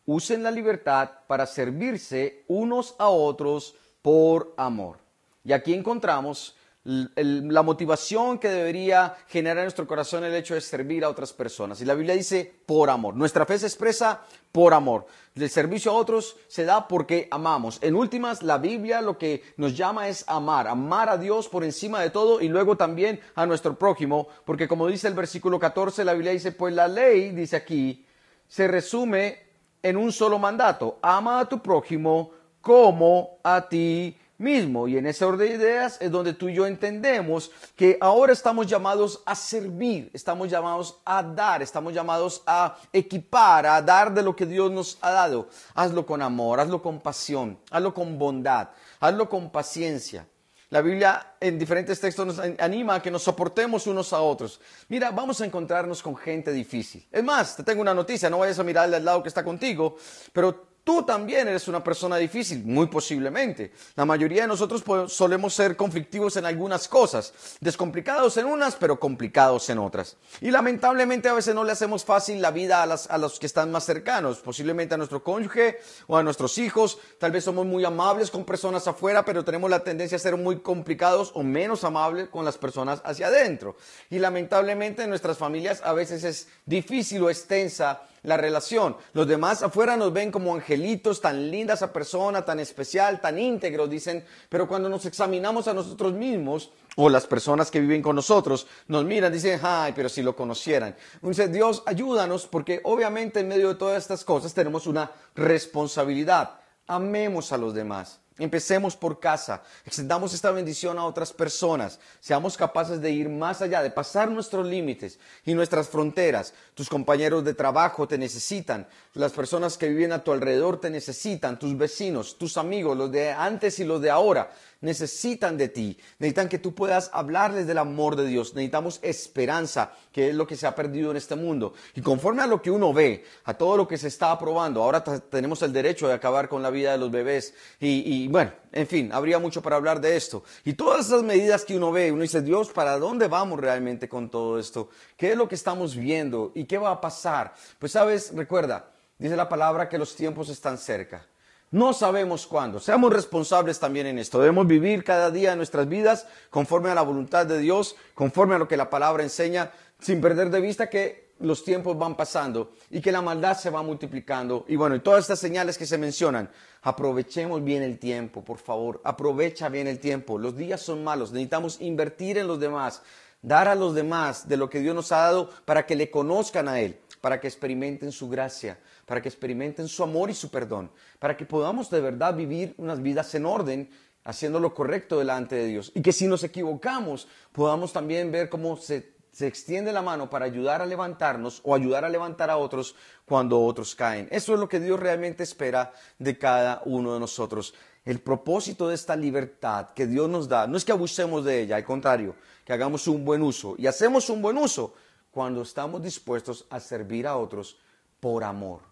usen 0.06 0.42
la 0.42 0.50
libertad 0.50 1.10
para 1.26 1.46
servirse 1.46 2.44
unos 2.46 2.94
a 2.98 3.08
otros 3.08 3.74
por 4.02 4.54
amor. 4.56 4.98
Y 5.44 5.52
aquí 5.52 5.74
encontramos 5.74 6.54
la 6.88 7.62
motivación 7.62 8.38
que 8.38 8.48
debería 8.48 9.14
generar 9.26 9.58
en 9.58 9.64
nuestro 9.64 9.86
corazón 9.86 10.24
el 10.24 10.34
hecho 10.34 10.54
de 10.54 10.62
servir 10.62 11.04
a 11.04 11.10
otras 11.10 11.34
personas. 11.34 11.82
Y 11.82 11.84
la 11.84 11.94
Biblia 11.94 12.14
dice 12.14 12.50
por 12.64 12.88
amor. 12.88 13.14
Nuestra 13.14 13.44
fe 13.44 13.58
se 13.58 13.66
expresa 13.66 14.22
por 14.52 14.72
amor. 14.72 15.04
El 15.34 15.50
servicio 15.50 15.92
a 15.92 15.94
otros 15.94 16.36
se 16.48 16.64
da 16.64 16.88
porque 16.88 17.28
amamos. 17.30 17.78
En 17.82 17.94
últimas, 17.94 18.42
la 18.42 18.56
Biblia 18.56 19.02
lo 19.02 19.18
que 19.18 19.42
nos 19.58 19.76
llama 19.76 20.08
es 20.08 20.24
amar, 20.28 20.66
amar 20.66 21.10
a 21.10 21.18
Dios 21.18 21.48
por 21.48 21.62
encima 21.62 22.00
de 22.00 22.08
todo 22.08 22.40
y 22.40 22.48
luego 22.48 22.76
también 22.76 23.20
a 23.34 23.44
nuestro 23.44 23.78
prójimo, 23.78 24.28
porque 24.46 24.66
como 24.66 24.86
dice 24.86 25.08
el 25.08 25.14
versículo 25.14 25.58
14, 25.58 26.06
la 26.06 26.14
Biblia 26.14 26.32
dice, 26.32 26.52
pues 26.52 26.74
la 26.74 26.88
ley, 26.88 27.32
dice 27.32 27.56
aquí, 27.56 28.06
se 28.48 28.66
resume 28.66 29.40
en 29.82 29.98
un 29.98 30.10
solo 30.10 30.38
mandato, 30.38 30.98
ama 31.02 31.40
a 31.40 31.48
tu 31.48 31.60
prójimo 31.60 32.30
como 32.62 33.38
a 33.44 33.68
ti 33.68 34.16
mismo. 34.38 34.88
Y 34.88 34.96
en 34.96 35.06
ese 35.06 35.24
orden 35.24 35.48
de 35.48 35.54
ideas 35.56 35.98
es 36.00 36.10
donde 36.10 36.32
tú 36.32 36.48
y 36.48 36.54
yo 36.54 36.66
entendemos 36.66 37.50
que 37.76 37.98
ahora 38.00 38.32
estamos 38.32 38.66
llamados 38.66 39.22
a 39.26 39.34
servir, 39.34 40.10
estamos 40.14 40.48
llamados 40.48 40.98
a 41.04 41.22
dar, 41.22 41.60
estamos 41.60 41.92
llamados 41.92 42.42
a 42.46 42.76
equipar, 42.92 43.66
a 43.66 43.82
dar 43.82 44.14
de 44.14 44.22
lo 44.22 44.34
que 44.34 44.46
Dios 44.46 44.70
nos 44.70 44.98
ha 45.00 45.10
dado. 45.10 45.48
Hazlo 45.74 46.06
con 46.06 46.22
amor, 46.22 46.60
hazlo 46.60 46.80
con 46.80 47.00
pasión, 47.00 47.58
hazlo 47.70 47.92
con 47.92 48.18
bondad, 48.18 48.70
hazlo 49.00 49.28
con 49.28 49.50
paciencia. 49.50 50.26
La 50.70 50.82
Biblia 50.82 51.34
en 51.40 51.58
diferentes 51.58 51.98
textos 51.98 52.26
nos 52.26 52.38
anima 52.38 52.96
a 52.96 53.02
que 53.02 53.10
nos 53.10 53.22
soportemos 53.22 53.86
unos 53.86 54.12
a 54.12 54.20
otros. 54.20 54.60
Mira, 54.88 55.10
vamos 55.12 55.40
a 55.40 55.46
encontrarnos 55.46 56.02
con 56.02 56.14
gente 56.14 56.52
difícil. 56.52 57.06
Es 57.10 57.24
más, 57.24 57.56
te 57.56 57.62
tengo 57.62 57.80
una 57.80 57.94
noticia, 57.94 58.28
no 58.28 58.38
vayas 58.38 58.58
a 58.58 58.64
mirarle 58.64 58.96
al 58.96 59.04
lado 59.04 59.22
que 59.22 59.30
está 59.30 59.42
contigo, 59.42 59.96
pero 60.30 60.67
Tú 60.88 61.02
también 61.02 61.46
eres 61.46 61.68
una 61.68 61.84
persona 61.84 62.16
difícil, 62.16 62.64
muy 62.64 62.86
posiblemente. 62.86 63.72
La 63.94 64.06
mayoría 64.06 64.40
de 64.40 64.48
nosotros 64.48 64.82
solemos 65.12 65.52
ser 65.52 65.76
conflictivos 65.76 66.38
en 66.38 66.46
algunas 66.46 66.88
cosas, 66.88 67.34
descomplicados 67.60 68.38
en 68.38 68.46
unas, 68.46 68.74
pero 68.74 68.98
complicados 68.98 69.68
en 69.68 69.80
otras. 69.80 70.16
Y 70.40 70.50
lamentablemente 70.50 71.28
a 71.28 71.34
veces 71.34 71.54
no 71.54 71.62
le 71.62 71.72
hacemos 71.72 72.06
fácil 72.06 72.40
la 72.40 72.52
vida 72.52 72.82
a, 72.82 73.18
los 73.18 73.38
que 73.38 73.44
están 73.44 73.70
más 73.70 73.84
cercanos, 73.84 74.38
posiblemente 74.38 74.94
a 74.94 74.96
nuestro 74.96 75.22
cónyuge 75.22 75.78
o 76.06 76.16
a 76.16 76.22
nuestros 76.22 76.56
hijos. 76.56 76.96
Tal 77.18 77.32
vez 77.32 77.44
somos 77.44 77.66
muy 77.66 77.84
amables 77.84 78.30
con 78.30 78.46
personas 78.46 78.88
afuera, 78.88 79.26
pero 79.26 79.44
tenemos 79.44 79.68
la 79.68 79.84
tendencia 79.84 80.16
a 80.16 80.18
ser 80.18 80.38
muy 80.38 80.60
complicados 80.60 81.32
o 81.34 81.42
menos 81.42 81.84
amables 81.84 82.30
con 82.30 82.46
las 82.46 82.56
personas 82.56 83.02
hacia 83.04 83.26
adentro. 83.26 83.76
Y 84.08 84.20
lamentablemente 84.20 85.02
en 85.02 85.10
nuestras 85.10 85.36
familias 85.36 85.82
a 85.84 85.92
veces 85.92 86.24
es 86.24 86.48
difícil 86.64 87.22
o 87.24 87.28
extensa 87.28 88.04
la 88.22 88.36
relación. 88.36 88.96
Los 89.12 89.26
demás 89.26 89.62
afuera 89.62 89.96
nos 89.96 90.12
ven 90.12 90.30
como 90.30 90.54
angelitos, 90.54 91.20
tan 91.20 91.50
linda 91.50 91.74
esa 91.74 91.92
persona, 91.92 92.44
tan 92.44 92.60
especial, 92.60 93.20
tan 93.20 93.38
íntegro, 93.38 93.86
dicen, 93.86 94.24
pero 94.48 94.68
cuando 94.68 94.88
nos 94.88 95.06
examinamos 95.06 95.68
a 95.68 95.74
nosotros 95.74 96.12
mismos, 96.12 96.70
o 97.00 97.08
las 97.08 97.28
personas 97.28 97.70
que 97.70 97.80
viven 97.80 98.02
con 98.02 98.16
nosotros, 98.16 98.66
nos 98.88 99.04
miran, 99.04 99.32
dicen, 99.32 99.60
ay, 99.62 99.92
pero 99.94 100.08
si 100.08 100.20
lo 100.20 100.34
conocieran. 100.34 100.96
Entonces, 101.14 101.52
Dios, 101.52 101.84
ayúdanos, 101.86 102.46
porque 102.46 102.80
obviamente 102.82 103.38
en 103.38 103.48
medio 103.48 103.68
de 103.68 103.74
todas 103.76 104.02
estas 104.02 104.24
cosas 104.24 104.52
tenemos 104.52 104.88
una 104.88 105.12
responsabilidad. 105.36 106.58
Amemos 106.88 107.52
a 107.52 107.56
los 107.56 107.72
demás. 107.72 108.18
Empecemos 108.38 108.94
por 108.96 109.18
casa, 109.18 109.62
extendamos 109.84 110.32
esta 110.32 110.52
bendición 110.52 110.96
a 110.96 111.04
otras 111.04 111.32
personas, 111.32 111.98
seamos 112.20 112.56
capaces 112.56 113.00
de 113.00 113.10
ir 113.10 113.28
más 113.28 113.62
allá, 113.62 113.82
de 113.82 113.90
pasar 113.90 114.30
nuestros 114.30 114.66
límites 114.66 115.18
y 115.44 115.54
nuestras 115.54 115.88
fronteras. 115.88 116.54
Tus 116.74 116.88
compañeros 116.88 117.44
de 117.44 117.54
trabajo 117.54 118.06
te 118.06 118.16
necesitan, 118.16 118.86
las 119.14 119.32
personas 119.32 119.76
que 119.76 119.88
viven 119.88 120.12
a 120.12 120.22
tu 120.22 120.32
alrededor 120.32 120.80
te 120.80 120.88
necesitan, 120.88 121.58
tus 121.58 121.76
vecinos, 121.76 122.38
tus 122.38 122.56
amigos, 122.56 122.96
los 122.96 123.10
de 123.10 123.32
antes 123.32 123.80
y 123.80 123.84
los 123.84 124.00
de 124.00 124.10
ahora 124.10 124.50
necesitan 124.80 125.56
de 125.56 125.68
ti, 125.68 125.98
necesitan 126.18 126.48
que 126.48 126.58
tú 126.58 126.74
puedas 126.74 127.10
hablarles 127.12 127.66
del 127.66 127.78
amor 127.78 128.16
de 128.16 128.26
Dios, 128.26 128.54
necesitamos 128.54 129.00
esperanza, 129.02 129.92
que 130.12 130.30
es 130.30 130.34
lo 130.34 130.46
que 130.46 130.56
se 130.56 130.66
ha 130.66 130.74
perdido 130.74 131.10
en 131.10 131.16
este 131.16 131.34
mundo. 131.34 131.74
Y 131.94 132.00
conforme 132.00 132.42
a 132.42 132.46
lo 132.46 132.62
que 132.62 132.70
uno 132.70 132.92
ve, 132.92 133.24
a 133.44 133.54
todo 133.54 133.76
lo 133.76 133.88
que 133.88 133.98
se 133.98 134.08
está 134.08 134.30
aprobando, 134.30 134.82
ahora 134.82 135.02
tenemos 135.02 135.62
el 135.62 135.72
derecho 135.72 136.06
de 136.06 136.14
acabar 136.14 136.48
con 136.48 136.62
la 136.62 136.70
vida 136.70 136.92
de 136.92 136.98
los 136.98 137.10
bebés 137.10 137.54
y, 137.80 138.28
bueno, 138.28 138.52
en 138.72 138.86
fin, 138.86 139.10
habría 139.12 139.38
mucho 139.38 139.62
para 139.62 139.76
hablar 139.76 140.00
de 140.00 140.16
esto. 140.16 140.44
Y 140.64 140.74
todas 140.74 141.06
esas 141.06 141.22
medidas 141.22 141.64
que 141.64 141.76
uno 141.76 141.90
ve, 141.90 142.12
uno 142.12 142.22
dice, 142.22 142.42
Dios, 142.42 142.70
¿para 142.70 142.98
dónde 142.98 143.26
vamos 143.26 143.58
realmente 143.58 144.08
con 144.08 144.30
todo 144.30 144.58
esto? 144.58 144.90
¿Qué 145.16 145.32
es 145.32 145.36
lo 145.36 145.48
que 145.48 145.54
estamos 145.54 145.96
viendo? 145.96 146.52
¿Y 146.54 146.64
qué 146.64 146.78
va 146.78 146.90
a 146.90 147.00
pasar? 147.00 147.54
Pues 147.78 147.92
sabes, 147.92 148.32
recuerda, 148.34 148.92
dice 149.18 149.36
la 149.36 149.48
palabra 149.48 149.88
que 149.88 149.98
los 149.98 150.14
tiempos 150.14 150.48
están 150.48 150.78
cerca. 150.78 151.26
No 151.70 151.92
sabemos 151.92 152.46
cuándo. 152.46 152.80
Seamos 152.80 153.12
responsables 153.12 153.78
también 153.78 154.06
en 154.06 154.18
esto. 154.18 154.40
Debemos 154.40 154.66
vivir 154.66 155.04
cada 155.04 155.30
día 155.30 155.54
nuestras 155.54 155.86
vidas 155.86 156.26
conforme 156.48 156.88
a 156.88 156.94
la 156.94 157.02
voluntad 157.02 157.44
de 157.44 157.58
Dios, 157.58 157.94
conforme 158.14 158.54
a 158.54 158.58
lo 158.58 158.66
que 158.66 158.78
la 158.78 158.88
palabra 158.88 159.22
enseña, 159.22 159.70
sin 160.00 160.22
perder 160.22 160.48
de 160.48 160.62
vista 160.62 160.88
que 160.88 161.28
los 161.40 161.64
tiempos 161.64 161.98
van 161.98 162.16
pasando 162.16 162.72
y 162.90 163.02
que 163.02 163.12
la 163.12 163.20
maldad 163.20 163.54
se 163.58 163.68
va 163.68 163.82
multiplicando. 163.82 164.64
Y 164.66 164.76
bueno, 164.76 164.96
y 164.96 165.00
todas 165.00 165.20
estas 165.20 165.40
señales 165.40 165.76
que 165.76 165.84
se 165.84 165.98
mencionan, 165.98 166.50
aprovechemos 166.80 167.62
bien 167.62 167.82
el 167.82 167.98
tiempo, 167.98 168.42
por 168.42 168.58
favor. 168.58 169.02
Aprovecha 169.04 169.68
bien 169.68 169.88
el 169.88 170.00
tiempo. 170.00 170.38
Los 170.38 170.56
días 170.56 170.80
son 170.80 171.04
malos. 171.04 171.32
Necesitamos 171.32 171.82
invertir 171.82 172.38
en 172.38 172.46
los 172.46 172.58
demás, 172.58 173.02
dar 173.42 173.68
a 173.68 173.74
los 173.74 173.94
demás 173.94 174.48
de 174.48 174.56
lo 174.56 174.70
que 174.70 174.80
Dios 174.80 174.94
nos 174.94 175.12
ha 175.12 175.18
dado 175.18 175.50
para 175.66 175.84
que 175.84 175.96
le 175.96 176.10
conozcan 176.10 176.66
a 176.66 176.80
Él, 176.80 176.98
para 177.20 177.40
que 177.40 177.46
experimenten 177.46 178.10
su 178.10 178.30
gracia 178.30 178.78
para 179.08 179.22
que 179.22 179.30
experimenten 179.30 179.88
su 179.88 180.02
amor 180.02 180.28
y 180.28 180.34
su 180.34 180.50
perdón, 180.50 180.90
para 181.18 181.34
que 181.34 181.46
podamos 181.46 181.88
de 181.88 182.02
verdad 182.02 182.36
vivir 182.36 182.74
unas 182.76 183.02
vidas 183.02 183.34
en 183.34 183.46
orden, 183.46 183.88
haciendo 184.22 184.60
lo 184.60 184.74
correcto 184.74 185.18
delante 185.18 185.56
de 185.56 185.66
Dios. 185.66 185.90
Y 185.94 186.02
que 186.02 186.12
si 186.12 186.26
nos 186.26 186.44
equivocamos, 186.44 187.26
podamos 187.52 187.90
también 187.90 188.30
ver 188.30 188.50
cómo 188.50 188.76
se, 188.76 189.16
extiende 189.40 189.92
la 189.92 190.02
mano 190.02 190.28
para 190.28 190.44
ayudar 190.44 190.82
a 190.82 190.86
levantarnos 190.86 191.62
o 191.64 191.74
ayudar 191.74 192.04
a 192.04 192.10
levantar 192.10 192.50
a 192.50 192.58
otros 192.58 192.96
cuando 193.24 193.62
otros 193.62 193.94
caen. 193.94 194.28
Eso 194.30 194.52
es 194.52 194.60
lo 194.60 194.68
que 194.68 194.80
Dios 194.80 195.00
realmente 195.00 195.42
espera 195.42 195.92
de 196.18 196.36
cada 196.36 196.82
uno 196.84 197.14
de 197.14 197.20
nosotros. 197.20 197.72
El 198.04 198.20
propósito 198.20 198.88
de 198.88 198.94
esta 198.94 199.16
libertad 199.16 199.90
que 199.94 200.06
Dios 200.06 200.28
nos 200.28 200.48
da 200.48 200.66
no 200.66 200.76
es 200.76 200.84
que 200.84 200.92
abusemos 200.92 201.46
de 201.46 201.62
ella, 201.62 201.76
al 201.76 201.84
contrario, 201.84 202.34
que 202.62 202.74
hagamos 202.74 203.08
un 203.08 203.24
buen 203.24 203.40
uso. 203.40 203.74
Y 203.78 203.86
hacemos 203.86 204.28
un 204.28 204.42
buen 204.42 204.58
uso 204.58 204.92
cuando 205.30 205.62
estamos 205.62 206.02
dispuestos 206.02 206.66
a 206.68 206.78
servir 206.78 207.26
a 207.26 207.38
otros 207.38 207.78
por 208.20 208.44
amor 208.44 208.87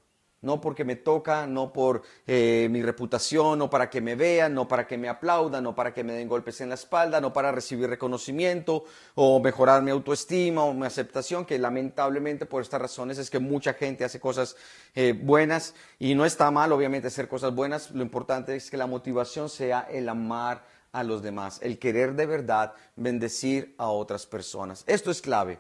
no 0.47 0.61
porque 0.61 0.85
me 0.85 0.97
toca, 0.97 1.47
no 1.47 1.73
por 1.73 2.03
eh, 2.27 2.69
mi 2.71 2.81
reputación, 2.81 3.59
no 3.59 3.69
para 3.69 3.91
que 3.91 4.01
me 4.01 4.15
vean, 4.15 4.55
no 4.55 4.67
para 4.67 4.87
que 4.87 4.97
me 4.97 5.09
aplaudan, 5.09 5.65
no 5.65 5.75
para 5.75 5.93
que 5.93 6.05
me 6.05 6.13
den 6.15 6.29
golpes 6.29 6.61
en 6.61 6.69
la 6.69 6.77
espalda, 6.77 7.21
no 7.21 7.33
para 7.33 7.53
recibir 7.53 7.91
reconocimiento 7.91 8.85
o 9.17 9.41
mejorar 9.41 9.83
mi 9.83 9.91
autoestima 9.91 10.65
o 10.65 10.73
mi 10.73 10.87
aceptación, 10.87 11.45
que 11.45 11.59
lamentablemente 11.59 12.47
por 12.47 12.63
estas 12.63 12.81
razones 12.81 13.19
es 13.19 13.29
que 13.29 13.41
mucha 13.41 13.75
gente 13.75 14.05
hace 14.05 14.21
cosas 14.21 14.57
eh, 14.95 15.13
buenas 15.13 15.75
y 15.99 16.15
no 16.15 16.25
está 16.25 16.51
mal 16.51 16.73
obviamente 16.73 17.09
hacer 17.09 17.29
cosas 17.29 17.55
buenas, 17.55 17.91
lo 17.91 18.03
importante 18.03 18.55
es 18.55 18.71
que 18.71 18.77
la 18.77 18.87
motivación 18.87 19.49
sea 19.49 19.87
el 19.91 20.09
amar 20.09 20.65
a 20.93 21.03
los 21.03 21.23
demás, 21.23 21.59
el 21.63 21.79
querer 21.79 22.15
de 22.15 22.27
verdad 22.27 22.73
bendecir 22.95 23.75
a 23.79 23.89
otras 23.89 24.25
personas. 24.27 24.85
Esto 24.87 25.11
es 25.11 25.21
clave. 25.21 25.59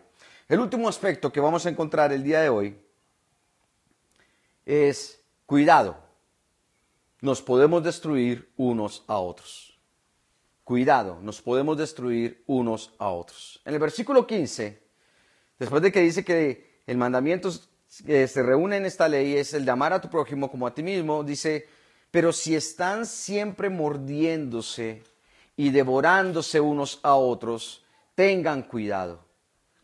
El 0.48 0.60
último 0.60 0.88
aspecto 0.88 1.32
que 1.32 1.40
vamos 1.40 1.66
a 1.66 1.70
encontrar 1.70 2.12
el 2.12 2.22
día 2.22 2.40
de 2.40 2.48
hoy 2.48 2.78
es 4.66 5.22
cuidado. 5.46 5.96
Nos 7.22 7.40
podemos 7.40 7.82
destruir 7.82 8.52
unos 8.56 9.04
a 9.06 9.18
otros. 9.18 9.78
Cuidado, 10.64 11.18
nos 11.22 11.40
podemos 11.40 11.78
destruir 11.78 12.42
unos 12.46 12.92
a 12.98 13.08
otros. 13.08 13.62
En 13.64 13.72
el 13.72 13.80
versículo 13.80 14.26
15, 14.26 14.82
después 15.58 15.80
de 15.80 15.92
que 15.92 16.00
dice 16.00 16.24
que 16.24 16.82
el 16.86 16.98
mandamiento 16.98 17.50
que 18.04 18.26
se 18.26 18.42
reúne 18.42 18.76
en 18.76 18.86
esta 18.86 19.08
ley 19.08 19.36
es 19.36 19.54
el 19.54 19.64
de 19.64 19.70
amar 19.70 19.92
a 19.92 20.00
tu 20.00 20.10
prójimo 20.10 20.50
como 20.50 20.66
a 20.66 20.74
ti 20.74 20.82
mismo, 20.82 21.22
dice, 21.22 21.68
pero 22.10 22.32
si 22.32 22.56
están 22.56 23.06
siempre 23.06 23.70
mordiéndose 23.70 25.02
y 25.56 25.70
devorándose 25.70 26.60
unos 26.60 26.98
a 27.02 27.14
otros, 27.14 27.84
tengan 28.14 28.62
cuidado, 28.64 29.24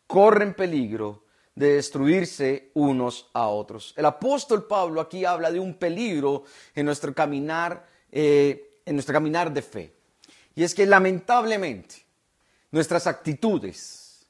corren 0.05 0.53
peligro 0.53 1.22
de 1.55 1.75
destruirse 1.75 2.71
unos 2.73 3.29
a 3.33 3.47
otros. 3.47 3.93
El 3.95 4.05
apóstol 4.05 4.65
Pablo 4.65 5.01
aquí 5.01 5.25
habla 5.25 5.51
de 5.51 5.59
un 5.59 5.75
peligro 5.75 6.43
en 6.73 6.85
nuestro 6.85 7.13
caminar, 7.13 7.87
eh, 8.11 8.79
en 8.85 8.95
nuestro 8.95 9.13
caminar 9.13 9.53
de 9.53 9.61
fe. 9.61 9.93
Y 10.55 10.63
es 10.63 10.73
que 10.73 10.85
lamentablemente 10.85 11.95
nuestras 12.71 13.07
actitudes 13.07 14.25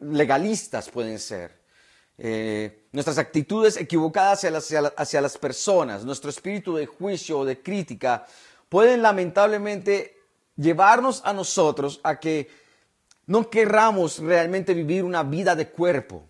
legalistas 0.00 0.90
pueden 0.90 1.18
ser, 1.18 1.58
eh, 2.16 2.86
nuestras 2.92 3.18
actitudes 3.18 3.76
equivocadas 3.76 4.44
hacia 4.44 4.50
las, 4.50 4.92
hacia 4.96 5.20
las 5.20 5.38
personas, 5.38 6.04
nuestro 6.04 6.30
espíritu 6.30 6.74
de 6.76 6.86
juicio 6.86 7.40
o 7.40 7.44
de 7.44 7.62
crítica, 7.62 8.26
pueden 8.68 9.02
lamentablemente 9.02 10.16
llevarnos 10.56 11.22
a 11.24 11.32
nosotros 11.32 12.00
a 12.02 12.18
que 12.18 12.48
no 13.26 13.48
querramos 13.50 14.18
realmente 14.18 14.74
vivir 14.74 15.04
una 15.04 15.22
vida 15.22 15.54
de 15.54 15.68
cuerpo, 15.68 16.24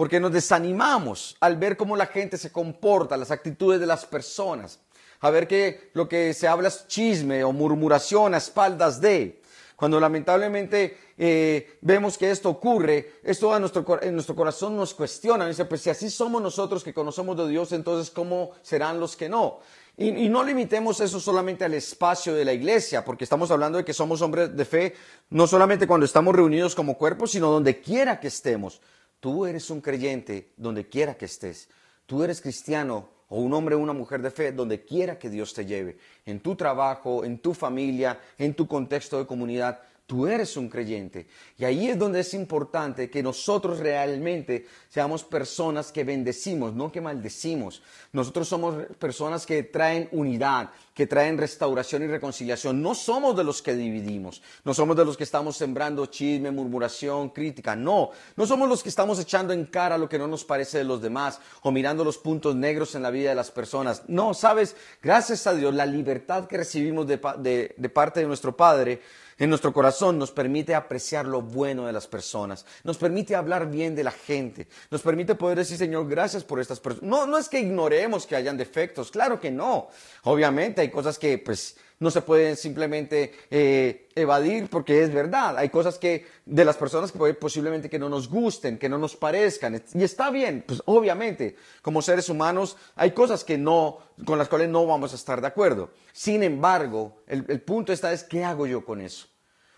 porque 0.00 0.18
nos 0.18 0.32
desanimamos 0.32 1.36
al 1.40 1.58
ver 1.58 1.76
cómo 1.76 1.94
la 1.94 2.06
gente 2.06 2.38
se 2.38 2.50
comporta, 2.50 3.18
las 3.18 3.30
actitudes 3.30 3.78
de 3.78 3.86
las 3.86 4.06
personas, 4.06 4.80
a 5.20 5.28
ver 5.28 5.46
que 5.46 5.90
lo 5.92 6.08
que 6.08 6.32
se 6.32 6.48
habla 6.48 6.68
es 6.68 6.88
chisme 6.88 7.44
o 7.44 7.52
murmuración 7.52 8.32
a 8.32 8.38
espaldas 8.38 8.98
de. 9.02 9.42
Cuando 9.76 10.00
lamentablemente 10.00 10.96
eh, 11.18 11.76
vemos 11.82 12.16
que 12.16 12.30
esto 12.30 12.48
ocurre, 12.48 13.16
esto 13.22 13.52
a 13.52 13.60
nuestro, 13.60 13.84
en 14.02 14.14
nuestro 14.14 14.34
corazón 14.34 14.74
nos 14.74 14.94
cuestiona. 14.94 15.46
Dice, 15.46 15.66
pues 15.66 15.82
si 15.82 15.90
así 15.90 16.08
somos 16.08 16.40
nosotros 16.40 16.82
que 16.82 16.94
conocemos 16.94 17.36
de 17.36 17.48
Dios, 17.48 17.70
entonces 17.72 18.10
¿cómo 18.10 18.52
serán 18.62 19.00
los 19.00 19.16
que 19.16 19.28
no? 19.28 19.58
Y, 19.98 20.08
y, 20.08 20.28
no 20.30 20.42
limitemos 20.42 20.98
eso 21.00 21.20
solamente 21.20 21.66
al 21.66 21.74
espacio 21.74 22.34
de 22.34 22.46
la 22.46 22.54
iglesia, 22.54 23.04
porque 23.04 23.24
estamos 23.24 23.50
hablando 23.50 23.76
de 23.76 23.84
que 23.84 23.92
somos 23.92 24.22
hombres 24.22 24.56
de 24.56 24.64
fe, 24.64 24.94
no 25.28 25.46
solamente 25.46 25.86
cuando 25.86 26.06
estamos 26.06 26.34
reunidos 26.34 26.74
como 26.74 26.96
cuerpo, 26.96 27.26
sino 27.26 27.50
donde 27.50 27.82
quiera 27.82 28.18
que 28.18 28.28
estemos. 28.28 28.80
Tú 29.20 29.46
eres 29.46 29.70
un 29.70 29.80
creyente 29.80 30.52
donde 30.56 30.88
quiera 30.88 31.14
que 31.14 31.26
estés. 31.26 31.68
Tú 32.06 32.24
eres 32.24 32.40
cristiano 32.40 33.08
o 33.28 33.40
un 33.40 33.52
hombre 33.54 33.74
o 33.74 33.78
una 33.78 33.92
mujer 33.92 34.22
de 34.22 34.30
fe 34.30 34.50
donde 34.50 34.84
quiera 34.84 35.18
que 35.18 35.30
Dios 35.30 35.54
te 35.54 35.64
lleve. 35.66 35.98
En 36.26 36.40
tu 36.40 36.56
trabajo, 36.56 37.24
en 37.24 37.38
tu 37.38 37.54
familia, 37.54 38.18
en 38.38 38.54
tu 38.54 38.66
contexto 38.66 39.18
de 39.18 39.26
comunidad. 39.26 39.80
Tú 40.10 40.26
eres 40.26 40.56
un 40.56 40.68
creyente. 40.68 41.28
Y 41.56 41.64
ahí 41.64 41.88
es 41.88 41.96
donde 41.96 42.18
es 42.18 42.34
importante 42.34 43.08
que 43.08 43.22
nosotros 43.22 43.78
realmente 43.78 44.66
seamos 44.88 45.22
personas 45.22 45.92
que 45.92 46.02
bendecimos, 46.02 46.74
no 46.74 46.90
que 46.90 47.00
maldecimos. 47.00 47.80
Nosotros 48.12 48.48
somos 48.48 48.74
personas 48.98 49.46
que 49.46 49.62
traen 49.62 50.08
unidad, 50.10 50.70
que 50.94 51.06
traen 51.06 51.38
restauración 51.38 52.02
y 52.02 52.08
reconciliación. 52.08 52.82
No 52.82 52.96
somos 52.96 53.36
de 53.36 53.44
los 53.44 53.62
que 53.62 53.76
dividimos. 53.76 54.42
No 54.64 54.74
somos 54.74 54.96
de 54.96 55.04
los 55.04 55.16
que 55.16 55.22
estamos 55.22 55.56
sembrando 55.56 56.06
chisme, 56.06 56.50
murmuración, 56.50 57.28
crítica. 57.28 57.76
No. 57.76 58.10
No 58.34 58.46
somos 58.46 58.68
los 58.68 58.82
que 58.82 58.88
estamos 58.88 59.20
echando 59.20 59.52
en 59.52 59.66
cara 59.66 59.96
lo 59.96 60.08
que 60.08 60.18
no 60.18 60.26
nos 60.26 60.44
parece 60.44 60.78
de 60.78 60.84
los 60.84 61.00
demás 61.00 61.38
o 61.62 61.70
mirando 61.70 62.02
los 62.02 62.18
puntos 62.18 62.56
negros 62.56 62.96
en 62.96 63.04
la 63.04 63.12
vida 63.12 63.28
de 63.28 63.36
las 63.36 63.52
personas. 63.52 64.02
No, 64.08 64.34
sabes, 64.34 64.74
gracias 65.00 65.46
a 65.46 65.54
Dios, 65.54 65.72
la 65.72 65.86
libertad 65.86 66.48
que 66.48 66.56
recibimos 66.56 67.06
de, 67.06 67.20
de, 67.38 67.76
de 67.76 67.88
parte 67.90 68.18
de 68.18 68.26
nuestro 68.26 68.56
Padre 68.56 69.00
en 69.40 69.48
nuestro 69.48 69.72
corazón 69.72 70.18
nos 70.18 70.30
permite 70.30 70.74
apreciar 70.74 71.26
lo 71.26 71.40
bueno 71.40 71.86
de 71.86 71.92
las 71.92 72.06
personas, 72.06 72.66
nos 72.84 72.98
permite 72.98 73.34
hablar 73.34 73.70
bien 73.70 73.96
de 73.96 74.04
la 74.04 74.10
gente, 74.12 74.68
nos 74.90 75.00
permite 75.00 75.34
poder 75.34 75.56
decir, 75.58 75.78
Señor, 75.78 76.08
gracias 76.08 76.44
por 76.44 76.60
estas 76.60 76.78
personas. 76.78 77.10
No, 77.10 77.26
no 77.26 77.38
es 77.38 77.48
que 77.48 77.58
ignoremos 77.58 78.26
que 78.26 78.36
hayan 78.36 78.58
defectos, 78.58 79.10
claro 79.10 79.40
que 79.40 79.50
no. 79.50 79.88
Obviamente 80.24 80.82
hay 80.82 80.90
cosas 80.90 81.18
que 81.18 81.38
pues 81.38 81.76
no 82.00 82.10
se 82.10 82.22
pueden 82.22 82.56
simplemente 82.56 83.34
eh, 83.50 84.08
evadir 84.14 84.70
porque 84.70 85.02
es 85.02 85.12
verdad. 85.12 85.58
Hay 85.58 85.68
cosas 85.68 85.98
que 85.98 86.26
de 86.46 86.64
las 86.64 86.78
personas 86.78 87.12
que 87.12 87.34
posiblemente 87.34 87.90
que 87.90 87.98
no 87.98 88.08
nos 88.08 88.28
gusten, 88.28 88.78
que 88.78 88.88
no 88.88 88.96
nos 88.96 89.16
parezcan 89.16 89.82
y 89.94 90.02
está 90.02 90.30
bien. 90.30 90.64
Pues 90.66 90.82
obviamente 90.86 91.56
como 91.82 92.00
seres 92.00 92.30
humanos 92.30 92.78
hay 92.96 93.10
cosas 93.10 93.44
que 93.44 93.58
no 93.58 93.98
con 94.24 94.38
las 94.38 94.48
cuales 94.48 94.70
no 94.70 94.86
vamos 94.86 95.12
a 95.12 95.16
estar 95.16 95.42
de 95.42 95.46
acuerdo. 95.46 95.90
Sin 96.12 96.42
embargo, 96.42 97.22
el, 97.26 97.44
el 97.48 97.60
punto 97.60 97.92
está 97.92 98.14
es 98.14 98.24
qué 98.24 98.44
hago 98.44 98.66
yo 98.66 98.82
con 98.82 99.02
eso. 99.02 99.26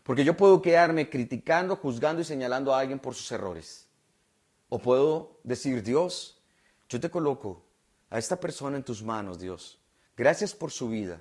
Porque 0.04 0.24
yo 0.24 0.36
puedo 0.36 0.62
quedarme 0.62 1.10
criticando, 1.10 1.74
juzgando 1.74 2.22
y 2.22 2.24
señalando 2.24 2.72
a 2.72 2.78
alguien 2.78 3.00
por 3.00 3.14
sus 3.14 3.30
errores. 3.32 3.88
O 4.68 4.78
puedo 4.78 5.40
decir, 5.42 5.82
Dios, 5.82 6.40
yo 6.88 7.00
te 7.00 7.10
coloco 7.10 7.64
a 8.10 8.18
esta 8.18 8.38
persona 8.38 8.76
en 8.76 8.84
tus 8.84 9.02
manos, 9.02 9.40
Dios. 9.40 9.80
Gracias 10.16 10.54
por 10.54 10.70
su 10.70 10.88
vida 10.88 11.20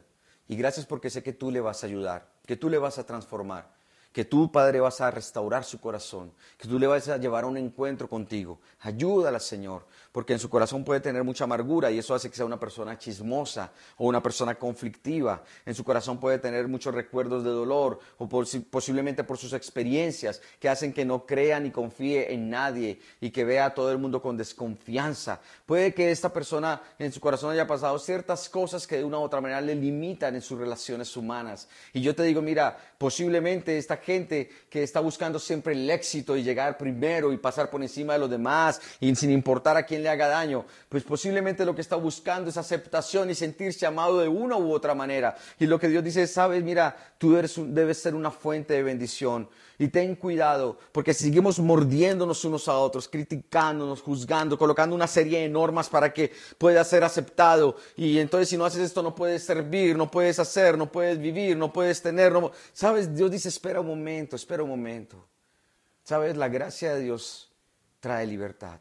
y 0.51 0.57
gracias 0.57 0.85
porque 0.85 1.09
sé 1.09 1.23
que 1.23 1.31
tú 1.31 1.49
le 1.49 1.61
vas 1.61 1.81
a 1.81 1.87
ayudar, 1.87 2.27
que 2.45 2.57
tú 2.57 2.69
le 2.69 2.77
vas 2.77 2.99
a 2.99 3.05
transformar 3.05 3.69
que 4.11 4.25
tú, 4.25 4.51
Padre, 4.51 4.79
vas 4.79 4.99
a 4.99 5.09
restaurar 5.09 5.63
su 5.63 5.79
corazón, 5.79 6.33
que 6.57 6.67
tú 6.67 6.77
le 6.77 6.87
vas 6.87 7.07
a 7.07 7.17
llevar 7.17 7.45
a 7.45 7.47
un 7.47 7.57
encuentro 7.57 8.09
contigo. 8.09 8.59
Ayúdala, 8.81 9.39
Señor, 9.39 9.85
porque 10.11 10.33
en 10.33 10.39
su 10.39 10.49
corazón 10.49 10.83
puede 10.83 10.99
tener 10.99 11.23
mucha 11.23 11.45
amargura 11.45 11.91
y 11.91 11.99
eso 11.99 12.13
hace 12.13 12.29
que 12.29 12.35
sea 12.35 12.45
una 12.45 12.59
persona 12.59 12.97
chismosa 12.97 13.71
o 13.97 14.07
una 14.07 14.21
persona 14.21 14.55
conflictiva. 14.55 15.43
En 15.65 15.73
su 15.73 15.83
corazón 15.83 16.19
puede 16.19 16.39
tener 16.39 16.67
muchos 16.67 16.93
recuerdos 16.93 17.43
de 17.43 17.49
dolor 17.49 17.99
o 18.17 18.27
posiblemente 18.27 19.23
por 19.23 19.37
sus 19.37 19.53
experiencias 19.53 20.41
que 20.59 20.69
hacen 20.69 20.93
que 20.93 21.05
no 21.05 21.25
crea 21.25 21.59
ni 21.59 21.71
confíe 21.71 22.33
en 22.33 22.49
nadie 22.49 22.99
y 23.21 23.31
que 23.31 23.45
vea 23.45 23.67
a 23.67 23.73
todo 23.73 23.91
el 23.91 23.97
mundo 23.97 24.21
con 24.21 24.37
desconfianza. 24.37 25.39
Puede 25.65 25.93
que 25.93 26.11
esta 26.11 26.33
persona 26.33 26.81
en 26.99 27.11
su 27.11 27.19
corazón 27.19 27.51
haya 27.51 27.67
pasado 27.67 27.97
ciertas 27.99 28.49
cosas 28.49 28.85
que 28.85 28.97
de 28.97 29.03
una 29.03 29.19
u 29.19 29.21
otra 29.21 29.41
manera 29.41 29.61
le 29.61 29.75
limitan 29.75 30.35
en 30.35 30.41
sus 30.41 30.59
relaciones 30.59 31.15
humanas. 31.15 31.67
Y 31.93 32.01
yo 32.01 32.13
te 32.13 32.23
digo, 32.23 32.41
mira, 32.41 32.77
posiblemente 32.97 33.77
esta 33.77 33.97
gente 33.97 34.49
que 34.69 34.83
está 34.83 34.99
buscando 34.99 35.39
siempre 35.39 35.73
el 35.73 35.89
éxito 35.89 36.35
y 36.35 36.43
llegar 36.43 36.77
primero 36.77 37.31
y 37.31 37.37
pasar 37.37 37.69
por 37.69 37.81
encima 37.81 38.13
de 38.13 38.19
los 38.19 38.29
demás 38.29 38.81
y 38.99 39.15
sin 39.15 39.31
importar 39.31 39.77
a 39.77 39.85
quién 39.85 40.00
le 40.01 40.09
haga 40.09 40.27
daño, 40.27 40.65
pues 40.89 41.03
posiblemente 41.03 41.65
lo 41.65 41.73
que 41.73 41.81
está 41.81 41.95
buscando 41.95 42.49
es 42.49 42.57
aceptación 42.57 43.29
y 43.29 43.35
sentirse 43.35 43.85
amado 43.85 44.19
de 44.19 44.27
una 44.27 44.57
u 44.57 44.71
otra 44.73 44.93
manera. 44.93 45.35
Y 45.59 45.67
lo 45.67 45.79
que 45.79 45.87
Dios 45.87 46.03
dice 46.03 46.23
es, 46.23 46.33
sabes, 46.33 46.63
mira, 46.63 46.95
tú 47.17 47.33
debes 47.33 47.97
ser 47.97 48.15
una 48.15 48.31
fuente 48.31 48.73
de 48.73 48.83
bendición. 48.83 49.49
Y 49.79 49.87
ten 49.87 50.15
cuidado, 50.15 50.77
porque 50.91 51.11
seguimos 51.11 51.59
mordiéndonos 51.59 52.45
unos 52.45 52.67
a 52.67 52.77
otros, 52.77 53.07
criticándonos, 53.07 54.01
juzgando, 54.01 54.55
colocando 54.55 54.95
una 54.95 55.07
serie 55.07 55.39
de 55.39 55.49
normas 55.49 55.89
para 55.89 56.13
que 56.13 56.31
pueda 56.59 56.83
ser 56.83 57.03
aceptado. 57.03 57.75
Y 57.95 58.19
entonces 58.19 58.49
si 58.49 58.57
no 58.57 58.65
haces 58.65 58.81
esto 58.81 59.01
no 59.01 59.15
puedes 59.15 59.43
servir, 59.43 59.97
no 59.97 60.11
puedes 60.11 60.37
hacer, 60.37 60.77
no 60.77 60.91
puedes 60.91 61.17
vivir, 61.17 61.57
no 61.57 61.73
puedes 61.73 61.99
tener. 62.01 62.31
Sabes, 62.73 63.15
Dios 63.15 63.31
dice, 63.31 63.49
espera 63.49 63.81
un 63.81 63.87
momento, 63.87 64.35
espera 64.35 64.61
un 64.61 64.69
momento. 64.69 65.25
Sabes, 66.03 66.37
la 66.37 66.47
gracia 66.47 66.93
de 66.93 67.01
Dios 67.01 67.49
trae 67.99 68.27
libertad. 68.27 68.79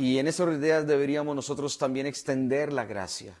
Y 0.00 0.18
en 0.18 0.28
esas 0.28 0.48
ideas 0.48 0.86
deberíamos 0.86 1.36
nosotros 1.36 1.76
también 1.76 2.06
extender 2.06 2.72
la 2.72 2.86
gracia. 2.86 3.38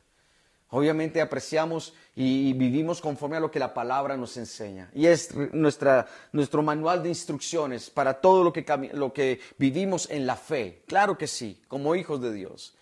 Obviamente 0.68 1.22
apreciamos 1.22 1.94
y 2.14 2.52
vivimos 2.52 3.00
conforme 3.00 3.38
a 3.38 3.40
lo 3.40 3.50
que 3.50 3.58
la 3.58 3.72
palabra 3.72 4.14
nos 4.18 4.36
enseña. 4.36 4.90
Y 4.94 5.06
es 5.06 5.34
nuestra, 5.54 6.06
nuestro 6.32 6.62
manual 6.62 7.02
de 7.02 7.08
instrucciones 7.08 7.88
para 7.88 8.20
todo 8.20 8.44
lo 8.44 8.52
que, 8.52 8.90
lo 8.92 9.10
que 9.10 9.40
vivimos 9.56 10.10
en 10.10 10.26
la 10.26 10.36
fe. 10.36 10.82
Claro 10.86 11.16
que 11.16 11.26
sí, 11.26 11.62
como 11.66 11.94
hijos 11.94 12.20
de 12.20 12.30
Dios. 12.30 12.76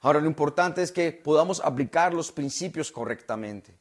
Ahora 0.00 0.20
lo 0.20 0.28
importante 0.28 0.84
es 0.84 0.92
que 0.92 1.10
podamos 1.10 1.60
aplicar 1.64 2.14
los 2.14 2.30
principios 2.30 2.92
correctamente, 2.92 3.74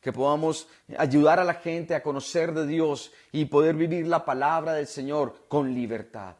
que 0.00 0.12
podamos 0.12 0.68
ayudar 0.96 1.40
a 1.40 1.44
la 1.44 1.54
gente 1.54 1.96
a 1.96 2.02
conocer 2.04 2.54
de 2.54 2.64
Dios 2.64 3.10
y 3.32 3.46
poder 3.46 3.74
vivir 3.74 4.06
la 4.06 4.24
palabra 4.24 4.74
del 4.74 4.86
Señor 4.86 5.34
con 5.48 5.74
libertad. 5.74 6.36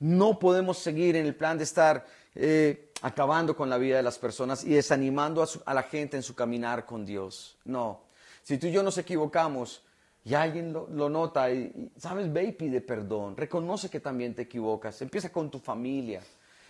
No 0.00 0.38
podemos 0.38 0.78
seguir 0.78 1.16
en 1.16 1.26
el 1.26 1.34
plan 1.34 1.56
de 1.58 1.64
estar 1.64 2.06
eh, 2.34 2.90
acabando 3.02 3.54
con 3.54 3.70
la 3.70 3.78
vida 3.78 3.96
de 3.96 4.02
las 4.02 4.18
personas 4.18 4.64
y 4.64 4.70
desanimando 4.70 5.46
a, 5.64 5.74
la 5.74 5.82
gente 5.82 6.16
en 6.16 6.22
su 6.22 6.34
caminar 6.34 6.86
con 6.86 7.06
Dios. 7.06 7.56
No. 7.64 8.02
Si 8.42 8.58
tú 8.58 8.66
y 8.66 8.72
yo 8.72 8.82
nos 8.82 8.98
equivocamos 8.98 9.82
y 10.24 10.34
alguien 10.34 10.72
lo, 10.72 11.08
nota 11.08 11.50
y, 11.50 11.92
sabes, 11.96 12.32
ve 12.32 12.44
y 12.44 12.52
pide 12.52 12.80
perdón. 12.80 13.36
Reconoce 13.36 13.88
que 13.88 14.00
también 14.00 14.34
te 14.34 14.42
equivocas. 14.42 15.00
Empieza 15.02 15.30
con 15.30 15.50
tu 15.50 15.58
familia. 15.58 16.22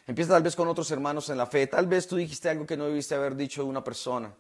Empieza 0.07 0.33
tal 0.33 0.43
vez 0.43 0.55
con 0.57 0.69
otros 0.69 0.91
hermanos 0.91 1.31
en 1.31 1.39
la 1.39 1.47
fe. 1.47 1.67
Tal 1.67 1.87
vez 1.87 2.07
tú 2.07 2.17
dijiste 2.17 2.49
algo 2.49 2.67
que 2.67 2.77
no 2.77 2.87
debiste 2.87 3.15
haber 3.15 3.37
dicho 3.37 3.63
de 3.63 3.69
una 3.69 3.83
persona 3.83 4.33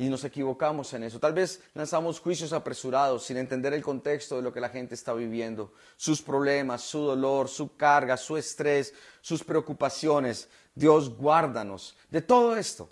y 0.00 0.08
nos 0.08 0.24
equivocamos 0.24 0.94
en 0.94 1.02
eso. 1.02 1.20
Tal 1.20 1.34
vez 1.34 1.60
lanzamos 1.74 2.20
juicios 2.20 2.54
apresurados 2.54 3.22
sin 3.22 3.36
entender 3.36 3.74
el 3.74 3.82
contexto 3.82 4.36
de 4.36 4.42
lo 4.42 4.50
que 4.50 4.58
la 4.58 4.70
gente 4.70 4.94
está 4.94 5.12
viviendo, 5.12 5.74
sus 5.98 6.22
problemas, 6.22 6.80
su 6.80 7.00
dolor, 7.00 7.48
su 7.48 7.76
carga, 7.76 8.16
su 8.16 8.38
estrés, 8.38 8.94
sus 9.20 9.44
preocupaciones. 9.44 10.48
Dios, 10.74 11.14
guárdanos 11.14 11.98
de 12.08 12.22
todo 12.22 12.56
esto, 12.56 12.88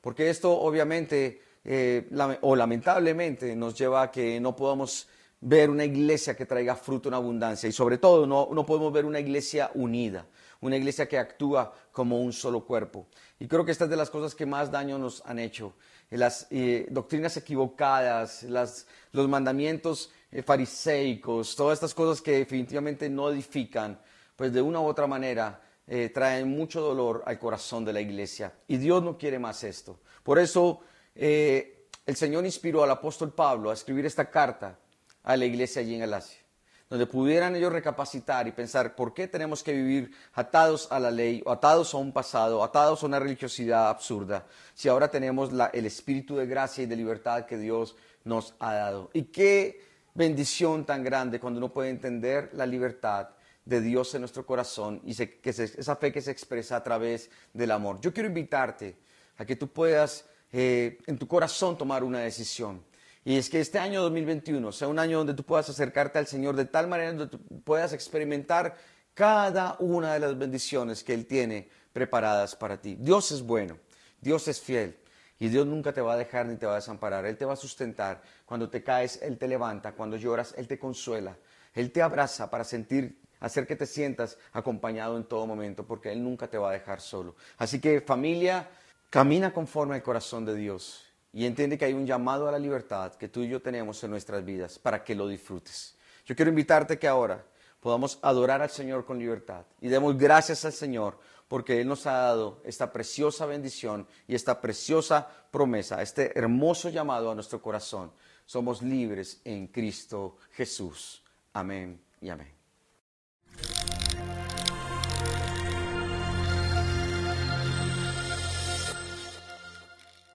porque 0.00 0.30
esto 0.30 0.50
obviamente 0.50 1.40
eh, 1.64 2.10
o 2.40 2.56
lamentablemente 2.56 3.54
nos 3.54 3.78
lleva 3.78 4.02
a 4.02 4.10
que 4.10 4.40
no 4.40 4.56
podamos 4.56 5.06
ver 5.40 5.70
una 5.70 5.84
iglesia 5.84 6.34
que 6.34 6.44
traiga 6.44 6.74
fruto 6.74 7.08
en 7.08 7.14
abundancia 7.14 7.68
y 7.68 7.72
sobre 7.72 7.98
todo 7.98 8.26
no, 8.26 8.48
no 8.52 8.66
podemos 8.66 8.92
ver 8.92 9.04
una 9.04 9.20
iglesia 9.20 9.70
unida, 9.74 10.26
una 10.60 10.76
iglesia 10.76 11.06
que 11.06 11.18
actúa 11.18 11.72
como 11.92 12.20
un 12.20 12.32
solo 12.32 12.64
cuerpo. 12.64 13.06
Y 13.38 13.46
creo 13.46 13.64
que 13.64 13.70
esta 13.70 13.84
es 13.84 13.90
de 13.90 13.96
las 13.96 14.10
cosas 14.10 14.34
que 14.34 14.44
más 14.44 14.72
daño 14.72 14.98
nos 14.98 15.24
han 15.24 15.38
hecho 15.38 15.74
las 16.10 16.46
eh, 16.50 16.86
doctrinas 16.90 17.36
equivocadas, 17.36 18.44
los 18.44 19.28
mandamientos 19.28 20.10
eh, 20.30 20.42
fariseicos, 20.42 21.54
todas 21.54 21.74
estas 21.74 21.94
cosas 21.94 22.22
que 22.22 22.38
definitivamente 22.38 23.08
no 23.10 23.30
edifican, 23.30 24.00
pues 24.36 24.52
de 24.52 24.62
una 24.62 24.80
u 24.80 24.86
otra 24.86 25.06
manera 25.06 25.62
eh, 25.86 26.10
traen 26.10 26.48
mucho 26.48 26.80
dolor 26.80 27.22
al 27.26 27.38
corazón 27.38 27.84
de 27.84 27.92
la 27.92 28.00
iglesia. 28.00 28.52
Y 28.66 28.78
Dios 28.78 29.02
no 29.02 29.18
quiere 29.18 29.38
más 29.38 29.64
esto. 29.64 30.00
Por 30.22 30.38
eso 30.38 30.80
el 31.14 32.14
Señor 32.14 32.44
inspiró 32.44 32.84
al 32.84 32.90
apóstol 32.92 33.32
Pablo 33.34 33.70
a 33.70 33.74
escribir 33.74 34.06
esta 34.06 34.30
carta 34.30 34.78
a 35.24 35.36
la 35.36 35.44
iglesia 35.44 35.82
allí 35.82 35.94
en 35.94 36.00
Galacia 36.00 36.47
donde 36.88 37.06
pudieran 37.06 37.54
ellos 37.54 37.72
recapacitar 37.72 38.46
y 38.48 38.52
pensar 38.52 38.94
por 38.94 39.12
qué 39.12 39.28
tenemos 39.28 39.62
que 39.62 39.72
vivir 39.72 40.12
atados 40.34 40.88
a 40.90 40.98
la 40.98 41.10
ley, 41.10 41.42
o 41.44 41.52
atados 41.52 41.92
a 41.94 41.98
un 41.98 42.12
pasado, 42.12 42.64
atados 42.64 43.02
a 43.02 43.06
una 43.06 43.18
religiosidad 43.18 43.88
absurda, 43.90 44.46
si 44.74 44.88
ahora 44.88 45.10
tenemos 45.10 45.50
el 45.72 45.86
espíritu 45.86 46.36
de 46.36 46.46
gracia 46.46 46.84
y 46.84 46.86
de 46.86 46.96
libertad 46.96 47.44
que 47.44 47.58
Dios 47.58 47.96
nos 48.24 48.54
ha 48.58 48.74
dado. 48.74 49.10
Y 49.12 49.24
qué 49.24 49.82
bendición 50.14 50.84
tan 50.84 51.04
grande 51.04 51.38
cuando 51.38 51.58
uno 51.58 51.72
puede 51.72 51.90
entender 51.90 52.50
la 52.54 52.66
libertad 52.66 53.28
de 53.64 53.80
Dios 53.82 54.14
en 54.14 54.22
nuestro 54.22 54.46
corazón 54.46 55.00
y 55.04 55.14
que 55.14 55.50
esa 55.50 55.96
fe 55.96 56.10
que 56.10 56.22
se 56.22 56.30
expresa 56.30 56.76
a 56.76 56.82
través 56.82 57.30
del 57.52 57.70
amor. 57.70 58.00
Yo 58.00 58.14
quiero 58.14 58.28
invitarte 58.28 58.96
a 59.36 59.44
que 59.44 59.56
tú 59.56 59.68
puedas 59.68 60.24
eh, 60.50 60.98
en 61.06 61.18
tu 61.18 61.28
corazón 61.28 61.76
tomar 61.76 62.02
una 62.02 62.20
decisión. 62.20 62.82
Y 63.24 63.36
es 63.36 63.50
que 63.50 63.60
este 63.60 63.78
año 63.78 64.02
2021 64.02 64.72
sea 64.72 64.88
un 64.88 64.98
año 64.98 65.18
donde 65.18 65.34
tú 65.34 65.42
puedas 65.42 65.68
acercarte 65.68 66.18
al 66.18 66.26
Señor 66.26 66.56
de 66.56 66.64
tal 66.64 66.88
manera 66.88 67.12
donde 67.12 67.26
tú 67.26 67.38
puedas 67.62 67.92
experimentar 67.92 68.76
cada 69.14 69.76
una 69.80 70.14
de 70.14 70.20
las 70.20 70.38
bendiciones 70.38 71.02
que 71.02 71.14
Él 71.14 71.26
tiene 71.26 71.68
preparadas 71.92 72.54
para 72.54 72.80
ti. 72.80 72.96
Dios 72.98 73.32
es 73.32 73.42
bueno, 73.42 73.78
Dios 74.20 74.46
es 74.48 74.60
fiel 74.60 74.96
y 75.38 75.48
Dios 75.48 75.66
nunca 75.66 75.92
te 75.92 76.00
va 76.00 76.14
a 76.14 76.16
dejar 76.16 76.46
ni 76.46 76.56
te 76.56 76.66
va 76.66 76.72
a 76.72 76.76
desamparar. 76.76 77.26
Él 77.26 77.36
te 77.36 77.44
va 77.44 77.52
a 77.52 77.56
sustentar. 77.56 78.22
Cuando 78.44 78.70
te 78.70 78.82
caes, 78.82 79.20
Él 79.22 79.38
te 79.38 79.46
levanta. 79.46 79.92
Cuando 79.92 80.16
lloras, 80.16 80.54
Él 80.56 80.66
te 80.66 80.78
consuela. 80.78 81.36
Él 81.74 81.92
te 81.92 82.02
abraza 82.02 82.50
para 82.50 82.64
sentir, 82.64 83.20
hacer 83.40 83.66
que 83.66 83.76
te 83.76 83.86
sientas 83.86 84.38
acompañado 84.52 85.16
en 85.16 85.24
todo 85.24 85.46
momento, 85.46 85.86
porque 85.86 86.10
Él 86.10 86.24
nunca 86.24 86.48
te 86.48 86.58
va 86.58 86.70
a 86.70 86.72
dejar 86.72 87.00
solo. 87.00 87.36
Así 87.56 87.80
que 87.80 88.00
familia, 88.00 88.68
camina 89.10 89.52
conforme 89.52 89.94
al 89.94 90.02
corazón 90.02 90.44
de 90.44 90.56
Dios 90.56 91.07
y 91.32 91.44
entiende 91.44 91.76
que 91.76 91.84
hay 91.84 91.92
un 91.92 92.06
llamado 92.06 92.48
a 92.48 92.52
la 92.52 92.58
libertad 92.58 93.14
que 93.14 93.28
tú 93.28 93.42
y 93.42 93.48
yo 93.48 93.60
tenemos 93.60 94.02
en 94.02 94.10
nuestras 94.10 94.44
vidas 94.44 94.78
para 94.78 95.04
que 95.04 95.14
lo 95.14 95.28
disfrutes. 95.28 95.96
Yo 96.24 96.34
quiero 96.34 96.50
invitarte 96.50 96.98
que 96.98 97.08
ahora 97.08 97.44
podamos 97.80 98.18
adorar 98.22 98.62
al 98.62 98.70
Señor 98.70 99.04
con 99.04 99.18
libertad 99.18 99.64
y 99.80 99.88
demos 99.88 100.16
gracias 100.16 100.64
al 100.64 100.72
Señor 100.72 101.18
porque 101.48 101.80
Él 101.80 101.88
nos 101.88 102.06
ha 102.06 102.12
dado 102.12 102.60
esta 102.64 102.92
preciosa 102.92 103.46
bendición 103.46 104.06
y 104.26 104.34
esta 104.34 104.60
preciosa 104.60 105.26
promesa, 105.50 106.02
este 106.02 106.38
hermoso 106.38 106.90
llamado 106.90 107.30
a 107.30 107.34
nuestro 107.34 107.60
corazón. 107.62 108.12
Somos 108.44 108.82
libres 108.82 109.40
en 109.44 109.66
Cristo 109.68 110.36
Jesús. 110.52 111.22
Amén 111.52 112.00
y 112.20 112.28
amén. 112.28 112.57